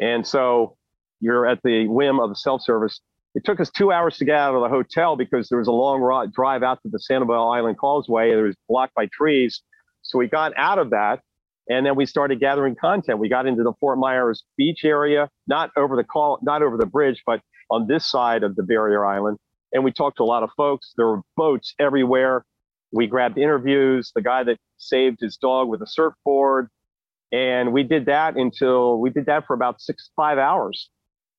And 0.00 0.26
so 0.26 0.76
you're 1.20 1.46
at 1.46 1.60
the 1.62 1.86
whim 1.86 2.18
of 2.20 2.30
the 2.30 2.36
self 2.36 2.62
service. 2.62 3.00
It 3.34 3.44
took 3.44 3.60
us 3.60 3.70
two 3.70 3.92
hours 3.92 4.16
to 4.18 4.24
get 4.24 4.36
out 4.36 4.54
of 4.54 4.62
the 4.62 4.68
hotel 4.68 5.14
because 5.14 5.48
there 5.48 5.58
was 5.58 5.68
a 5.68 5.72
long 5.72 6.00
drive 6.34 6.62
out 6.62 6.80
to 6.82 6.88
the 6.88 6.98
Sanibel 6.98 7.54
Island 7.54 7.76
Causeway. 7.78 8.30
It 8.32 8.36
was 8.36 8.56
blocked 8.68 8.94
by 8.94 9.06
trees. 9.12 9.62
So 10.02 10.18
we 10.18 10.26
got 10.26 10.52
out 10.56 10.78
of 10.78 10.90
that 10.90 11.20
and 11.68 11.84
then 11.84 11.96
we 11.96 12.06
started 12.06 12.40
gathering 12.40 12.76
content. 12.76 13.18
We 13.18 13.28
got 13.28 13.46
into 13.46 13.62
the 13.62 13.72
Fort 13.80 13.98
Myers 13.98 14.44
beach 14.56 14.84
area, 14.84 15.28
not 15.46 15.70
over 15.76 15.96
the 15.96 16.04
call, 16.04 16.38
not 16.42 16.62
over 16.62 16.76
the 16.76 16.86
bridge, 16.86 17.22
but 17.26 17.40
on 17.70 17.88
this 17.88 18.06
side 18.06 18.42
of 18.42 18.56
the 18.56 18.62
barrier 18.62 19.04
island. 19.04 19.38
And 19.72 19.84
we 19.84 19.92
talked 19.92 20.18
to 20.18 20.22
a 20.22 20.24
lot 20.24 20.42
of 20.42 20.50
folks. 20.56 20.94
There 20.96 21.06
were 21.06 21.22
boats 21.36 21.74
everywhere. 21.78 22.44
We 22.92 23.06
grabbed 23.06 23.38
interviews. 23.38 24.12
The 24.14 24.22
guy 24.22 24.44
that 24.44 24.58
saved 24.78 25.20
his 25.20 25.36
dog 25.36 25.68
with 25.68 25.82
a 25.82 25.86
surfboard, 25.86 26.68
and 27.32 27.72
we 27.72 27.82
did 27.82 28.06
that 28.06 28.36
until 28.36 29.00
we 29.00 29.10
did 29.10 29.26
that 29.26 29.46
for 29.46 29.54
about 29.54 29.80
six 29.80 30.10
five 30.16 30.38
hours. 30.38 30.88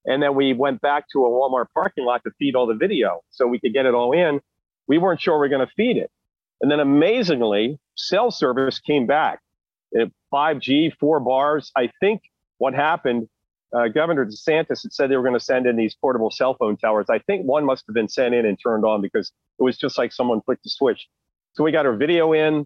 And 0.05 0.21
then 0.23 0.35
we 0.35 0.53
went 0.53 0.81
back 0.81 1.05
to 1.13 1.25
a 1.25 1.29
Walmart 1.29 1.67
parking 1.73 2.05
lot 2.05 2.23
to 2.23 2.31
feed 2.39 2.55
all 2.55 2.65
the 2.65 2.75
video 2.75 3.21
so 3.29 3.45
we 3.45 3.59
could 3.59 3.73
get 3.73 3.85
it 3.85 3.93
all 3.93 4.13
in. 4.13 4.39
We 4.87 4.97
weren't 4.97 5.19
sure 5.19 5.35
we 5.35 5.39
were 5.39 5.49
going 5.49 5.67
to 5.67 5.73
feed 5.75 5.97
it. 5.97 6.09
And 6.61 6.71
then 6.71 6.79
amazingly, 6.79 7.77
cell 7.95 8.31
service 8.31 8.79
came 8.79 9.05
back. 9.05 9.39
5G, 10.33 10.93
four 10.99 11.19
bars. 11.19 11.71
I 11.75 11.91
think 11.99 12.21
what 12.57 12.73
happened, 12.73 13.27
uh, 13.75 13.88
Governor 13.89 14.25
DeSantis 14.25 14.84
had 14.84 14.93
said 14.93 15.10
they 15.10 15.17
were 15.17 15.23
going 15.23 15.34
to 15.34 15.39
send 15.39 15.65
in 15.65 15.75
these 15.75 15.95
portable 15.95 16.32
cell 16.32 16.56
phone 16.56 16.77
towers. 16.77 17.08
I 17.10 17.19
think 17.19 17.45
one 17.45 17.65
must 17.65 17.86
have 17.88 17.93
been 17.93 18.10
sent 18.10 18.34
in 18.34 18.45
and 18.45 18.58
turned 18.62 18.86
on 18.86 19.01
because 19.01 19.32
it 19.60 19.63
was 19.63 19.77
just 19.77 19.97
like 19.97 20.13
someone 20.13 20.41
flicked 20.41 20.65
a 20.65 20.69
switch. 20.69 21.08
So 21.53 21.63
we 21.63 21.71
got 21.71 21.86
our 21.86 21.95
video 21.95 22.34
in, 22.34 22.65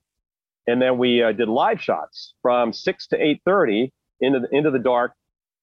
and 0.67 0.81
then 0.81 0.97
we 0.97 1.23
uh, 1.23 1.31
did 1.31 1.47
live 1.47 1.81
shots 1.81 2.33
from 2.41 2.73
6 2.73 3.07
to 3.07 3.17
8.30 3.17 3.91
into 4.19 4.39
the, 4.41 4.55
into 4.55 4.71
the 4.71 4.79
dark 4.79 5.13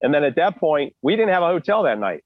and 0.01 0.13
then 0.13 0.23
at 0.23 0.35
that 0.35 0.57
point, 0.57 0.95
we 1.01 1.15
didn't 1.15 1.29
have 1.29 1.43
a 1.43 1.47
hotel 1.47 1.83
that 1.83 1.99
night. 1.99 2.23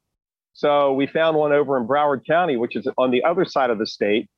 So 0.54 0.94
we 0.94 1.08
found 1.08 1.36
one 1.36 1.52
over 1.52 1.78
in 1.78 1.88
Broward 1.88 2.26
County, 2.26 2.58
which 2.58 2.76
is 2.76 2.88
on 2.98 3.12
the 3.12 3.24
other 3.24 3.46
side 3.46 3.70
of 3.70 3.80
the 3.80 3.88
state. 3.88 4.30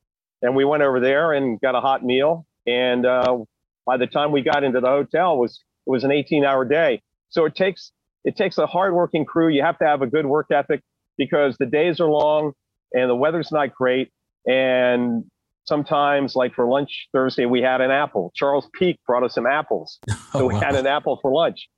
And 0.42 0.56
we 0.56 0.64
went 0.64 0.82
over 0.82 1.00
there 1.00 1.32
and 1.32 1.60
got 1.60 1.74
a 1.74 1.80
hot 1.80 2.04
meal. 2.04 2.46
And 2.66 3.04
uh, 3.04 3.38
by 3.84 3.96
the 3.96 4.06
time 4.06 4.32
we 4.32 4.42
got 4.42 4.64
into 4.64 4.80
the 4.80 4.88
hotel, 4.88 5.34
it 5.34 5.38
was 5.38 5.60
it 5.86 5.90
was 5.90 6.04
an 6.04 6.10
18 6.10 6.44
hour 6.44 6.64
day. 6.64 7.02
So 7.28 7.44
it 7.44 7.54
takes 7.54 7.92
it 8.26 8.36
takes 8.36 8.58
a 8.58 8.66
hardworking 8.66 9.24
crew. 9.24 9.48
You 9.48 9.62
have 9.62 9.78
to 9.78 9.86
have 9.86 10.02
a 10.02 10.06
good 10.06 10.26
work 10.26 10.48
ethic 10.52 10.82
because 11.16 11.56
the 11.56 11.66
days 11.66 12.00
are 12.00 12.08
long 12.08 12.52
and 12.92 13.08
the 13.08 13.16
weather's 13.16 13.50
not 13.50 13.74
great. 13.74 14.12
And 14.46 15.24
sometimes, 15.64 16.36
like 16.36 16.54
for 16.54 16.66
lunch 16.66 17.08
Thursday, 17.12 17.46
we 17.46 17.62
had 17.62 17.80
an 17.80 17.90
apple. 17.90 18.32
Charles 18.36 18.68
Peak 18.74 19.00
brought 19.06 19.24
us 19.24 19.34
some 19.34 19.46
apples, 19.46 19.98
so 20.32 20.46
we 20.46 20.54
had 20.54 20.74
an 20.74 20.86
apple 20.86 21.18
for 21.22 21.32
lunch 21.32 21.68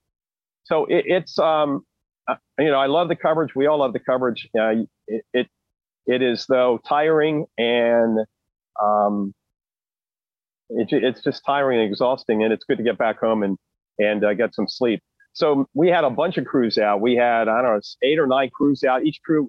so 0.68 0.84
it, 0.84 1.04
it's 1.06 1.38
um, 1.38 1.84
uh, 2.28 2.36
you 2.58 2.70
know 2.70 2.78
I 2.78 2.86
love 2.86 3.08
the 3.08 3.16
coverage. 3.16 3.54
We 3.54 3.66
all 3.66 3.78
love 3.78 3.92
the 3.92 4.00
coverage. 4.00 4.48
Uh, 4.58 4.84
it, 5.06 5.24
it, 5.32 5.46
it 6.06 6.22
is 6.22 6.46
though 6.48 6.78
tiring 6.86 7.46
and 7.56 8.20
um, 8.82 9.34
it, 10.68 10.88
it's 10.90 11.22
just 11.22 11.42
tiring 11.44 11.80
and 11.80 11.88
exhausting. 11.88 12.44
And 12.44 12.52
it's 12.52 12.64
good 12.64 12.78
to 12.78 12.84
get 12.84 12.98
back 12.98 13.18
home 13.18 13.42
and 13.42 13.58
and 13.98 14.24
uh, 14.24 14.34
get 14.34 14.54
some 14.54 14.68
sleep. 14.68 15.02
So 15.38 15.68
we 15.72 15.88
had 15.88 16.02
a 16.02 16.10
bunch 16.10 16.36
of 16.36 16.46
crews 16.46 16.78
out. 16.78 17.00
We 17.00 17.14
had 17.14 17.46
I 17.46 17.62
don't 17.62 17.74
know 17.76 17.80
eight 18.02 18.18
or 18.18 18.26
nine 18.26 18.50
crews 18.50 18.82
out. 18.82 19.04
Each 19.04 19.20
crew 19.24 19.48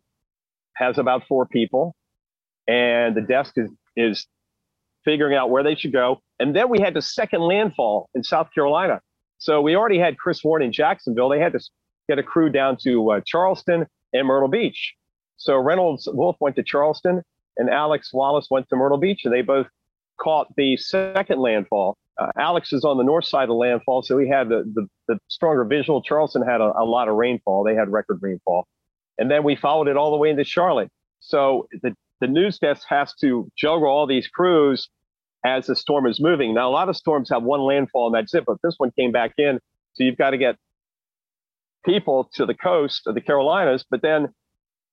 has 0.74 1.00
about 1.00 1.24
four 1.28 1.48
people, 1.48 1.96
and 2.68 3.16
the 3.16 3.22
desk 3.22 3.54
is 3.58 3.72
is 3.98 4.28
figuring 5.04 5.36
out 5.36 5.50
where 5.50 5.64
they 5.64 5.74
should 5.74 5.92
go. 5.92 6.22
And 6.40 6.56
then 6.56 6.70
we 6.70 6.80
had 6.80 6.94
the 6.94 7.02
second 7.02 7.42
landfall 7.42 8.08
in 8.14 8.24
South 8.24 8.54
Carolina. 8.54 9.02
So 9.40 9.62
we 9.62 9.76
already 9.76 9.98
had 9.98 10.20
Chris 10.20 10.44
Warren 10.44 10.64
in 10.64 10.72
Jacksonville. 10.72 11.28
They 11.28 11.40
had 11.40 11.54
to 11.54 11.60
get 12.08 12.20
a 12.20 12.24
crew 12.24 12.52
down 12.52 12.78
to 12.84 13.12
uh, 13.12 13.22
Charleston 13.26 13.88
and 14.14 14.28
Myrtle 14.28 14.48
Beach. 14.48 14.94
So 15.38 15.58
Reynolds 15.58 16.08
Wolf 16.12 16.36
went 16.40 16.56
to 16.58 16.64
Charleston 16.64 17.24
and 17.58 17.68
Alex 17.68 18.14
Wallace 18.14 18.48
went 18.52 18.70
to 18.70 18.76
Myrtle 18.76 19.00
Beach, 19.00 19.22
and 19.26 19.34
they 19.34 19.42
both 19.42 19.68
caught 20.18 20.56
the 20.56 20.78
second 20.78 21.40
landfall. 21.40 21.98
Uh, 22.20 22.32
Alex 22.38 22.74
is 22.74 22.84
on 22.84 22.98
the 22.98 23.04
north 23.04 23.26
side 23.26 23.50
of 23.50 23.56
landfall, 23.56 24.02
so 24.02 24.18
he 24.18 24.28
had 24.28 24.50
the, 24.50 24.64
the, 24.74 24.88
the 25.08 25.20
stronger 25.30 25.64
visual. 25.64 26.02
Charleston 26.02 26.42
had 26.42 26.60
a, 26.60 26.74
a, 26.78 26.84
lot 26.84 27.08
of 27.08 27.16
rainfall. 27.16 27.64
They 27.64 27.76
had 27.76 27.90
record 27.90 28.20
rainfall. 28.22 28.68
and 29.18 29.32
then 29.32 29.44
we 29.44 29.56
followed 29.56 29.88
it 29.88 29.96
all 29.96 30.12
the 30.12 30.18
way 30.18 30.30
into 30.30 30.44
Charlotte. 30.44 30.90
So 31.22 31.68
the 31.82 31.96
the 32.20 32.28
news 32.28 32.60
desk 32.60 32.84
has 32.90 33.14
to 33.16 33.50
juggle 33.58 33.88
all 33.88 34.06
these 34.06 34.28
crews 34.28 34.90
as 35.46 35.68
the 35.68 35.76
storm 35.76 36.06
is 36.06 36.20
moving. 36.20 36.54
Now, 36.54 36.70
a 36.70 36.72
lot 36.72 36.90
of 36.90 36.98
storms 36.98 37.30
have 37.30 37.44
one 37.44 37.62
landfall 37.62 38.08
and 38.08 38.16
that's 38.16 38.34
it, 38.34 38.44
but 38.46 38.58
this 38.62 38.76
one 38.78 38.92
came 38.92 39.12
back 39.12 39.34
in. 39.38 39.60
So 39.94 40.04
you've 40.04 40.18
got 40.18 40.32
to 40.32 40.38
get 40.38 40.58
people 41.86 42.30
to 42.34 42.46
the 42.46 42.54
coast 42.54 43.08
of 43.08 43.16
the 43.16 43.22
Carolinas, 43.22 43.86
but 43.90 44.02
then 44.02 44.28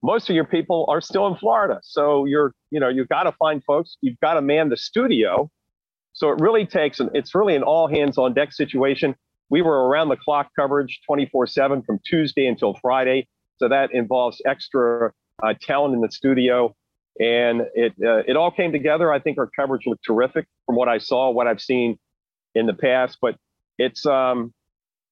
most 0.02 0.30
of 0.30 0.36
your 0.36 0.44
people 0.44 0.86
are 0.88 1.00
still 1.00 1.26
in 1.26 1.34
Florida. 1.36 1.80
So 1.82 2.26
you're, 2.26 2.52
you 2.70 2.78
know, 2.78 2.88
you've 2.88 3.08
got 3.08 3.24
to 3.24 3.32
find 3.32 3.62
folks, 3.64 3.96
you've 4.02 4.20
got 4.20 4.34
to 4.34 4.40
man 4.40 4.68
the 4.68 4.76
studio. 4.76 5.50
So 6.16 6.30
it 6.30 6.40
really 6.40 6.64
takes, 6.64 6.98
an, 6.98 7.10
it's 7.12 7.34
really 7.34 7.54
an 7.56 7.62
all 7.62 7.88
hands 7.88 8.16
on 8.16 8.32
deck 8.32 8.52
situation. 8.52 9.14
We 9.50 9.60
were 9.60 9.86
around 9.86 10.08
the 10.08 10.16
clock 10.16 10.48
coverage 10.58 11.00
24 11.06 11.46
7 11.46 11.82
from 11.82 12.00
Tuesday 12.04 12.46
until 12.46 12.74
Friday. 12.74 13.28
So 13.58 13.68
that 13.68 13.92
involves 13.92 14.40
extra 14.46 15.12
uh, 15.42 15.54
talent 15.60 15.94
in 15.94 16.00
the 16.00 16.10
studio 16.10 16.74
and 17.18 17.62
it 17.74 17.92
uh, 18.04 18.22
it 18.26 18.36
all 18.36 18.50
came 18.50 18.72
together. 18.72 19.12
I 19.12 19.20
think 19.20 19.38
our 19.38 19.48
coverage 19.48 19.86
looked 19.86 20.04
terrific 20.04 20.46
from 20.66 20.76
what 20.76 20.88
I 20.88 20.98
saw, 20.98 21.30
what 21.30 21.46
I've 21.46 21.60
seen 21.60 21.98
in 22.54 22.66
the 22.66 22.74
past. 22.74 23.18
But 23.20 23.36
it's 23.78 24.04
um, 24.04 24.52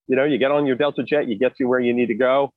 you 0.07 0.17
know, 0.17 0.25
you 0.25 0.39
get 0.39 0.51
on 0.51 0.67
your 0.67 0.77
Delta 0.77 1.03
jet, 1.03 1.29
you 1.29 1.39
get 1.39 1.57
to 1.57 1.65
where 1.65 1.81
you 1.81 1.95
need 1.95 2.07
to 2.07 2.15
go. 2.15 2.53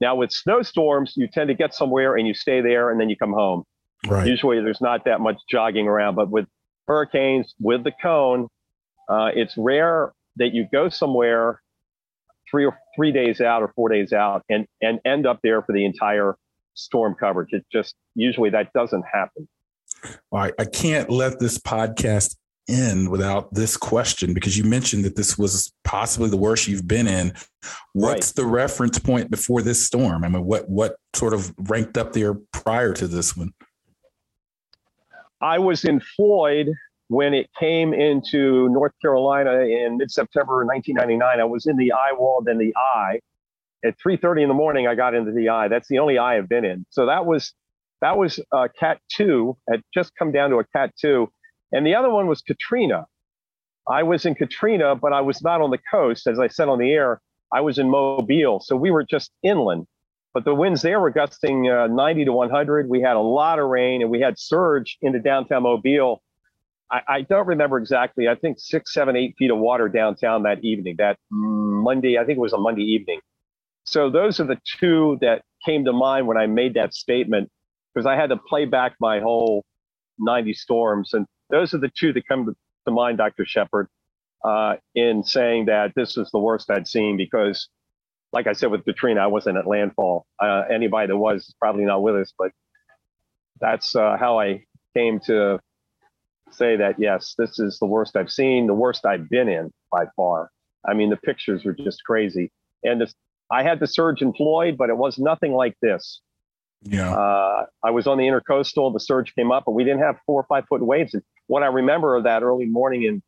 Now 0.00 0.16
with 0.16 0.32
snowstorms, 0.32 1.14
you 1.16 1.28
tend 1.28 1.48
to 1.48 1.54
get 1.54 1.72
somewhere 1.72 2.16
and 2.16 2.26
you 2.26 2.34
stay 2.34 2.60
there, 2.60 2.90
and 2.90 3.00
then 3.00 3.08
you 3.08 3.16
come 3.16 3.32
home. 3.32 3.64
Right. 4.06 4.26
Usually, 4.26 4.60
there's 4.60 4.80
not 4.80 5.04
that 5.04 5.20
much 5.20 5.36
jogging 5.48 5.86
around. 5.86 6.16
But 6.16 6.30
with 6.30 6.46
hurricanes, 6.86 7.54
with 7.60 7.84
the 7.84 7.92
cone, 8.02 8.48
uh, 9.08 9.30
it's 9.34 9.54
rare 9.56 10.12
that 10.36 10.52
you 10.52 10.66
go 10.72 10.88
somewhere 10.88 11.60
three 12.50 12.64
or 12.64 12.78
three 12.96 13.12
days 13.12 13.40
out 13.40 13.62
or 13.62 13.72
four 13.74 13.88
days 13.88 14.12
out 14.12 14.42
and 14.48 14.66
and 14.80 15.00
end 15.04 15.26
up 15.26 15.40
there 15.42 15.62
for 15.62 15.72
the 15.72 15.84
entire 15.84 16.36
storm 16.74 17.14
coverage. 17.18 17.48
It 17.52 17.64
just 17.72 17.94
usually 18.14 18.50
that 18.50 18.72
doesn't 18.72 19.04
happen. 19.12 19.48
Well, 20.30 20.44
I, 20.44 20.52
I 20.58 20.64
can't 20.64 21.10
let 21.10 21.38
this 21.38 21.58
podcast 21.58 22.36
end 22.68 23.10
without 23.10 23.52
this 23.52 23.76
question 23.76 24.32
because 24.32 24.56
you 24.56 24.64
mentioned 24.64 25.04
that 25.04 25.16
this 25.16 25.36
was 25.36 25.72
possibly 25.84 26.30
the 26.30 26.36
worst 26.36 26.66
you've 26.66 26.88
been 26.88 27.06
in. 27.06 27.32
What's 27.92 28.28
right. 28.28 28.36
the 28.36 28.46
reference 28.46 28.98
point 28.98 29.30
before 29.30 29.62
this 29.62 29.84
storm? 29.84 30.24
I 30.24 30.28
mean, 30.28 30.44
what 30.44 30.68
what 30.68 30.96
sort 31.14 31.34
of 31.34 31.52
ranked 31.58 31.98
up 31.98 32.12
there 32.12 32.34
prior 32.52 32.92
to 32.94 33.06
this 33.06 33.36
one? 33.36 33.52
I 35.40 35.58
was 35.58 35.84
in 35.84 36.00
Floyd 36.00 36.68
when 37.08 37.34
it 37.34 37.50
came 37.58 37.94
into 37.94 38.68
North 38.70 38.92
Carolina 39.02 39.60
in 39.60 39.98
mid-September 39.98 40.64
1999. 40.64 41.40
I 41.40 41.44
was 41.44 41.66
in 41.66 41.76
the 41.76 41.92
eye 41.92 42.12
wall, 42.16 42.42
then 42.44 42.58
the 42.58 42.74
eye, 42.76 43.20
at 43.84 43.96
3:30 43.98 44.42
in 44.42 44.48
the 44.48 44.54
morning, 44.54 44.86
I 44.86 44.94
got 44.94 45.14
into 45.14 45.32
the 45.32 45.50
eye. 45.50 45.68
That's 45.68 45.88
the 45.88 45.98
only 45.98 46.18
eye 46.18 46.38
I've 46.38 46.48
been 46.48 46.64
in. 46.64 46.86
So 46.90 47.06
that 47.06 47.26
was 47.26 47.52
that 48.00 48.16
was 48.16 48.40
uh, 48.52 48.68
Cat 48.78 48.98
two. 49.10 49.56
Had 49.70 49.82
just 49.92 50.12
come 50.18 50.32
down 50.32 50.50
to 50.50 50.56
a 50.56 50.64
Cat 50.64 50.92
two, 51.00 51.30
and 51.72 51.86
the 51.86 51.94
other 51.94 52.10
one 52.10 52.26
was 52.26 52.40
Katrina. 52.42 53.06
I 53.88 54.02
was 54.02 54.24
in 54.24 54.34
Katrina, 54.34 54.96
but 54.96 55.12
I 55.12 55.20
was 55.20 55.42
not 55.42 55.60
on 55.60 55.70
the 55.70 55.78
coast, 55.90 56.26
as 56.26 56.38
I 56.38 56.48
said 56.48 56.68
on 56.68 56.78
the 56.78 56.90
air. 56.90 57.20
I 57.52 57.60
was 57.60 57.78
in 57.78 57.90
Mobile, 57.90 58.60
so 58.60 58.74
we 58.76 58.90
were 58.90 59.04
just 59.04 59.30
inland. 59.42 59.86
But 60.34 60.44
the 60.44 60.54
winds 60.54 60.82
there 60.82 61.00
were 61.00 61.10
gusting 61.10 61.70
uh, 61.70 61.86
90 61.86 62.26
to 62.26 62.32
100. 62.32 62.88
We 62.88 63.00
had 63.00 63.14
a 63.14 63.20
lot 63.20 63.60
of 63.60 63.68
rain, 63.68 64.02
and 64.02 64.10
we 64.10 64.20
had 64.20 64.38
surge 64.38 64.98
into 65.00 65.20
downtown 65.20 65.62
Mobile. 65.62 66.22
I, 66.90 67.00
I, 67.08 67.20
don't 67.22 67.46
remember 67.46 67.78
exactly. 67.78 68.28
I 68.28 68.34
think 68.34 68.58
six, 68.58 68.92
seven, 68.92 69.16
eight 69.16 69.36
feet 69.38 69.52
of 69.52 69.58
water 69.58 69.88
downtown 69.88 70.42
that 70.42 70.62
evening. 70.64 70.96
That 70.98 71.18
Monday, 71.30 72.18
I 72.18 72.24
think 72.24 72.36
it 72.36 72.40
was 72.40 72.52
a 72.52 72.58
Monday 72.58 72.82
evening. 72.82 73.20
So 73.84 74.10
those 74.10 74.40
are 74.40 74.44
the 74.44 74.58
two 74.78 75.18
that 75.20 75.42
came 75.64 75.84
to 75.84 75.92
mind 75.92 76.26
when 76.26 76.36
I 76.36 76.46
made 76.46 76.74
that 76.74 76.94
statement 76.94 77.50
because 77.94 78.06
I 78.06 78.16
had 78.16 78.30
to 78.30 78.36
play 78.36 78.64
back 78.64 78.96
my 79.00 79.20
whole 79.20 79.64
90 80.18 80.52
storms. 80.54 81.14
And 81.14 81.26
those 81.50 81.74
are 81.74 81.78
the 81.78 81.90
two 81.96 82.12
that 82.12 82.26
come 82.26 82.54
to 82.86 82.90
mind, 82.90 83.18
Dr. 83.18 83.44
Shepard, 83.46 83.88
uh, 84.44 84.76
in 84.94 85.22
saying 85.22 85.66
that 85.66 85.92
this 85.94 86.16
is 86.16 86.30
the 86.32 86.38
worst 86.38 86.70
I'd 86.70 86.88
seen 86.88 87.16
because, 87.16 87.68
like 88.34 88.48
I 88.48 88.52
said 88.52 88.72
with 88.72 88.84
Katrina, 88.84 89.20
I 89.20 89.28
wasn't 89.28 89.56
at 89.56 89.66
landfall. 89.66 90.26
Uh, 90.42 90.64
anybody 90.68 91.06
that 91.06 91.16
was 91.16 91.42
is 91.42 91.54
probably 91.58 91.84
not 91.84 92.02
with 92.02 92.16
us, 92.16 92.34
but 92.36 92.50
that's 93.60 93.94
uh, 93.94 94.16
how 94.18 94.40
I 94.40 94.64
came 94.92 95.20
to 95.20 95.60
say 96.50 96.76
that, 96.76 96.96
yes, 96.98 97.34
this 97.38 97.60
is 97.60 97.78
the 97.78 97.86
worst 97.86 98.16
I've 98.16 98.30
seen, 98.30 98.66
the 98.66 98.74
worst 98.74 99.06
I've 99.06 99.30
been 99.30 99.48
in 99.48 99.72
by 99.90 100.06
far. 100.16 100.50
I 100.84 100.94
mean, 100.94 101.10
the 101.10 101.16
pictures 101.16 101.64
were 101.64 101.72
just 101.72 102.04
crazy. 102.04 102.50
And 102.82 103.00
the, 103.00 103.12
I 103.52 103.62
had 103.62 103.78
the 103.78 103.86
surge 103.86 104.20
in 104.20 104.32
Floyd, 104.32 104.76
but 104.76 104.90
it 104.90 104.96
was 104.96 105.16
nothing 105.16 105.52
like 105.52 105.76
this. 105.80 106.20
Yeah. 106.82 107.14
Uh, 107.14 107.66
I 107.84 107.92
was 107.92 108.08
on 108.08 108.18
the 108.18 108.24
intercoastal. 108.24 108.92
The 108.92 109.00
surge 109.00 109.32
came 109.36 109.52
up, 109.52 109.62
but 109.64 109.72
we 109.72 109.84
didn't 109.84 110.00
have 110.00 110.16
four 110.26 110.40
or 110.40 110.46
five 110.48 110.64
foot 110.68 110.82
waves. 110.82 111.14
And 111.14 111.22
what 111.46 111.62
I 111.62 111.66
remember 111.66 112.16
of 112.16 112.24
that 112.24 112.42
early 112.42 112.66
morning 112.66 113.04
in 113.04 113.22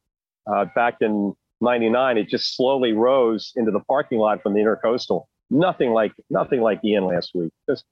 uh, 0.53 0.67
back 0.75 0.97
in 1.01 1.35
'99, 1.61 2.19
it 2.19 2.29
just 2.29 2.57
slowly 2.57 2.93
rose 2.93 3.53
into 3.57 3.71
the 3.71 3.81
parking 3.81 4.19
lot 4.19 4.43
from 4.43 4.55
the 4.55 4.61
intercoastal. 4.61 5.25
Nothing 5.51 5.93
like 5.93 6.13
nothing 6.31 6.61
like 6.61 6.81
Ian 6.85 7.05
last 7.05 7.33
week. 7.35 7.53
Just 7.69 7.85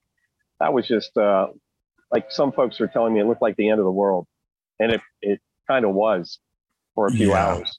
that 0.61 0.73
was 0.73 0.87
just 0.87 1.17
uh, 1.17 1.49
like 2.13 2.31
some 2.31 2.53
folks 2.53 2.79
were 2.81 2.89
telling 2.89 3.15
me 3.15 3.21
it 3.21 3.27
looked 3.27 3.43
like 3.43 3.57
the 3.57 3.69
end 3.69 3.81
of 3.81 3.85
the 3.85 3.93
world, 3.93 4.27
and 4.81 4.93
it 4.93 5.01
it 5.23 5.41
kind 5.69 5.85
of 5.85 5.95
was 5.95 6.39
for 6.95 7.07
a 7.07 7.11
few 7.11 7.31
yeah. 7.31 7.47
hours 7.47 7.79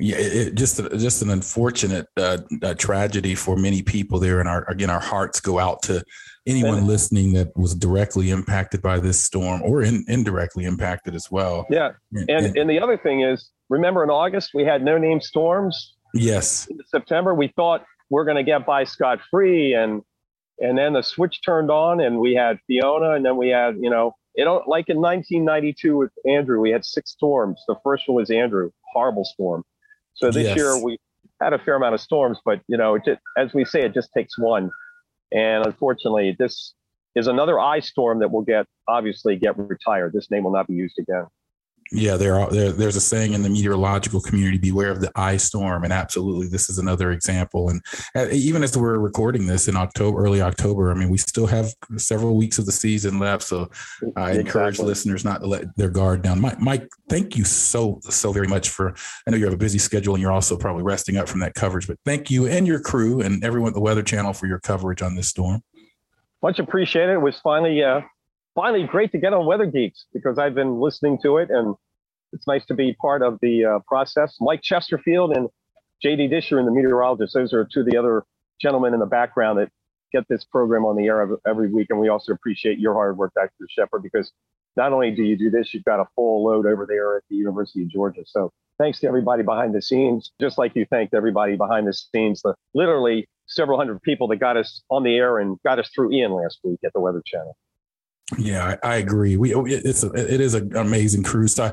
yeah, 0.00 0.16
it, 0.18 0.54
just 0.54 0.80
just 0.92 1.22
an 1.22 1.30
unfortunate 1.30 2.06
uh, 2.16 2.38
uh, 2.62 2.74
tragedy 2.74 3.34
for 3.34 3.56
many 3.56 3.82
people 3.82 4.18
there, 4.18 4.40
and 4.40 4.48
our 4.48 4.68
again 4.68 4.90
our 4.90 5.00
hearts 5.00 5.40
go 5.40 5.58
out 5.58 5.82
to 5.82 6.02
anyone 6.46 6.78
and, 6.78 6.86
listening 6.86 7.34
that 7.34 7.54
was 7.54 7.74
directly 7.74 8.30
impacted 8.30 8.80
by 8.80 8.98
this 8.98 9.20
storm 9.20 9.60
or 9.62 9.82
in, 9.82 10.04
indirectly 10.08 10.64
impacted 10.64 11.14
as 11.14 11.30
well. 11.30 11.66
Yeah, 11.70 11.90
and, 12.12 12.30
and, 12.30 12.56
and 12.56 12.70
the 12.70 12.80
other 12.80 12.96
thing 12.96 13.20
is, 13.20 13.50
remember 13.70 14.04
in 14.04 14.10
August 14.10 14.50
we 14.52 14.64
had 14.64 14.84
no 14.84 14.98
name 14.98 15.20
storms. 15.20 15.94
Yes. 16.12 16.66
In 16.66 16.78
September 16.86 17.34
we 17.34 17.48
thought 17.56 17.86
we're 18.10 18.24
going 18.24 18.36
to 18.36 18.42
get 18.42 18.66
by 18.66 18.84
scot 18.84 19.20
free, 19.30 19.72
and 19.72 20.02
and 20.58 20.76
then 20.76 20.92
the 20.92 21.02
switch 21.02 21.40
turned 21.42 21.70
on, 21.70 22.00
and 22.00 22.18
we 22.18 22.34
had 22.34 22.58
Fiona, 22.66 23.12
and 23.12 23.24
then 23.24 23.36
we 23.36 23.48
had 23.48 23.76
you 23.80 23.88
know 23.88 24.14
it 24.34 24.44
like 24.44 24.88
in 24.88 25.00
1992 25.00 25.96
with 25.96 26.12
Andrew, 26.28 26.60
we 26.60 26.70
had 26.70 26.84
six 26.84 27.12
storms. 27.12 27.62
The 27.66 27.76
first 27.82 28.04
one 28.06 28.16
was 28.16 28.30
Andrew, 28.30 28.70
horrible 28.92 29.24
storm. 29.24 29.64
So 30.14 30.30
this 30.30 30.46
yes. 30.46 30.56
year 30.56 30.82
we 30.82 30.98
had 31.40 31.52
a 31.52 31.58
fair 31.58 31.76
amount 31.76 31.94
of 31.94 32.00
storms, 32.00 32.38
but 32.44 32.60
you 32.68 32.76
know, 32.76 32.98
just, 32.98 33.20
as 33.38 33.54
we 33.54 33.64
say, 33.64 33.82
it 33.82 33.94
just 33.94 34.10
takes 34.12 34.38
one. 34.38 34.70
And 35.32 35.64
unfortunately, 35.64 36.36
this 36.38 36.74
is 37.14 37.26
another 37.26 37.58
I 37.58 37.80
storm 37.80 38.20
that 38.20 38.30
will 38.30 38.42
get 38.42 38.66
obviously 38.88 39.36
get 39.36 39.56
retired. 39.58 40.12
This 40.12 40.30
name 40.30 40.44
will 40.44 40.52
not 40.52 40.66
be 40.66 40.74
used 40.74 40.98
again. 40.98 41.26
Yeah, 41.92 42.16
there 42.16 42.38
are 42.38 42.48
there, 42.50 42.70
there's 42.70 42.94
a 42.94 43.00
saying 43.00 43.32
in 43.32 43.42
the 43.42 43.48
meteorological 43.48 44.20
community: 44.20 44.58
"Beware 44.58 44.90
of 44.90 45.00
the 45.00 45.10
I 45.16 45.36
storm." 45.36 45.82
And 45.82 45.92
absolutely, 45.92 46.46
this 46.46 46.70
is 46.70 46.78
another 46.78 47.10
example. 47.10 47.68
And 47.68 47.82
even 48.32 48.62
as 48.62 48.76
we're 48.76 48.98
recording 48.98 49.46
this 49.46 49.66
in 49.66 49.76
October, 49.76 50.22
early 50.22 50.40
October, 50.40 50.92
I 50.92 50.94
mean, 50.94 51.08
we 51.08 51.18
still 51.18 51.46
have 51.46 51.74
several 51.96 52.36
weeks 52.36 52.58
of 52.60 52.66
the 52.66 52.72
season 52.72 53.18
left. 53.18 53.42
So 53.42 53.70
I 54.14 54.30
exactly. 54.30 54.38
encourage 54.38 54.78
listeners 54.78 55.24
not 55.24 55.40
to 55.40 55.48
let 55.48 55.76
their 55.76 55.90
guard 55.90 56.22
down. 56.22 56.40
Mike, 56.40 56.60
Mike, 56.60 56.88
thank 57.08 57.36
you 57.36 57.44
so 57.44 57.98
so 58.02 58.32
very 58.32 58.46
much 58.46 58.68
for. 58.68 58.94
I 59.26 59.30
know 59.30 59.36
you 59.36 59.44
have 59.44 59.54
a 59.54 59.58
busy 59.58 59.78
schedule, 59.78 60.14
and 60.14 60.22
you're 60.22 60.32
also 60.32 60.56
probably 60.56 60.84
resting 60.84 61.16
up 61.16 61.28
from 61.28 61.40
that 61.40 61.54
coverage. 61.54 61.88
But 61.88 61.98
thank 62.04 62.30
you 62.30 62.46
and 62.46 62.68
your 62.68 62.80
crew 62.80 63.20
and 63.20 63.42
everyone 63.42 63.68
at 63.68 63.74
the 63.74 63.80
Weather 63.80 64.02
Channel 64.02 64.32
for 64.32 64.46
your 64.46 64.60
coverage 64.60 65.02
on 65.02 65.16
this 65.16 65.28
storm. 65.28 65.62
Much 66.40 66.60
appreciated. 66.60 67.14
It 67.14 67.20
was 67.20 67.38
finally 67.42 67.82
uh, 67.82 68.02
finally 68.54 68.86
great 68.86 69.12
to 69.12 69.18
get 69.18 69.32
on 69.34 69.46
Weather 69.46 69.66
Geeks 69.66 70.06
because 70.12 70.38
I've 70.38 70.54
been 70.54 70.80
listening 70.80 71.18
to 71.22 71.38
it 71.38 71.50
and 71.50 71.74
it's 72.32 72.46
nice 72.46 72.66
to 72.66 72.74
be 72.74 72.94
part 72.94 73.22
of 73.22 73.38
the 73.42 73.64
uh, 73.64 73.78
process. 73.88 74.36
Mike 74.40 74.62
Chesterfield 74.62 75.36
and 75.36 75.48
JD 76.04 76.30
Disher 76.30 76.58
and 76.58 76.68
the 76.68 76.72
meteorologist, 76.72 77.34
those 77.34 77.52
are 77.52 77.66
two 77.72 77.80
of 77.80 77.86
the 77.86 77.98
other 77.98 78.24
gentlemen 78.60 78.94
in 78.94 79.00
the 79.00 79.06
background 79.06 79.58
that 79.60 79.70
get 80.12 80.24
this 80.28 80.44
program 80.44 80.84
on 80.86 80.96
the 80.96 81.06
air 81.06 81.28
every 81.46 81.72
week. 81.72 81.88
And 81.90 82.00
we 82.00 82.08
also 82.08 82.32
appreciate 82.32 82.78
your 82.78 82.94
hard 82.94 83.18
work, 83.18 83.32
Dr. 83.34 83.50
Shepard, 83.70 84.02
because 84.02 84.32
not 84.76 84.92
only 84.92 85.10
do 85.12 85.22
you 85.24 85.36
do 85.38 85.50
this, 85.50 85.74
you've 85.74 85.84
got 85.84 86.00
a 86.00 86.06
full 86.16 86.44
load 86.44 86.66
over 86.66 86.86
there 86.86 87.16
at 87.16 87.24
the 87.30 87.36
University 87.36 87.82
of 87.82 87.90
Georgia. 87.90 88.22
So 88.26 88.52
thanks 88.78 89.00
to 89.00 89.08
everybody 89.08 89.42
behind 89.42 89.74
the 89.74 89.82
scenes, 89.82 90.32
just 90.40 90.58
like 90.58 90.76
you 90.76 90.86
thanked 90.86 91.14
everybody 91.14 91.56
behind 91.56 91.86
the 91.88 91.94
scenes, 91.94 92.42
the 92.42 92.54
literally 92.74 93.28
several 93.46 93.78
hundred 93.78 94.02
people 94.02 94.28
that 94.28 94.36
got 94.36 94.56
us 94.56 94.82
on 94.90 95.02
the 95.04 95.16
air 95.16 95.38
and 95.38 95.58
got 95.64 95.78
us 95.80 95.90
through 95.94 96.12
Ian 96.12 96.32
last 96.32 96.60
week 96.64 96.80
at 96.84 96.92
the 96.94 97.00
Weather 97.00 97.22
Channel. 97.26 97.56
Yeah, 98.38 98.76
I, 98.82 98.92
I 98.92 98.96
agree. 98.96 99.36
We 99.36 99.54
it's 99.54 100.04
a, 100.04 100.12
it 100.12 100.40
is 100.40 100.54
an 100.54 100.76
amazing 100.76 101.22
crews. 101.22 101.54
So 101.54 101.72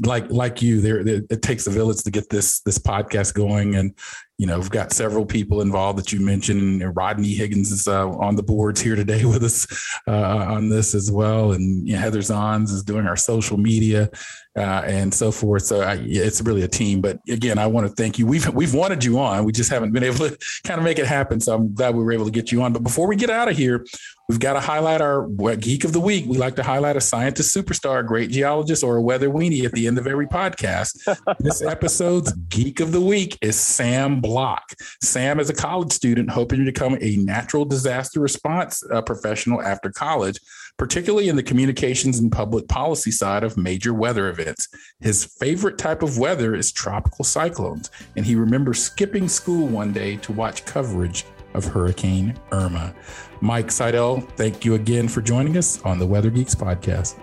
like 0.00 0.30
like 0.30 0.62
you, 0.62 0.80
there 0.80 1.00
it 1.06 1.42
takes 1.42 1.66
a 1.66 1.70
village 1.70 2.02
to 2.04 2.10
get 2.10 2.30
this 2.30 2.60
this 2.60 2.78
podcast 2.78 3.34
going, 3.34 3.74
and 3.74 3.94
you 4.38 4.46
know, 4.46 4.58
we've 4.58 4.70
got 4.70 4.92
several 4.92 5.26
people 5.26 5.60
involved 5.60 5.98
that 5.98 6.12
you 6.12 6.20
mentioned. 6.20 6.96
Rodney 6.96 7.34
Higgins 7.34 7.70
is 7.70 7.86
uh, 7.86 8.08
on 8.08 8.34
the 8.34 8.42
boards 8.42 8.80
here 8.80 8.96
today 8.96 9.24
with 9.26 9.44
us 9.44 9.66
uh, 10.08 10.12
on 10.12 10.70
this 10.70 10.94
as 10.94 11.12
well, 11.12 11.52
and 11.52 11.86
you 11.86 11.94
know, 11.94 12.00
Heather 12.00 12.20
Zons 12.20 12.70
is 12.70 12.82
doing 12.82 13.06
our 13.06 13.16
social 13.16 13.58
media 13.58 14.08
uh, 14.56 14.82
and 14.86 15.12
so 15.12 15.30
forth. 15.30 15.64
So 15.64 15.82
I, 15.82 15.98
it's 16.00 16.40
really 16.40 16.62
a 16.62 16.68
team. 16.68 17.00
But 17.00 17.18
again, 17.28 17.58
I 17.58 17.66
want 17.66 17.86
to 17.86 17.92
thank 17.92 18.18
you. 18.18 18.26
We've 18.26 18.48
we've 18.54 18.74
wanted 18.74 19.04
you 19.04 19.18
on. 19.18 19.44
We 19.44 19.52
just 19.52 19.70
haven't 19.70 19.92
been 19.92 20.04
able 20.04 20.28
to 20.28 20.38
kind 20.64 20.78
of 20.78 20.84
make 20.84 20.98
it 20.98 21.06
happen. 21.06 21.38
So 21.38 21.54
I'm 21.54 21.74
glad 21.74 21.94
we 21.94 22.02
were 22.02 22.12
able 22.12 22.24
to 22.24 22.30
get 22.30 22.50
you 22.50 22.62
on. 22.62 22.72
But 22.72 22.82
before 22.82 23.06
we 23.06 23.16
get 23.16 23.30
out 23.30 23.48
of 23.48 23.56
here, 23.56 23.84
we've 24.32 24.40
got 24.40 24.54
to 24.54 24.60
highlight 24.60 25.02
our 25.02 25.28
geek 25.56 25.84
of 25.84 25.92
the 25.92 26.00
week. 26.00 26.24
We 26.24 26.38
like 26.38 26.56
to 26.56 26.62
highlight 26.62 26.96
a 26.96 27.02
scientist 27.02 27.54
superstar, 27.54 28.00
a 28.00 28.02
great 28.02 28.30
geologist, 28.30 28.82
or 28.82 28.96
a 28.96 29.02
weather 29.02 29.28
weenie 29.28 29.66
at 29.66 29.72
the 29.72 29.86
end 29.86 29.98
of 29.98 30.06
every 30.06 30.26
podcast. 30.26 30.96
this 31.38 31.60
episode's 31.60 32.32
geek 32.48 32.80
of 32.80 32.92
the 32.92 33.00
week 33.02 33.36
is 33.42 33.60
Sam 33.60 34.22
Block. 34.22 34.72
Sam 35.02 35.38
is 35.38 35.50
a 35.50 35.54
college 35.54 35.92
student 35.92 36.30
hoping 36.30 36.60
to 36.60 36.64
become 36.64 36.96
a 37.02 37.16
natural 37.16 37.66
disaster 37.66 38.20
response 38.20 38.82
uh, 38.90 39.02
professional 39.02 39.60
after 39.60 39.90
college 39.90 40.38
particularly 40.78 41.28
in 41.28 41.36
the 41.36 41.42
communications 41.42 42.18
and 42.18 42.32
public 42.32 42.66
policy 42.66 43.10
side 43.10 43.44
of 43.44 43.58
major 43.58 43.92
weather 43.92 44.30
events. 44.30 44.68
His 45.00 45.26
favorite 45.38 45.76
type 45.76 46.02
of 46.02 46.18
weather 46.18 46.54
is 46.54 46.72
tropical 46.72 47.26
cyclones, 47.26 47.90
and 48.16 48.24
he 48.24 48.34
remembers 48.34 48.82
skipping 48.82 49.28
school 49.28 49.66
one 49.66 49.92
day 49.92 50.16
to 50.16 50.32
watch 50.32 50.64
coverage 50.64 51.26
of 51.54 51.64
Hurricane 51.64 52.38
Irma. 52.50 52.94
Mike 53.40 53.70
Seidel, 53.70 54.20
thank 54.20 54.64
you 54.64 54.74
again 54.74 55.08
for 55.08 55.20
joining 55.20 55.56
us 55.56 55.82
on 55.82 55.98
the 55.98 56.06
Weather 56.06 56.30
Geeks 56.30 56.54
podcast. 56.54 57.18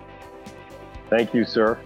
Thank 1.08 1.34
you, 1.34 1.44
sir. 1.44 1.78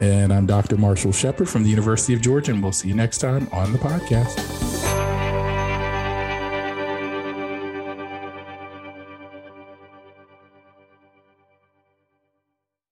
And 0.00 0.32
I'm 0.32 0.46
Dr. 0.46 0.76
Marshall 0.76 1.12
Shepard 1.12 1.48
from 1.48 1.64
the 1.64 1.70
University 1.70 2.14
of 2.14 2.20
Georgia, 2.20 2.52
and 2.52 2.62
we'll 2.62 2.72
see 2.72 2.88
you 2.88 2.94
next 2.94 3.18
time 3.18 3.48
on 3.52 3.72
the 3.72 3.78
podcast. 3.78 5.17